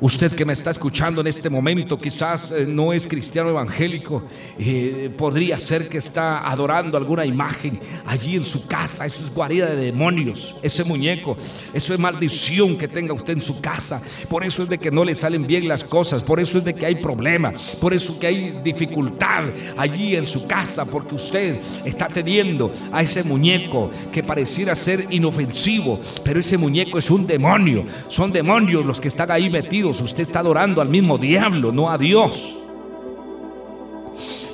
Usted 0.00 0.30
que 0.32 0.44
me 0.44 0.52
está 0.52 0.70
escuchando 0.70 1.20
en 1.22 1.26
este 1.26 1.50
momento 1.50 1.98
quizás 1.98 2.52
eh, 2.52 2.64
no 2.68 2.92
es 2.92 3.04
cristiano 3.04 3.48
evangélico, 3.48 4.22
eh, 4.56 5.12
podría 5.18 5.58
ser 5.58 5.88
que 5.88 5.98
está 5.98 6.48
adorando 6.48 6.96
alguna 6.96 7.26
imagen 7.26 7.80
allí 8.06 8.36
en 8.36 8.44
su 8.44 8.68
casa. 8.68 9.06
Eso 9.06 9.24
es 9.24 9.34
guarida 9.34 9.66
de 9.66 9.86
demonios, 9.86 10.60
ese 10.62 10.84
muñeco. 10.84 11.36
Eso 11.74 11.92
es 11.92 11.98
maldición 11.98 12.78
que 12.78 12.86
tenga 12.86 13.12
usted 13.12 13.32
en 13.32 13.42
su 13.42 13.60
casa. 13.60 14.00
Por 14.28 14.44
eso 14.44 14.62
es 14.62 14.68
de 14.68 14.78
que 14.78 14.92
no 14.92 15.04
le 15.04 15.16
salen 15.16 15.44
bien 15.48 15.66
las 15.66 15.82
cosas. 15.82 16.22
Por 16.22 16.38
eso 16.38 16.58
es 16.58 16.64
de 16.64 16.76
que 16.76 16.86
hay 16.86 16.94
problemas. 16.94 17.76
Por 17.80 17.92
eso 17.92 18.20
que 18.20 18.28
hay 18.28 18.60
dificultad 18.62 19.46
allí 19.76 20.14
en 20.14 20.28
su 20.28 20.46
casa. 20.46 20.84
Porque 20.84 21.16
usted 21.16 21.56
está 21.84 22.06
teniendo 22.06 22.72
a 22.92 23.02
ese 23.02 23.24
muñeco 23.24 23.90
que 24.12 24.22
pareciera 24.22 24.76
ser 24.76 25.06
inofensivo. 25.10 26.00
Pero 26.22 26.38
ese 26.38 26.56
muñeco 26.56 26.98
es 26.98 27.10
un 27.10 27.26
demonio. 27.26 27.84
Son 28.06 28.30
demonios 28.30 28.86
los 28.86 29.00
que 29.00 29.08
están 29.08 29.32
ahí 29.32 29.50
metidos 29.50 29.87
usted 29.88 30.22
está 30.22 30.40
adorando 30.40 30.80
al 30.80 30.88
mismo 30.88 31.18
diablo, 31.18 31.72
no 31.72 31.90
a 31.90 31.98
Dios. 31.98 32.54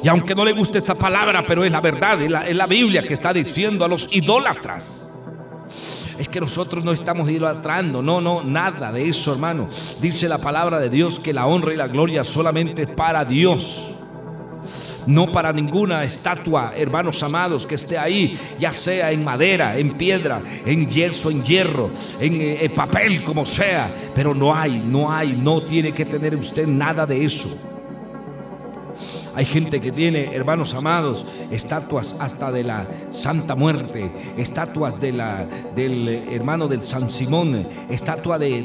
Y 0.03 0.09
aunque 0.09 0.35
no 0.35 0.45
le 0.45 0.53
guste 0.53 0.79
esta 0.79 0.95
palabra, 0.95 1.45
pero 1.47 1.65
es 1.65 1.73
la 1.73 1.81
verdad, 1.81 2.21
es 2.21 2.31
la, 2.31 2.47
es 2.47 2.55
la 2.55 2.67
Biblia 2.67 3.03
que 3.03 3.15
está 3.15 3.33
diciendo 3.33 3.85
a 3.85 3.89
los 3.89 4.15
idólatras. 4.15 5.13
Es 6.19 6.29
que 6.29 6.41
nosotros 6.41 6.85
no 6.85 6.93
estamos 6.93 7.29
idolatrando, 7.29 8.03
no, 8.03 8.21
no, 8.21 8.43
nada 8.45 8.93
de 8.93 9.09
eso, 9.09 9.33
hermano. 9.33 9.69
Dice 10.01 10.29
la 10.29 10.39
palabra 10.39 10.79
de 10.79 10.91
Dios 10.91 11.19
que 11.19 11.33
la 11.33 11.47
honra 11.47 11.73
y 11.73 11.77
la 11.77 11.89
gloria 11.89 12.23
solamente 12.23 12.83
es 12.83 12.89
para 12.89 13.25
Dios 13.25 14.04
no 15.07 15.27
para 15.27 15.53
ninguna 15.53 16.05
estatua, 16.05 16.73
hermanos 16.77 17.23
amados, 17.23 17.67
que 17.67 17.75
esté 17.75 17.99
ahí, 17.99 18.39
ya 18.59 18.73
sea 18.73 19.13
en 19.13 19.25
madera, 19.25 19.79
en 19.79 19.93
piedra, 19.93 20.41
en 20.65 20.89
yeso, 20.89 21.31
en 21.31 21.43
hierro, 21.43 21.91
en, 22.21 22.41
eh, 22.41 22.71
papel, 22.75 23.25
como 23.25 23.47
sea, 23.47 23.91
pero 24.15 24.35
no 24.35 24.55
hay, 24.55 24.83
no 24.85 25.13
hay, 25.13 25.33
no 25.33 25.63
tiene 25.63 25.93
que 25.93 26.05
tener 26.05 26.35
usted 26.35 26.67
nada 26.67 27.07
de 27.07 27.25
eso. 27.25 27.49
Hay 29.37 29.45
gente 29.47 29.81
que 29.81 29.91
tiene, 29.91 30.33
hermanos 30.33 30.75
amados, 30.75 31.27
estatuas 31.51 32.15
hasta 32.21 32.53
de 32.53 32.63
la 32.63 32.87
Santa 33.11 33.57
Muerte, 33.57 34.11
estatuas 34.37 35.01
de 35.01 35.11
la, 35.11 35.45
del 35.75 36.09
hermano 36.31 36.69
del 36.69 36.81
San 36.81 37.11
Simón, 37.11 37.67
estatua 37.91 38.39
de, 38.39 38.63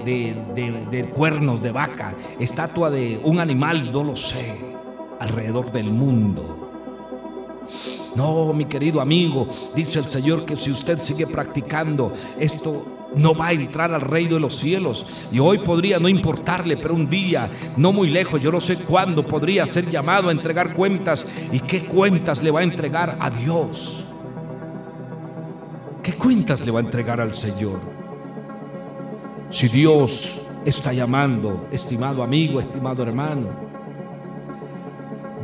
de 0.92 1.06
cuernos 1.06 1.64
de 1.64 1.72
vaca, 1.72 2.14
estatua 2.40 2.92
de 2.92 3.20
un 3.24 3.40
animal, 3.40 3.92
no 3.92 4.04
lo 4.04 4.16
sé 4.16 4.69
alrededor 5.20 5.72
del 5.72 5.92
mundo. 5.92 6.70
No, 8.16 8.54
mi 8.54 8.66
querido 8.66 9.02
amigo, 9.02 9.48
dice 9.76 10.00
el 10.00 10.06
Señor 10.06 10.46
que 10.46 10.58
si 10.58 10.72
usted 10.72 10.98
sigue 10.98 11.28
practicando 11.28 12.12
esto, 12.40 12.86
no 13.16 13.34
va 13.34 13.48
a 13.48 13.52
entrar 13.54 13.94
al 13.94 14.02
reino 14.02 14.36
de 14.36 14.40
los 14.40 14.56
cielos. 14.56 15.06
Y 15.32 15.40
hoy 15.40 15.60
podría 15.60 16.00
no 16.00 16.10
importarle, 16.10 16.76
pero 16.78 16.96
un 16.96 17.10
día, 17.10 17.50
no 17.78 17.94
muy 17.94 18.10
lejos, 18.10 18.42
yo 18.42 18.52
no 18.52 18.60
sé 18.60 18.78
cuándo, 18.78 19.26
podría 19.26 19.66
ser 19.66 19.90
llamado 19.90 20.30
a 20.30 20.32
entregar 20.32 20.74
cuentas. 20.74 21.26
¿Y 21.52 21.60
qué 21.60 21.82
cuentas 21.82 22.42
le 22.42 22.52
va 22.52 22.62
a 22.62 22.64
entregar 22.64 23.18
a 23.20 23.30
Dios? 23.30 24.06
¿Qué 26.02 26.14
cuentas 26.14 26.66
le 26.66 26.72
va 26.72 26.80
a 26.80 26.84
entregar 26.84 27.22
al 27.22 27.32
Señor? 27.32 27.80
Si 29.52 29.68
Dios 29.68 30.48
está 30.66 30.94
llamando, 30.94 31.68
estimado 31.72 32.24
amigo, 32.24 32.60
estimado 32.60 33.04
hermano, 33.04 33.69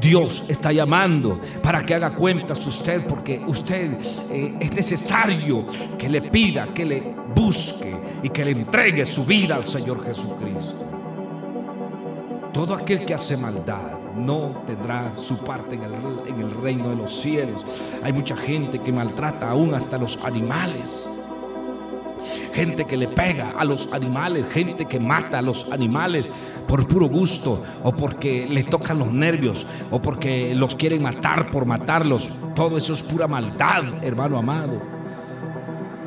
Dios 0.06 0.46
está 0.50 0.72
llamando 0.72 1.42
para 1.64 1.82
que 1.82 1.96
haga 1.96 2.12
cuentas 2.12 2.64
usted, 2.68 3.02
porque 3.08 3.42
usted 3.48 3.92
eh, 4.30 4.56
es 4.60 4.72
necesario 4.72 5.66
que 5.98 6.08
le 6.08 6.22
pida, 6.22 6.68
que 6.68 6.86
le 6.86 7.02
busque 7.34 7.92
y 8.22 8.30
que 8.30 8.46
le 8.46 8.52
entregue 8.52 9.04
su 9.08 9.26
vida 9.26 9.56
al 9.56 9.64
Señor 9.64 10.06
Jesucristo. 10.06 10.86
Todo 12.54 12.76
aquel 12.76 13.04
que 13.04 13.16
hace 13.16 13.36
maldad 13.38 13.98
no 14.16 14.62
tendrá 14.68 15.18
su 15.18 15.40
parte 15.40 15.74
en 15.74 15.82
el, 15.82 15.94
en 16.28 16.40
el 16.40 16.62
reino 16.62 16.90
de 16.90 16.98
los 16.98 17.12
cielos. 17.12 17.66
Hay 18.04 18.14
mucha 18.14 18.38
gente 18.38 18.78
que 18.78 18.92
maltrata 18.92 19.50
aún 19.50 19.74
hasta 19.74 19.98
los 19.98 20.24
animales 20.24 21.10
gente 22.56 22.86
que 22.86 22.96
le 22.96 23.10
pega 23.10 23.54
a 23.60 23.66
los 23.66 23.92
animales, 23.92 24.48
gente 24.48 24.86
que 24.86 24.98
mata 24.98 25.40
a 25.40 25.42
los 25.42 25.74
animales 25.74 26.32
por 26.66 26.88
puro 26.88 27.08
gusto 27.08 27.62
o 27.84 27.92
porque 27.92 28.48
le 28.50 28.64
tocan 28.64 28.98
los 28.98 29.12
nervios 29.12 29.68
o 29.92 30.02
porque 30.02 30.56
los 30.56 30.74
quieren 30.74 31.04
matar 31.04 31.52
por 31.52 31.66
matarlos. 31.66 32.30
Todo 32.56 32.78
eso 32.78 32.94
es 32.94 33.02
pura 33.02 33.28
maldad, 33.28 33.84
hermano 34.02 34.38
amado. 34.38 34.82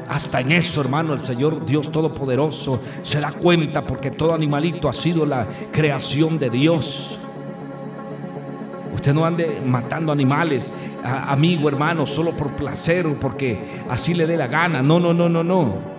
Hasta 0.08 0.40
en 0.40 0.52
eso, 0.52 0.80
hermano, 0.80 1.12
el 1.12 1.26
Señor 1.26 1.66
Dios 1.66 1.92
Todopoderoso 1.92 2.80
se 3.02 3.20
da 3.20 3.30
cuenta 3.30 3.82
porque 3.82 4.10
todo 4.10 4.32
animalito 4.32 4.88
ha 4.88 4.94
sido 4.94 5.26
la 5.26 5.46
creación 5.70 6.38
de 6.38 6.48
Dios. 6.48 7.18
Usted 8.94 9.12
no 9.12 9.26
ande 9.26 9.60
matando 9.66 10.12
animales, 10.12 10.72
amigo, 11.04 11.68
hermano, 11.68 12.06
solo 12.06 12.30
por 12.32 12.52
placer 12.52 13.06
o 13.06 13.12
porque 13.20 13.82
así 13.90 14.14
le 14.14 14.26
dé 14.26 14.38
la 14.38 14.46
gana. 14.46 14.82
No, 14.82 14.98
no, 14.98 15.12
no, 15.12 15.28
no, 15.28 15.44
no. 15.44 15.97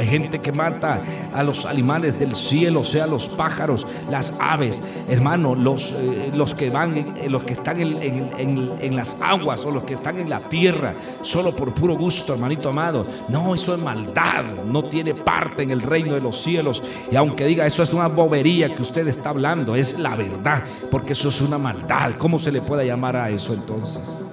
Hay 0.00 0.06
gente 0.06 0.38
que 0.38 0.50
mata 0.50 0.98
a 1.34 1.42
los 1.42 1.66
animales 1.66 2.18
del 2.18 2.34
cielo, 2.34 2.84
sea 2.84 3.06
los 3.06 3.28
pájaros, 3.28 3.86
las 4.08 4.32
aves, 4.40 4.82
hermano, 5.10 5.54
los, 5.54 5.92
eh, 5.92 6.30
los 6.32 6.54
que 6.54 6.70
van, 6.70 6.96
eh, 6.96 7.28
los 7.28 7.44
que 7.44 7.52
están 7.52 7.78
en, 7.78 8.96
las 8.96 9.20
aguas 9.20 9.62
o 9.66 9.70
los 9.70 9.84
que 9.84 9.92
están 9.92 10.18
en 10.18 10.30
la 10.30 10.40
tierra, 10.40 10.94
solo 11.20 11.54
por 11.54 11.74
puro 11.74 11.98
gusto, 11.98 12.32
hermanito 12.32 12.70
amado. 12.70 13.06
No, 13.28 13.54
eso 13.54 13.74
es 13.74 13.82
maldad, 13.82 14.44
no 14.64 14.84
tiene 14.84 15.12
parte 15.12 15.64
en 15.64 15.70
el 15.70 15.82
reino 15.82 16.14
de 16.14 16.22
los 16.22 16.40
cielos. 16.40 16.82
Y 17.12 17.16
aunque 17.16 17.44
diga 17.44 17.66
eso 17.66 17.82
es 17.82 17.92
una 17.92 18.08
bobería 18.08 18.74
que 18.74 18.80
usted 18.80 19.06
está 19.06 19.28
hablando, 19.28 19.76
es 19.76 19.98
la 19.98 20.16
verdad, 20.16 20.64
porque 20.90 21.12
eso 21.12 21.28
es 21.28 21.42
una 21.42 21.58
maldad. 21.58 22.12
¿Cómo 22.16 22.38
se 22.38 22.50
le 22.50 22.62
puede 22.62 22.86
llamar 22.86 23.16
a 23.16 23.28
eso 23.28 23.52
entonces? 23.52 24.29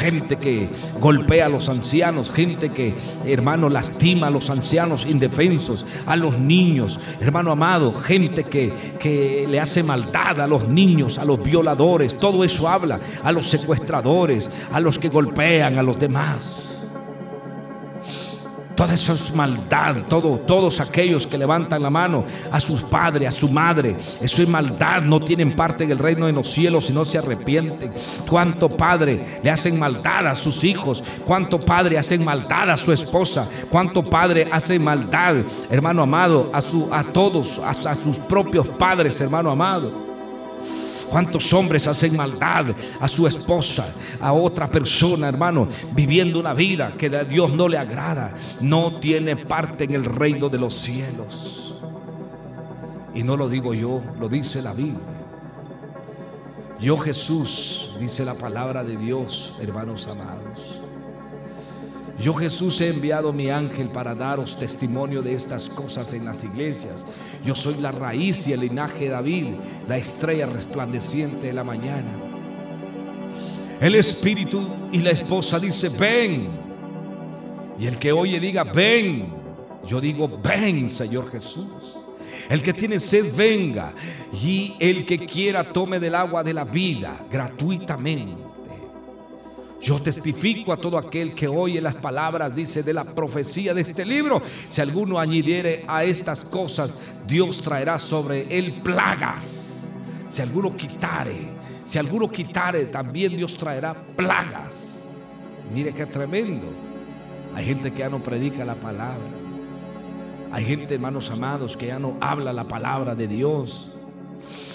Gente 0.00 0.36
que 0.36 0.68
golpea 0.98 1.46
a 1.46 1.48
los 1.50 1.68
ancianos, 1.68 2.32
gente 2.32 2.70
que, 2.70 2.94
hermano, 3.26 3.68
lastima 3.68 4.28
a 4.28 4.30
los 4.30 4.48
ancianos 4.48 5.04
indefensos, 5.06 5.84
a 6.06 6.16
los 6.16 6.38
niños, 6.38 6.98
hermano 7.20 7.52
amado, 7.52 7.92
gente 7.92 8.44
que, 8.44 8.72
que 8.98 9.46
le 9.48 9.60
hace 9.60 9.82
maldad 9.82 10.40
a 10.40 10.46
los 10.46 10.68
niños, 10.68 11.18
a 11.18 11.26
los 11.26 11.42
violadores, 11.44 12.16
todo 12.16 12.44
eso 12.44 12.66
habla, 12.66 12.98
a 13.22 13.30
los 13.30 13.46
secuestradores, 13.48 14.48
a 14.72 14.80
los 14.80 14.98
que 14.98 15.08
golpean 15.08 15.78
a 15.78 15.82
los 15.82 15.98
demás. 15.98 16.69
Toda 18.80 18.94
esa 18.94 19.12
es 19.12 19.34
maldad, 19.34 19.94
todo, 20.08 20.38
todos 20.38 20.80
aquellos 20.80 21.26
que 21.26 21.36
levantan 21.36 21.82
la 21.82 21.90
mano 21.90 22.24
a 22.50 22.58
sus 22.60 22.80
padres, 22.80 23.28
a 23.28 23.30
su 23.30 23.50
madre, 23.50 23.94
eso 24.22 24.40
es 24.40 24.48
maldad, 24.48 25.02
no 25.02 25.20
tienen 25.20 25.54
parte 25.54 25.84
en 25.84 25.90
el 25.90 25.98
reino 25.98 26.24
de 26.24 26.32
los 26.32 26.50
cielos 26.50 26.86
si 26.86 26.94
no 26.94 27.04
se 27.04 27.18
arrepienten. 27.18 27.92
Cuánto 28.26 28.70
padre 28.70 29.40
le 29.42 29.50
hacen 29.50 29.78
maldad 29.78 30.28
a 30.28 30.34
sus 30.34 30.64
hijos, 30.64 31.04
cuánto 31.26 31.60
padre 31.60 31.98
hacen 31.98 32.24
maldad 32.24 32.70
a 32.70 32.78
su 32.78 32.90
esposa, 32.90 33.46
cuánto 33.68 34.02
padre 34.02 34.48
hace 34.50 34.78
maldad, 34.78 35.36
hermano 35.68 36.04
amado, 36.04 36.48
a, 36.50 36.62
su, 36.62 36.88
a 36.90 37.04
todos, 37.04 37.58
a 37.58 37.94
sus 37.94 38.18
propios 38.18 38.66
padres, 38.66 39.20
hermano 39.20 39.50
amado. 39.50 39.92
¿Cuántos 41.10 41.52
hombres 41.52 41.86
hacen 41.88 42.16
maldad 42.16 42.66
a 43.00 43.08
su 43.08 43.26
esposa, 43.26 43.92
a 44.20 44.32
otra 44.32 44.68
persona, 44.68 45.28
hermano, 45.28 45.66
viviendo 45.92 46.38
una 46.38 46.54
vida 46.54 46.92
que 46.96 47.06
a 47.06 47.24
Dios 47.24 47.52
no 47.52 47.68
le 47.68 47.78
agrada? 47.78 48.32
No 48.60 48.92
tiene 49.00 49.34
parte 49.36 49.84
en 49.84 49.94
el 49.94 50.04
reino 50.04 50.48
de 50.48 50.58
los 50.58 50.74
cielos. 50.74 51.74
Y 53.12 53.24
no 53.24 53.36
lo 53.36 53.48
digo 53.48 53.74
yo, 53.74 54.00
lo 54.20 54.28
dice 54.28 54.62
la 54.62 54.72
Biblia. 54.72 55.00
Yo 56.80 56.96
Jesús, 56.96 57.96
dice 57.98 58.24
la 58.24 58.34
palabra 58.34 58.84
de 58.84 58.96
Dios, 58.96 59.54
hermanos 59.60 60.06
amados. 60.06 60.79
Yo 62.18 62.34
Jesús 62.34 62.80
he 62.80 62.88
enviado 62.88 63.32
mi 63.32 63.50
ángel 63.50 63.88
para 63.88 64.14
daros 64.14 64.56
testimonio 64.58 65.22
de 65.22 65.34
estas 65.34 65.68
cosas 65.68 66.12
en 66.12 66.24
las 66.24 66.44
iglesias. 66.44 67.06
Yo 67.44 67.54
soy 67.54 67.76
la 67.80 67.92
raíz 67.92 68.46
y 68.46 68.52
el 68.52 68.60
linaje 68.60 69.04
de 69.04 69.10
David, 69.10 69.46
la 69.88 69.96
estrella 69.96 70.46
resplandeciente 70.46 71.46
de 71.46 71.52
la 71.52 71.64
mañana. 71.64 72.10
El 73.80 73.94
espíritu 73.94 74.60
y 74.92 74.98
la 74.98 75.10
esposa 75.10 75.58
dice, 75.58 75.88
ven. 75.98 76.48
Y 77.78 77.86
el 77.86 77.98
que 77.98 78.12
oye 78.12 78.38
diga, 78.38 78.64
ven. 78.64 79.24
Yo 79.86 80.00
digo, 80.00 80.28
ven, 80.42 80.90
Señor 80.90 81.30
Jesús. 81.30 81.96
El 82.50 82.62
que 82.62 82.74
tiene 82.74 83.00
sed, 83.00 83.34
venga. 83.34 83.94
Y 84.32 84.74
el 84.80 85.06
que 85.06 85.18
quiera, 85.18 85.64
tome 85.64 85.98
del 85.98 86.14
agua 86.14 86.42
de 86.42 86.52
la 86.52 86.64
vida 86.64 87.18
gratuitamente. 87.30 88.49
Yo 89.80 90.00
testifico 90.00 90.72
a 90.72 90.76
todo 90.76 90.98
aquel 90.98 91.34
que 91.34 91.48
oye 91.48 91.80
las 91.80 91.94
palabras, 91.94 92.54
dice, 92.54 92.82
de 92.82 92.92
la 92.92 93.04
profecía 93.04 93.72
de 93.72 93.80
este 93.80 94.04
libro. 94.04 94.42
Si 94.68 94.80
alguno 94.80 95.18
añadiere 95.18 95.84
a 95.88 96.04
estas 96.04 96.44
cosas, 96.44 96.98
Dios 97.26 97.62
traerá 97.62 97.98
sobre 97.98 98.58
él 98.58 98.72
plagas. 98.82 99.94
Si 100.28 100.42
alguno 100.42 100.76
quitare, 100.76 101.48
si 101.86 101.98
alguno 101.98 102.28
quitare, 102.28 102.84
también 102.86 103.36
Dios 103.36 103.56
traerá 103.56 103.94
plagas. 103.94 105.04
Mire 105.72 105.94
qué 105.94 106.04
tremendo. 106.04 106.66
Hay 107.54 107.64
gente 107.64 107.90
que 107.90 108.00
ya 108.00 108.10
no 108.10 108.22
predica 108.22 108.64
la 108.64 108.74
palabra. 108.74 109.30
Hay 110.52 110.64
gente, 110.64 110.94
hermanos 110.94 111.30
amados, 111.30 111.76
que 111.76 111.86
ya 111.86 111.98
no 111.98 112.16
habla 112.20 112.52
la 112.52 112.64
palabra 112.64 113.14
de 113.14 113.28
Dios 113.28 113.99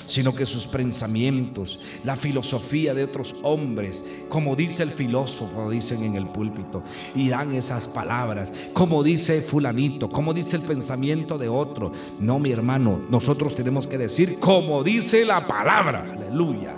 sino 0.07 0.33
que 0.33 0.45
sus 0.45 0.67
pensamientos, 0.67 1.79
la 2.03 2.15
filosofía 2.15 2.93
de 2.93 3.03
otros 3.03 3.35
hombres, 3.43 4.03
como 4.29 4.55
dice 4.55 4.83
el 4.83 4.91
filósofo, 4.91 5.69
dicen 5.69 6.03
en 6.03 6.15
el 6.15 6.27
púlpito, 6.27 6.81
y 7.15 7.29
dan 7.29 7.53
esas 7.53 7.87
palabras, 7.87 8.53
como 8.73 9.03
dice 9.03 9.41
fulanito, 9.41 10.09
como 10.09 10.33
dice 10.33 10.55
el 10.55 10.63
pensamiento 10.63 11.37
de 11.37 11.49
otro. 11.49 11.91
No, 12.19 12.39
mi 12.39 12.51
hermano, 12.51 13.01
nosotros 13.09 13.55
tenemos 13.55 13.87
que 13.87 13.97
decir 13.97 14.39
como 14.39 14.83
dice 14.83 15.25
la 15.25 15.45
palabra, 15.45 16.11
aleluya. 16.13 16.75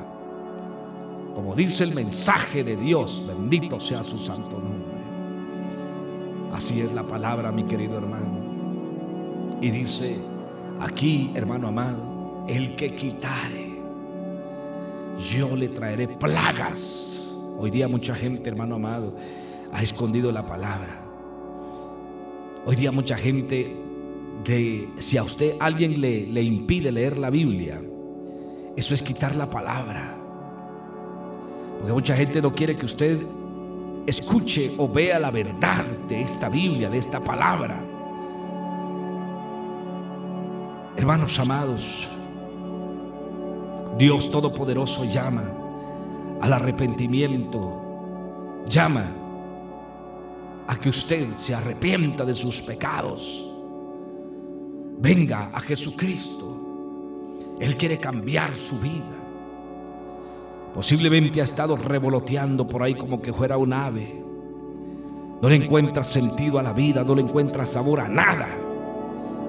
Como 1.35 1.53
dice 1.53 1.83
el 1.83 1.93
mensaje 1.93 2.63
de 2.63 2.75
Dios, 2.75 3.23
bendito 3.27 3.79
sea 3.79 4.03
su 4.03 4.17
santo 4.17 4.59
nombre. 4.59 4.97
Así 6.51 6.81
es 6.81 6.93
la 6.93 7.03
palabra, 7.03 7.51
mi 7.51 7.63
querido 7.65 7.97
hermano. 7.99 9.59
Y 9.61 9.69
dice 9.69 10.17
aquí, 10.79 11.31
hermano 11.35 11.67
amado, 11.67 12.16
el 12.47 12.75
que 12.75 12.95
quitare, 12.95 13.77
yo 15.31 15.55
le 15.55 15.69
traeré 15.69 16.07
plagas. 16.07 17.33
Hoy 17.57 17.71
día 17.71 17.87
mucha 17.87 18.15
gente, 18.15 18.49
hermano 18.49 18.75
amado, 18.75 19.13
ha 19.73 19.83
escondido 19.83 20.31
la 20.31 20.45
palabra. 20.45 21.03
Hoy 22.65 22.75
día 22.75 22.91
mucha 22.91 23.17
gente 23.17 23.75
de, 24.43 24.87
si 24.99 25.17
a 25.17 25.23
usted 25.23 25.55
alguien 25.59 25.99
le, 25.99 26.27
le 26.27 26.43
impide 26.43 26.91
leer 26.91 27.17
la 27.17 27.29
Biblia, 27.29 27.81
eso 28.75 28.93
es 28.93 29.01
quitar 29.01 29.35
la 29.35 29.49
palabra. 29.49 30.15
Porque 31.79 31.93
mucha 31.93 32.15
gente 32.15 32.41
no 32.41 32.53
quiere 32.53 32.75
que 32.75 32.85
usted 32.85 33.19
escuche 34.05 34.71
o 34.77 34.87
vea 34.87 35.19
la 35.19 35.31
verdad 35.31 35.83
de 36.07 36.21
esta 36.21 36.49
Biblia, 36.49 36.89
de 36.89 36.97
esta 36.97 37.19
palabra. 37.19 37.83
Hermanos 40.95 41.39
amados, 41.39 42.16
Dios 43.97 44.29
Todopoderoso 44.29 45.05
llama 45.05 45.43
al 46.39 46.53
arrepentimiento, 46.53 48.61
llama 48.67 49.09
a 50.67 50.75
que 50.75 50.89
usted 50.89 51.25
se 51.33 51.55
arrepienta 51.55 52.23
de 52.23 52.35
sus 52.35 52.61
pecados. 52.61 53.43
Venga 54.99 55.49
a 55.51 55.59
Jesucristo. 55.61 57.55
Él 57.59 57.75
quiere 57.75 57.97
cambiar 57.97 58.53
su 58.53 58.79
vida. 58.79 59.17
Posiblemente 60.75 61.41
ha 61.41 61.45
estado 61.45 61.75
revoloteando 61.75 62.67
por 62.67 62.83
ahí 62.83 62.93
como 62.93 63.19
que 63.19 63.33
fuera 63.33 63.57
un 63.57 63.73
ave. 63.73 64.23
No 65.41 65.49
le 65.49 65.55
encuentra 65.55 66.03
sentido 66.03 66.59
a 66.59 66.63
la 66.63 66.73
vida, 66.73 67.03
no 67.03 67.15
le 67.15 67.23
encuentra 67.23 67.65
sabor 67.65 68.01
a 68.01 68.07
nada. 68.07 68.47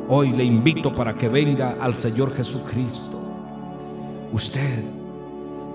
Hoy 0.09 0.31
le 0.31 0.45
invito 0.45 0.95
para 0.95 1.15
que 1.15 1.29
venga 1.29 1.77
al 1.79 1.95
Señor 1.95 2.35
Jesucristo. 2.35 3.18
Usted 4.33 4.85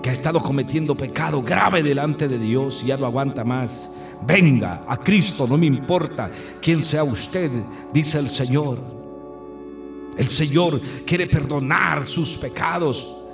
que 0.02 0.10
ha 0.10 0.12
estado 0.12 0.42
cometiendo 0.42 0.94
pecado 0.94 1.42
grave 1.42 1.82
delante 1.82 2.28
de 2.28 2.38
Dios 2.38 2.82
y 2.82 2.88
ya 2.88 2.96
no 2.98 3.06
aguanta 3.06 3.42
más, 3.42 3.96
venga 4.26 4.82
a 4.86 4.98
Cristo, 4.98 5.46
no 5.48 5.56
me 5.56 5.66
importa 5.66 6.30
quién 6.60 6.84
sea 6.84 7.04
usted, 7.04 7.50
dice 7.92 8.18
el 8.18 8.28
Señor. 8.28 8.78
El 10.16 10.28
Señor 10.28 10.80
quiere 11.06 11.26
perdonar 11.26 12.04
sus 12.04 12.36
pecados 12.36 13.24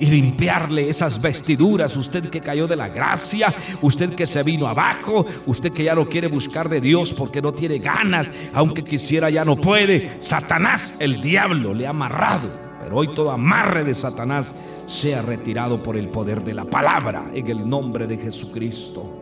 y 0.00 0.06
limpiarle 0.06 0.88
esas 0.88 1.22
vestiduras. 1.22 1.96
Usted 1.96 2.28
que 2.28 2.40
cayó 2.40 2.66
de 2.66 2.76
la 2.76 2.88
gracia, 2.88 3.54
usted 3.80 4.12
que 4.14 4.26
se 4.26 4.42
vino 4.42 4.66
abajo, 4.66 5.24
usted 5.46 5.72
que 5.72 5.84
ya 5.84 5.94
no 5.94 6.06
quiere 6.08 6.26
buscar 6.26 6.68
de 6.68 6.80
Dios 6.80 7.14
porque 7.14 7.40
no 7.40 7.52
tiene 7.52 7.78
ganas, 7.78 8.30
aunque 8.52 8.82
quisiera 8.82 9.30
ya 9.30 9.44
no 9.44 9.56
puede. 9.56 10.20
Satanás, 10.20 11.00
el 11.00 11.22
diablo, 11.22 11.72
le 11.72 11.86
ha 11.86 11.90
amarrado 11.90 12.69
hoy 12.92 13.08
todo 13.14 13.30
amarre 13.30 13.84
de 13.84 13.94
Satanás 13.94 14.54
sea 14.86 15.22
retirado 15.22 15.82
por 15.82 15.96
el 15.96 16.08
poder 16.08 16.42
de 16.42 16.54
la 16.54 16.64
palabra 16.64 17.30
en 17.34 17.46
el 17.46 17.68
nombre 17.68 18.06
de 18.06 18.16
Jesucristo. 18.16 19.20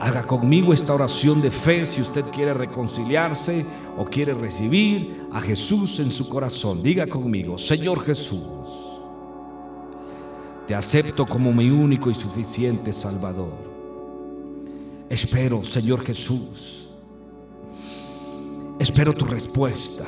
Haga 0.00 0.22
conmigo 0.22 0.72
esta 0.72 0.94
oración 0.94 1.42
de 1.42 1.50
fe 1.50 1.84
si 1.84 2.00
usted 2.00 2.24
quiere 2.30 2.54
reconciliarse 2.54 3.66
o 3.98 4.06
quiere 4.06 4.32
recibir 4.32 5.26
a 5.30 5.40
Jesús 5.40 6.00
en 6.00 6.10
su 6.10 6.28
corazón. 6.30 6.82
Diga 6.82 7.06
conmigo, 7.06 7.58
Señor 7.58 8.02
Jesús, 8.02 8.40
te 10.66 10.74
acepto 10.74 11.26
como 11.26 11.52
mi 11.52 11.68
único 11.68 12.10
y 12.10 12.14
suficiente 12.14 12.94
Salvador. 12.94 13.52
Espero, 15.10 15.62
Señor 15.64 16.02
Jesús, 16.02 16.88
espero 18.78 19.12
tu 19.12 19.26
respuesta. 19.26 20.06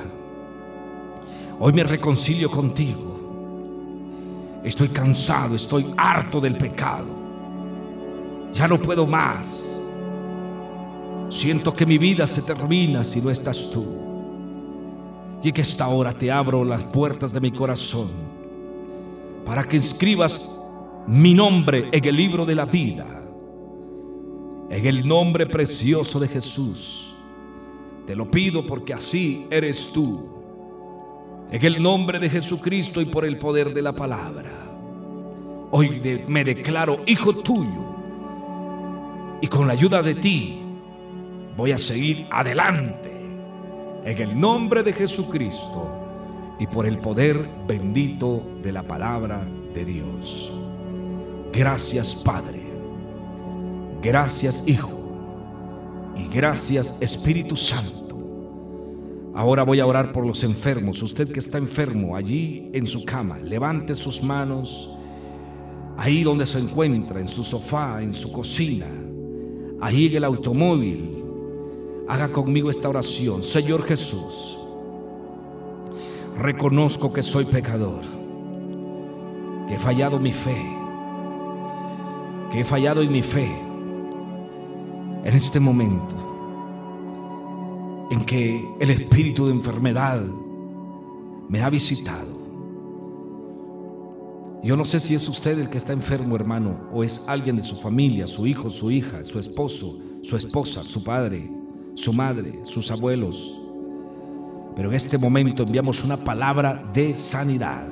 Hoy 1.65 1.73
me 1.73 1.85
reconcilio 1.85 2.51
contigo. 2.51 4.61
Estoy 4.65 4.89
cansado, 4.89 5.55
estoy 5.55 5.87
harto 5.97 6.41
del 6.41 6.59
pecado. 6.59 7.07
Ya 8.53 8.67
no 8.67 8.81
puedo 8.81 9.07
más. 9.07 9.81
Siento 11.29 11.73
que 11.73 11.87
mi 11.87 11.99
vida 11.99 12.27
se 12.27 12.43
termina 12.43 13.05
si 13.05 13.21
no 13.21 13.31
estás 13.31 13.71
tú. 13.71 13.87
Y 15.41 15.53
que 15.53 15.63
esta 15.63 15.87
hora 15.87 16.13
te 16.13 16.33
abro 16.33 16.65
las 16.65 16.83
puertas 16.83 17.33
de 17.33 17.39
mi 17.39 17.53
corazón 17.53 18.09
para 19.45 19.63
que 19.63 19.77
inscribas 19.77 20.59
mi 21.07 21.33
nombre 21.33 21.91
en 21.93 22.05
el 22.05 22.17
libro 22.17 22.45
de 22.45 22.57
la 22.57 22.65
vida. 22.65 23.07
En 24.69 24.85
el 24.85 25.07
nombre 25.07 25.47
precioso 25.47 26.19
de 26.19 26.27
Jesús. 26.27 27.15
Te 28.05 28.17
lo 28.17 28.29
pido 28.29 28.67
porque 28.67 28.95
así 28.95 29.47
eres 29.49 29.93
tú. 29.93 30.42
En 31.53 31.63
el 31.67 31.83
nombre 31.83 32.19
de 32.19 32.31
Jesucristo 32.31 33.03
y 33.03 33.05
por 33.05 33.27
el 33.27 33.37
poder 33.37 33.75
de 33.75 33.83
la 33.83 33.93
palabra. 33.93 34.51
Hoy 35.71 36.25
me 36.27 36.45
declaro 36.45 37.01
hijo 37.07 37.35
tuyo. 37.35 37.93
Y 39.43 39.49
con 39.49 39.67
la 39.67 39.75
ayuda 39.75 40.03
de 40.03 40.15
ti 40.15 40.63
voy 41.55 41.73
a 41.73 41.79
seguir 41.79 42.27
adelante. 42.31 43.13
En 44.03 44.19
el 44.19 44.41
nombre 44.41 44.83
de 44.83 44.95
Jesucristo 44.95 46.57
y 46.59 46.67
por 46.67 46.87
el 46.87 46.97
poder 46.99 47.37
bendito 47.69 48.43
de 48.63 48.73
la 48.73 48.83
palabra 48.83 49.43
de 49.75 49.85
Dios. 49.85 50.51
Gracias 51.53 52.15
Padre. 52.25 52.63
Gracias 54.01 54.67
Hijo. 54.67 55.03
Y 56.17 56.35
gracias 56.35 57.03
Espíritu 57.03 57.57
Santo. 57.57 58.12
Ahora 59.35 59.63
voy 59.63 59.81
a 59.81 59.87
orar 59.87 60.13
por 60.13 60.27
los 60.27 60.45
enfermos. 60.45 61.03
Usted 61.03 61.33
que 61.33 61.41
está 61.41 61.59
enfermo 61.59 62.17
allí 62.17 62.71
en 62.75 62.87
su 62.87 63.05
cama, 63.05 63.39
levante 63.39 63.95
sus 63.95 64.23
manos 64.23 64.99
ahí 65.97 66.23
donde 66.23 66.47
se 66.47 66.59
encuentra, 66.59 67.21
en 67.21 67.29
su 67.29 67.43
sofá, 67.43 68.03
en 68.03 68.15
su 68.15 68.33
cocina, 68.33 68.87
ahí 69.81 70.07
en 70.07 70.17
el 70.17 70.25
automóvil. 70.25 71.25
Haga 72.09 72.29
conmigo 72.29 72.71
esta 72.71 72.89
oración. 72.89 73.43
Señor 73.43 73.85
Jesús, 73.85 74.59
reconozco 76.37 77.13
que 77.13 77.23
soy 77.23 77.45
pecador, 77.45 78.03
que 79.69 79.75
he 79.75 79.79
fallado 79.79 80.19
mi 80.19 80.33
fe, 80.33 80.61
que 82.51 82.61
he 82.61 82.65
fallado 82.65 83.01
en 83.03 83.13
mi 83.13 83.23
fe 83.23 83.51
en 85.25 85.35
este 85.35 85.61
momento 85.61 86.32
en 88.13 88.27
que 88.27 88.63
el 88.79 88.91
espíritu 88.91 89.47
de 89.47 89.53
enfermedad 89.53 90.23
me 91.49 91.63
ha 91.63 91.71
visitado. 91.71 92.43
Yo 94.63 94.77
no 94.77 94.85
sé 94.85 95.01
si 95.01 95.15
es 95.15 95.27
usted 95.29 95.59
el 95.59 95.71
que 95.71 95.79
está 95.79 95.95
enfermo, 95.95 96.37
hermano, 96.37 96.89
o 96.93 97.03
es 97.03 97.25
alguien 97.27 97.57
de 97.57 97.63
su 97.63 97.75
familia, 97.75 98.27
su 98.27 98.47
hijo, 98.47 98.69
su 98.69 98.91
hija, 98.91 99.25
su 99.25 99.41
esposo, 99.41 99.99
su 100.23 100.37
esposa, 100.37 100.85
su 100.85 101.03
padre, 101.03 101.51
su 101.95 102.13
madre, 102.13 102.61
sus 102.65 102.91
abuelos. 102.91 103.59
Pero 104.77 104.91
en 104.91 104.95
este 104.95 105.17
momento 105.17 105.63
enviamos 105.63 106.05
una 106.05 106.19
palabra 106.19 106.85
de 106.93 107.15
sanidad. 107.15 107.89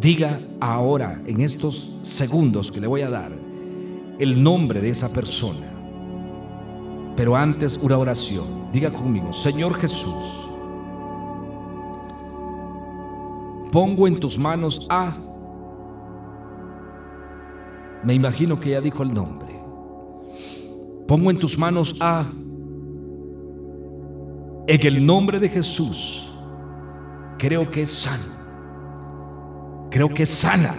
Diga 0.00 0.40
ahora, 0.58 1.22
en 1.24 1.40
estos 1.40 2.00
segundos 2.02 2.72
que 2.72 2.80
le 2.80 2.88
voy 2.88 3.02
a 3.02 3.10
dar, 3.10 3.32
el 4.18 4.42
nombre 4.42 4.80
de 4.80 4.90
esa 4.90 5.08
persona 5.12 5.78
pero 7.18 7.34
antes 7.34 7.78
una 7.78 7.98
oración. 7.98 8.57
Diga 8.72 8.90
conmigo, 8.90 9.32
Señor 9.32 9.74
Jesús, 9.80 10.48
pongo 13.72 14.06
en 14.06 14.20
tus 14.20 14.38
manos 14.38 14.86
a... 14.90 15.14
Me 18.04 18.14
imagino 18.14 18.60
que 18.60 18.70
ya 18.70 18.80
dijo 18.80 19.02
el 19.02 19.12
nombre. 19.12 19.58
Pongo 21.06 21.30
en 21.30 21.38
tus 21.38 21.58
manos 21.58 21.96
a... 22.00 22.26
En 24.66 24.86
el 24.86 25.06
nombre 25.06 25.40
de 25.40 25.48
Jesús, 25.48 26.30
creo 27.38 27.70
que 27.70 27.82
es 27.82 27.90
sano. 27.90 28.38
Creo 29.90 30.10
que 30.10 30.24
es 30.24 30.30
sana. 30.30 30.74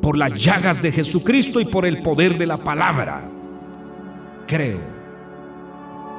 Por 0.00 0.16
las 0.16 0.32
llagas 0.42 0.80
de 0.80 0.90
Jesucristo 0.92 1.60
y 1.60 1.66
por 1.66 1.84
el 1.84 2.02
poder 2.02 2.38
de 2.38 2.46
la 2.46 2.56
palabra 2.56 3.28
creo 4.46 4.91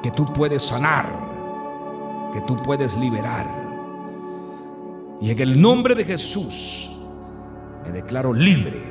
que 0.04 0.10
tú 0.10 0.26
puedes 0.26 0.62
sanar, 0.62 1.06
que 2.34 2.42
tú 2.42 2.56
puedes 2.56 2.94
liberar. 2.98 3.46
Y 5.18 5.30
en 5.30 5.40
el 5.40 5.58
nombre 5.58 5.94
de 5.94 6.04
Jesús 6.04 6.90
me 7.82 7.90
declaro 7.90 8.34
libre, 8.34 8.82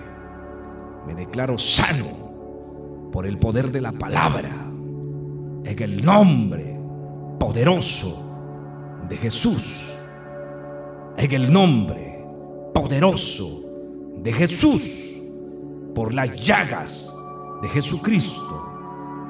me 1.06 1.14
declaro 1.14 1.60
sano 1.60 3.12
por 3.12 3.28
el 3.28 3.38
poder 3.38 3.72
de 3.72 3.82
la 3.82 3.92
palabra. 3.92 4.50
En 5.66 5.84
el 5.84 6.04
nombre 6.04 6.80
poderoso 7.40 9.04
de 9.08 9.16
Jesús. 9.16 9.94
En 11.16 11.32
el 11.32 11.54
nombre 11.54 12.26
poderoso 12.74 13.48
de 14.18 14.34
Jesús. 14.34 15.12
Por 15.94 16.12
las 16.12 16.36
llagas 16.42 17.14
de 17.62 17.70
Jesucristo 17.70 18.63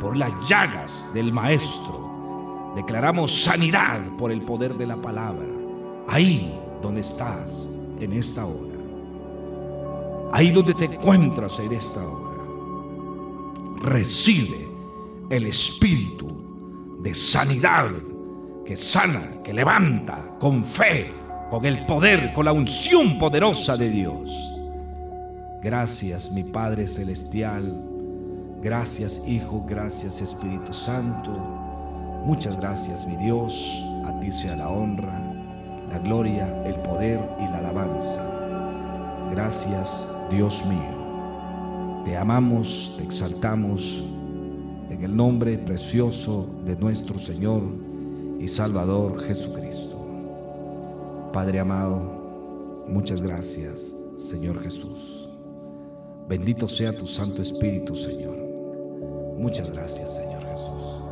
por 0.04 0.18
las 0.18 0.34
llagas 0.49 1.14
del 1.14 1.32
Maestro. 1.32 2.74
Declaramos 2.76 3.43
sanidad 3.43 4.01
por 4.20 4.34
el 4.34 4.41
poder 4.41 4.74
de 4.76 4.86
la 4.86 4.97
palabra. 4.97 5.47
Ahí 6.10 6.54
donde 6.82 6.99
estás 6.99 7.70
en 8.01 8.12
esta 8.12 8.45
hora. 8.45 8.78
Ahí 10.34 10.51
donde 10.51 10.74
te 10.74 10.86
encuentras 10.86 11.58
en 11.60 11.72
esta 11.72 12.06
hora. 12.06 12.43
Recibe 13.78 14.68
el 15.30 15.45
espíritu 15.45 16.99
de 16.99 17.16
sanidad 17.16 17.89
que 18.66 18.76
sana, 18.76 19.41
que 19.41 19.54
levanta 19.54 20.38
con 20.38 20.66
fe, 20.66 21.14
con 21.49 21.66
el 21.66 21.86
poder, 21.86 22.34
con 22.34 22.43
la 22.43 22.51
unción 22.51 23.18
poderosa 23.18 23.78
de 23.78 23.89
Dios. 23.89 24.30
Gracias, 25.62 26.32
mi 26.32 26.43
Padre 26.43 26.89
Celestial 26.89 27.92
Gracias 28.64 29.28
Hijo, 29.28 29.66
gracias 29.68 30.22
Espíritu 30.22 30.72
Santo. 30.72 31.32
Muchas 32.24 32.55
gracias 32.55 33.05
mi 33.05 33.18
Dios. 33.18 33.84
A 34.05 34.18
ti 34.22 34.30
la 34.57 34.70
honra, 34.70 35.20
la 35.89 35.99
gloria, 35.99 36.64
el 36.64 36.76
poder 36.76 37.20
y 37.39 37.43
la 37.43 37.57
alabanza. 37.57 38.22
Gracias 39.32 40.16
Dios 40.32 40.66
mío. 40.68 42.03
Te 42.05 42.16
amamos, 42.16 42.95
te 42.97 43.03
exaltamos 43.03 44.05
en 44.89 45.03
el 45.03 45.14
nombre 45.14 45.57
precioso 45.57 46.47
de 46.64 46.78
nuestro 46.78 47.20
Señor 47.20 47.64
y 48.39 48.47
Salvador 48.47 49.26
Jesucristo. 49.26 49.99
Padre 51.34 51.59
amado, 51.59 52.86
muchas 52.88 53.22
gracias 53.22 53.91
Señor 54.16 54.64
Jesús. 54.64 55.28
Bendito 56.30 56.70
sea 56.70 56.97
tu 56.97 57.05
Santo 57.05 57.41
Espíritu, 57.41 57.93
Señor. 57.93 58.42
Muchas 59.43 59.71
gracias, 59.71 60.15
Señor 60.15 60.41
Jesús. 60.41 61.03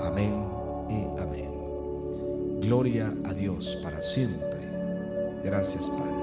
Amén 0.00 0.44
y 0.88 1.04
amén. 1.20 2.60
Gloria 2.60 3.14
a 3.24 3.32
Dios 3.32 3.78
para 3.80 4.02
siempre. 4.02 4.58
Gracias, 5.44 5.88
Padre. 5.88 6.19